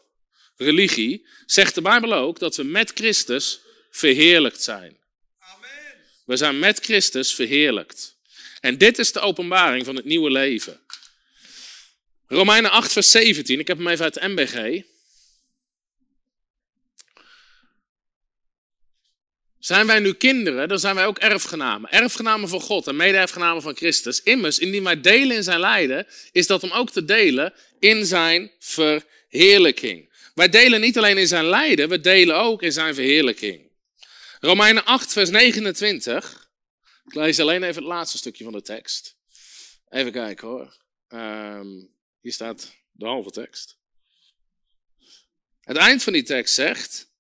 [0.56, 3.60] religie, zegt de Bijbel ook dat we met Christus
[3.90, 4.97] verheerlijkt zijn.
[6.24, 8.16] We zijn met Christus verheerlijkt.
[8.60, 10.81] En dit is de openbaring van het nieuwe leven.
[12.27, 13.59] Romeinen 8, vers 17.
[13.59, 14.82] Ik heb hem even uit de MBG.
[19.59, 21.90] Zijn wij nu kinderen, dan zijn wij ook erfgenamen.
[21.90, 24.22] Erfgenamen van God en mede-erfgenamen van Christus.
[24.22, 28.51] Immers, indien wij delen in zijn lijden, is dat om ook te delen in zijn
[28.59, 30.09] verheerlijking.
[30.35, 33.70] Wij delen niet alleen in zijn lijden, we delen ook in zijn verheerlijking.
[34.40, 36.51] Romeinen 8, vers 29.
[37.05, 39.16] Ik lees alleen even het laatste stukje van de tekst.
[39.89, 40.76] Even kijken hoor.
[41.09, 41.90] Um,
[42.20, 43.76] hier staat de halve tekst.
[45.60, 47.10] Het eind van die tekst zegt.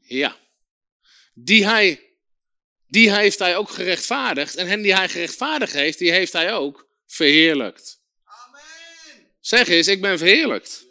[0.00, 0.36] Ja.
[1.44, 2.00] Die hij,
[2.86, 4.56] die heeft hij ook gerechtvaardigd.
[4.56, 8.00] En hen die hij gerechtvaardigd heeft, die heeft hij ook verheerlijkt.
[8.24, 9.26] Amen.
[9.40, 10.88] Zeg eens, ik ben verheerlijkt.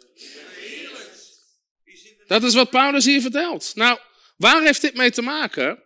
[2.26, 3.72] Dat is wat Paulus hier vertelt.
[3.74, 3.98] Nou,
[4.40, 5.82] Waar heeft dit mee te maken?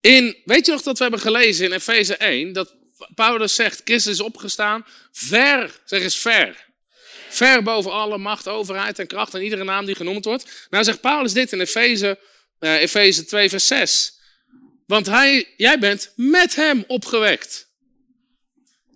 [0.00, 2.74] In, weet je nog dat we hebben gelezen in Efeze 1, dat
[3.14, 6.66] Paulus zegt, Christus is opgestaan, ver, zeg eens ver.
[7.28, 10.66] Ver boven alle macht, overheid en kracht en iedere naam die genoemd wordt.
[10.70, 12.18] Nou zegt Paulus dit in Efeze,
[12.64, 14.12] uh, Efeze 2 vers 6.
[14.86, 17.68] Want hij, jij bent met hem opgewekt.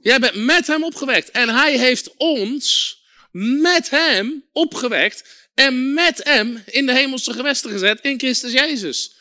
[0.01, 1.31] Jij bent met hem opgewekt.
[1.31, 2.97] En hij heeft ons
[3.33, 9.17] met hem opgewekt en met hem in de hemelse gewesten gezet in Christus Jezus.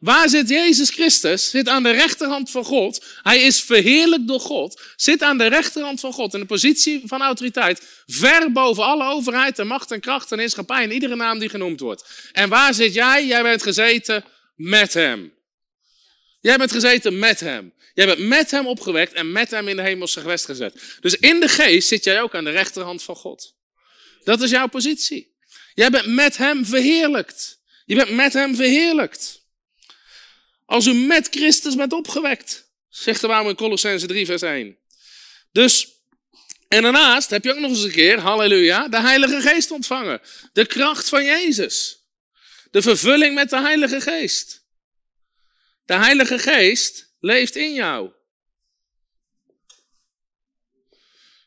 [0.00, 1.50] Waar zit Jezus Christus?
[1.50, 3.04] Zit aan de rechterhand van God.
[3.22, 4.80] Hij is verheerlijk door God.
[4.96, 8.02] Zit aan de rechterhand van God in een positie van autoriteit.
[8.06, 11.80] Ver boven alle overheid en macht en kracht en heerschappij en iedere naam die genoemd
[11.80, 12.30] wordt.
[12.32, 13.26] En waar zit jij?
[13.26, 14.24] Jij bent gezeten
[14.54, 15.32] met hem.
[16.40, 17.74] Jij bent gezeten met hem.
[17.94, 20.96] Jij bent met hem opgewekt en met hem in de hemelse gewest gezet.
[21.00, 23.54] Dus in de geest zit jij ook aan de rechterhand van God.
[24.24, 25.36] Dat is jouw positie.
[25.74, 27.60] Jij bent met hem verheerlijkt.
[27.84, 29.39] Je bent met hem verheerlijkt.
[30.70, 34.78] Als u met Christus bent opgewekt, zegt de Bijbel in Colossense 3 vers 1.
[35.52, 35.88] Dus,
[36.68, 40.20] en daarnaast heb je ook nog eens een keer, halleluja, de Heilige Geest ontvangen.
[40.52, 42.04] De kracht van Jezus.
[42.70, 44.66] De vervulling met de Heilige Geest.
[45.84, 48.12] De Heilige Geest leeft in jou.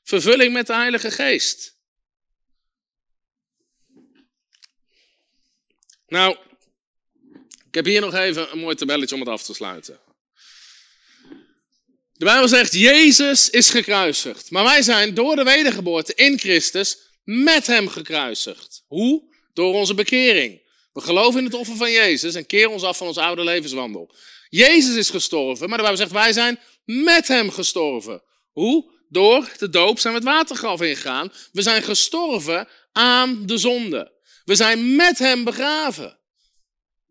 [0.04, 1.78] Vervulling met de Heilige Geest.
[6.08, 6.38] Nou,
[7.74, 10.00] ik heb hier nog even een mooi tabelletje om het af te sluiten.
[12.14, 14.52] De Bijbel zegt, Jezus is gekruisigd.
[14.52, 18.84] Maar wij zijn door de wedergeboorte in Christus met hem gekruisigd.
[18.88, 19.24] Hoe?
[19.54, 20.62] Door onze bekering.
[20.92, 24.16] We geloven in het offer van Jezus en keren ons af van onze oude levenswandel.
[24.50, 28.24] Jezus is gestorven, maar de Bijbel zegt, wij zijn met hem gestorven.
[28.52, 28.92] Hoe?
[29.10, 31.32] Door de doop zijn we het watergraf ingegaan.
[31.52, 34.12] We zijn gestorven aan de zonde.
[34.46, 36.22] We zijn met hem begraven.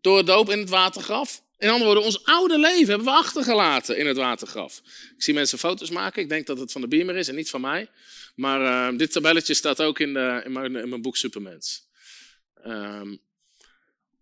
[0.03, 1.41] Door de doop in het watergraf.
[1.57, 4.81] In andere woorden, ons oude leven hebben we achtergelaten in het watergraf.
[5.15, 6.21] Ik zie mensen foto's maken.
[6.21, 7.89] Ik denk dat het van de Beamer is en niet van mij.
[8.35, 11.87] Maar uh, dit tabelletje staat ook in, de, in, mijn, in mijn boek Supermens.
[12.65, 13.19] Um,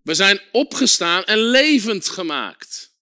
[0.02, 2.96] we zijn opgestaan en levend gemaakt.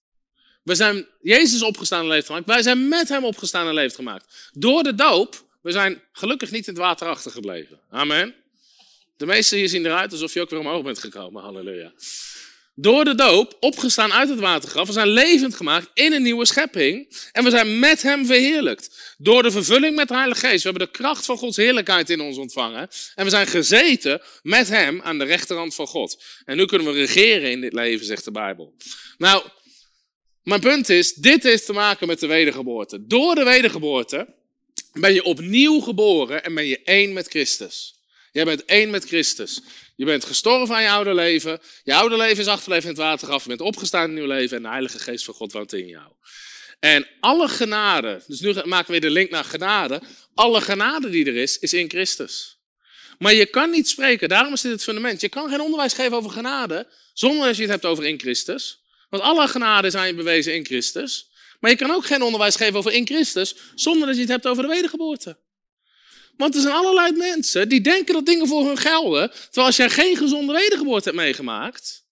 [0.62, 2.46] We zijn Jezus opgestaan en levend gemaakt.
[2.46, 4.50] Wij zijn met hem opgestaan en levend gemaakt.
[4.52, 7.80] Door de doop, we zijn gelukkig niet in het water achtergebleven.
[7.90, 8.34] Amen.
[9.16, 11.42] De meesten hier zien eruit alsof je ook weer omhoog bent gekomen.
[11.42, 11.92] Halleluja.
[12.74, 17.18] Door de doop, opgestaan uit het watergraf, we zijn levend gemaakt in een nieuwe schepping.
[17.32, 19.14] En we zijn met hem verheerlijkt.
[19.18, 20.62] Door de vervulling met de Heilige Geest.
[20.62, 22.88] We hebben de kracht van Gods heerlijkheid in ons ontvangen.
[23.14, 26.22] En we zijn gezeten met hem aan de rechterhand van God.
[26.44, 28.74] En nu kunnen we regeren in dit leven, zegt de Bijbel.
[29.18, 29.44] Nou,
[30.42, 33.06] mijn punt is, dit heeft te maken met de wedergeboorte.
[33.06, 34.34] Door de wedergeboorte
[34.92, 37.94] ben je opnieuw geboren en ben je één met Christus.
[38.32, 39.60] Jij bent één met Christus.
[40.00, 41.60] Je bent gestorven aan je oude leven.
[41.82, 43.42] Je oude leven is achterleven in het watergraf.
[43.42, 45.86] Je bent opgestaan in een nieuw leven en de Heilige Geest van God woont in
[45.86, 46.12] jou.
[46.78, 50.02] En alle genade, dus nu maken we weer de link naar genade.
[50.34, 52.58] Alle genade die er is, is in Christus.
[53.18, 55.20] Maar je kan niet spreken, daarom is dit het fundament.
[55.20, 58.82] Je kan geen onderwijs geven over genade zonder dat je het hebt over in Christus.
[59.08, 61.30] Want alle genade zijn je bewezen in Christus.
[61.60, 64.46] Maar je kan ook geen onderwijs geven over in Christus zonder dat je het hebt
[64.46, 65.38] over de wedergeboorte.
[66.40, 69.30] Want er zijn allerlei mensen die denken dat dingen voor hun gelden.
[69.30, 72.04] Terwijl als jij geen gezonde wedergeboorte hebt meegemaakt.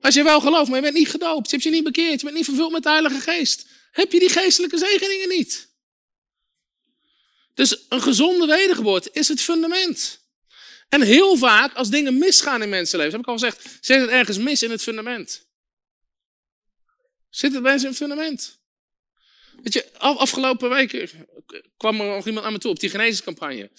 [0.00, 1.44] Als je wel gelooft, maar je bent niet gedoopt.
[1.44, 2.20] Je hebt je niet bekeerd.
[2.20, 3.66] Je bent niet vervuld met de Heilige Geest.
[3.90, 5.68] Heb je die geestelijke zegeningen niet.
[7.54, 10.26] Dus een gezonde wedergeboorte is het fundament.
[10.88, 14.38] En heel vaak, als dingen misgaan in mensenleven, heb ik al gezegd, zit het ergens
[14.38, 15.46] mis in het fundament.
[17.30, 18.61] Zit het bij het fundament.
[19.62, 21.14] Weet je, afgelopen week
[21.76, 23.70] kwam er nog iemand aan me toe op die genezingscampagne.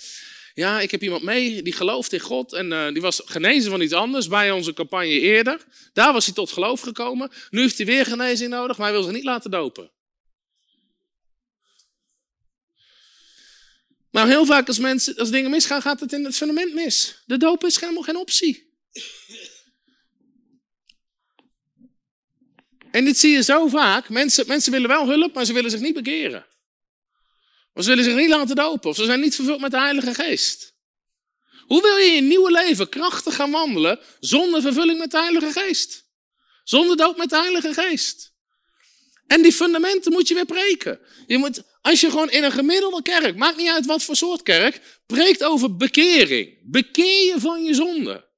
[0.53, 3.81] Ja, ik heb iemand mee die gelooft in God en uh, die was genezen van
[3.81, 5.65] iets anders bij onze campagne eerder.
[5.93, 7.31] Daar was hij tot geloof gekomen.
[7.49, 9.91] Nu heeft hij weer genezing nodig, maar hij wil zich niet laten dopen.
[14.11, 17.23] Nou, heel vaak als, mensen, als dingen misgaan, gaat het in het fundament mis.
[17.25, 18.71] De doop is helemaal geen optie.
[22.93, 24.09] En dit zie je zo vaak.
[24.09, 26.45] Mensen, mensen willen wel hulp, maar ze willen zich niet bekeren.
[27.73, 28.89] Of ze willen zich niet laten dopen.
[28.89, 30.75] Of ze zijn niet vervuld met de Heilige Geest.
[31.65, 35.51] Hoe wil je in je nieuwe leven krachtig gaan wandelen zonder vervulling met de Heilige
[35.51, 36.05] Geest?
[36.63, 38.33] Zonder doop met de Heilige Geest.
[39.27, 40.99] En die fundamenten moet je weer preken.
[41.27, 44.41] Je moet, als je gewoon in een gemiddelde kerk, maakt niet uit wat voor soort
[44.43, 46.57] kerk, preekt over bekering.
[46.63, 48.29] Bekeer je van je zonde.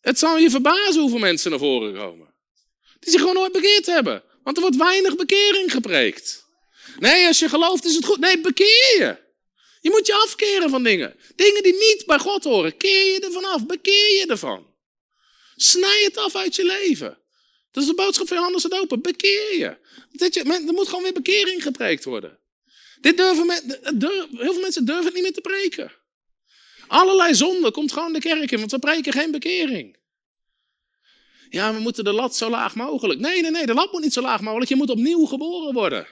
[0.00, 2.34] Het zal je verbazen hoeveel mensen naar voren komen.
[3.06, 4.22] Die zich gewoon nooit bekeerd hebben.
[4.42, 6.44] Want er wordt weinig bekering gepreekt.
[6.98, 8.18] Nee, als je gelooft is het goed.
[8.18, 9.16] Nee, bekeer je.
[9.80, 11.16] Je moet je afkeren van dingen.
[11.36, 12.76] Dingen die niet bij God horen.
[12.76, 13.66] Keer je ervan af.
[13.66, 14.66] Bekeer je ervan.
[15.56, 17.18] Snij het af uit je leven.
[17.70, 19.00] Dat is de boodschap van Johannes de Doper.
[19.00, 19.76] Bekeer je.
[20.12, 22.38] Dat je er moet gewoon weer bekering gepreekt worden.
[23.00, 23.50] Dit durven
[24.30, 25.92] heel veel mensen durven het niet meer te preken.
[26.86, 29.95] Allerlei zonde komt gewoon de kerk in, want we preken geen bekering.
[31.50, 33.20] Ja, we moeten de lat zo laag mogelijk.
[33.20, 34.70] Nee, nee, nee, de lat moet niet zo laag mogelijk.
[34.70, 36.06] Je moet opnieuw geboren worden.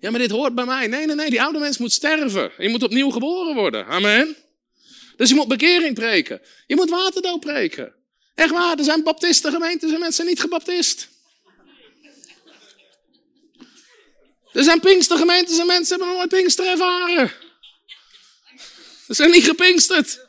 [0.00, 0.86] Ja, maar dit hoort bij mij.
[0.86, 2.52] Nee, nee, nee, die oude mens moet sterven.
[2.58, 3.86] Je moet opnieuw geboren worden.
[3.86, 4.36] Amen.
[5.16, 6.40] Dus je moet bekering preken.
[6.66, 7.94] Je moet waterdoop preken.
[8.34, 11.08] Echt waar, er zijn baptistengemeentes en mensen niet gebaptist.
[14.52, 17.32] Er zijn pinkstergemeentes en mensen hebben nog nooit pinkster ervaren.
[19.06, 20.26] Ze zijn niet gepinksterd.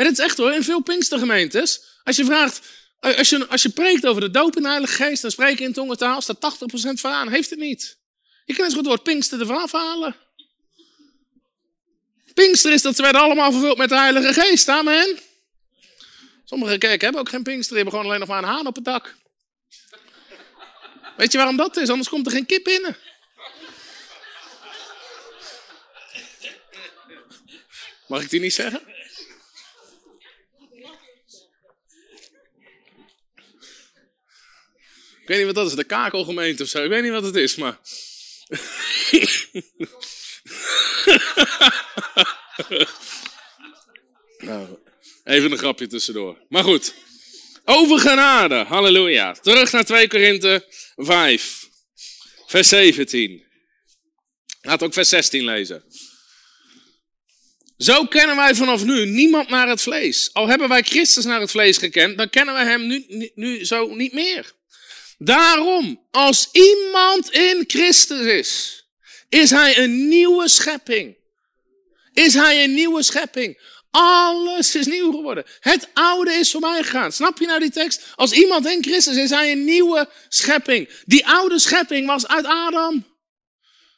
[0.00, 1.82] Maar dit is echt hoor, in veel Pinkstergemeentes.
[2.04, 2.60] Als je vraagt,
[3.00, 5.72] als je, als je preekt over de doop in de Heilige Geest en spreken in
[5.72, 7.28] tongentaal, staat 80% van aan.
[7.28, 7.98] Heeft het niet.
[8.44, 10.16] Je kan eens goed het woord Pinkster ervan afhalen.
[12.34, 14.68] Pinkster is dat ze werden allemaal vervuld met de Heilige Geest.
[14.68, 15.18] Amen.
[16.44, 18.74] Sommige kerken hebben ook geen Pinkster, die hebben gewoon alleen nog maar een haan op
[18.74, 19.16] het dak.
[21.16, 21.88] Weet je waarom dat is?
[21.88, 22.96] Anders komt er geen kip binnen.
[28.06, 28.98] Mag ik die niet zeggen?
[35.30, 36.82] Weet niet wat dat is, de kakelgemeente of zo.
[36.84, 37.78] Ik weet niet wat het is, maar.
[44.38, 44.78] nou,
[45.24, 46.38] even een grapje tussendoor.
[46.48, 46.94] Maar goed.
[47.64, 48.54] Over genade.
[48.54, 49.32] Halleluja.
[49.32, 50.66] Terug naar 2 Korinthe
[50.96, 51.68] 5.
[52.46, 53.44] Vers 17.
[54.60, 55.84] Laat ook vers 16 lezen.
[57.76, 60.30] Zo kennen wij vanaf nu niemand naar het vlees.
[60.32, 63.94] Al hebben wij Christus naar het vlees gekend, dan kennen wij hem nu, nu zo
[63.94, 64.58] niet meer.
[65.22, 68.84] Daarom, als iemand in Christus is,
[69.28, 71.16] is hij een nieuwe schepping.
[72.12, 73.60] Is hij een nieuwe schepping.
[73.90, 75.44] Alles is nieuw geworden.
[75.60, 77.12] Het oude is voorbij gegaan.
[77.12, 78.02] Snap je nou die tekst?
[78.14, 80.88] Als iemand in Christus is, is hij een nieuwe schepping.
[81.04, 83.06] Die oude schepping was uit Adam.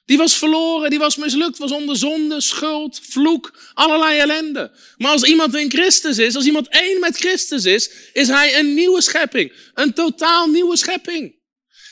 [0.04, 4.70] Die was verloren, die was mislukt, was onder zonde, schuld, vloek, allerlei ellende.
[4.96, 8.74] Maar als iemand in Christus is, als iemand één met Christus is, is hij een
[8.74, 9.52] nieuwe schepping.
[9.74, 11.34] Een totaal nieuwe schepping.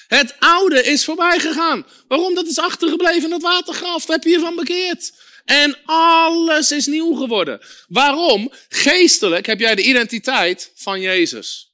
[0.09, 1.87] Het oude is voorbij gegaan.
[2.09, 2.35] Waarom?
[2.35, 4.05] Dat is achtergebleven in het watergraf.
[4.05, 5.13] Daar heb je je van bekeerd.
[5.45, 7.61] En alles is nieuw geworden.
[7.89, 8.53] Waarom?
[8.69, 11.73] Geestelijk heb jij de identiteit van Jezus.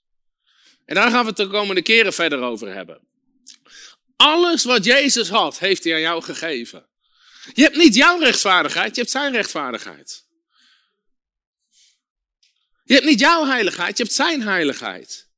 [0.84, 3.05] En daar gaan we het de komende keren verder over hebben.
[4.16, 6.86] Alles wat Jezus had, heeft hij aan jou gegeven.
[7.54, 10.24] Je hebt niet jouw rechtvaardigheid, je hebt zijn rechtvaardigheid.
[12.84, 15.28] Je hebt niet jouw heiligheid, je hebt zijn heiligheid.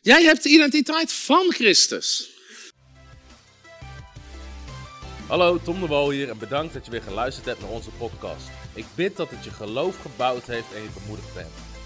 [0.00, 2.30] Jij hebt de identiteit van Christus.
[5.26, 8.46] Hallo, Tom de Wol hier en bedankt dat je weer geluisterd hebt naar onze podcast.
[8.74, 11.61] Ik bid dat het je geloof gebouwd heeft en je bemoedigd bent.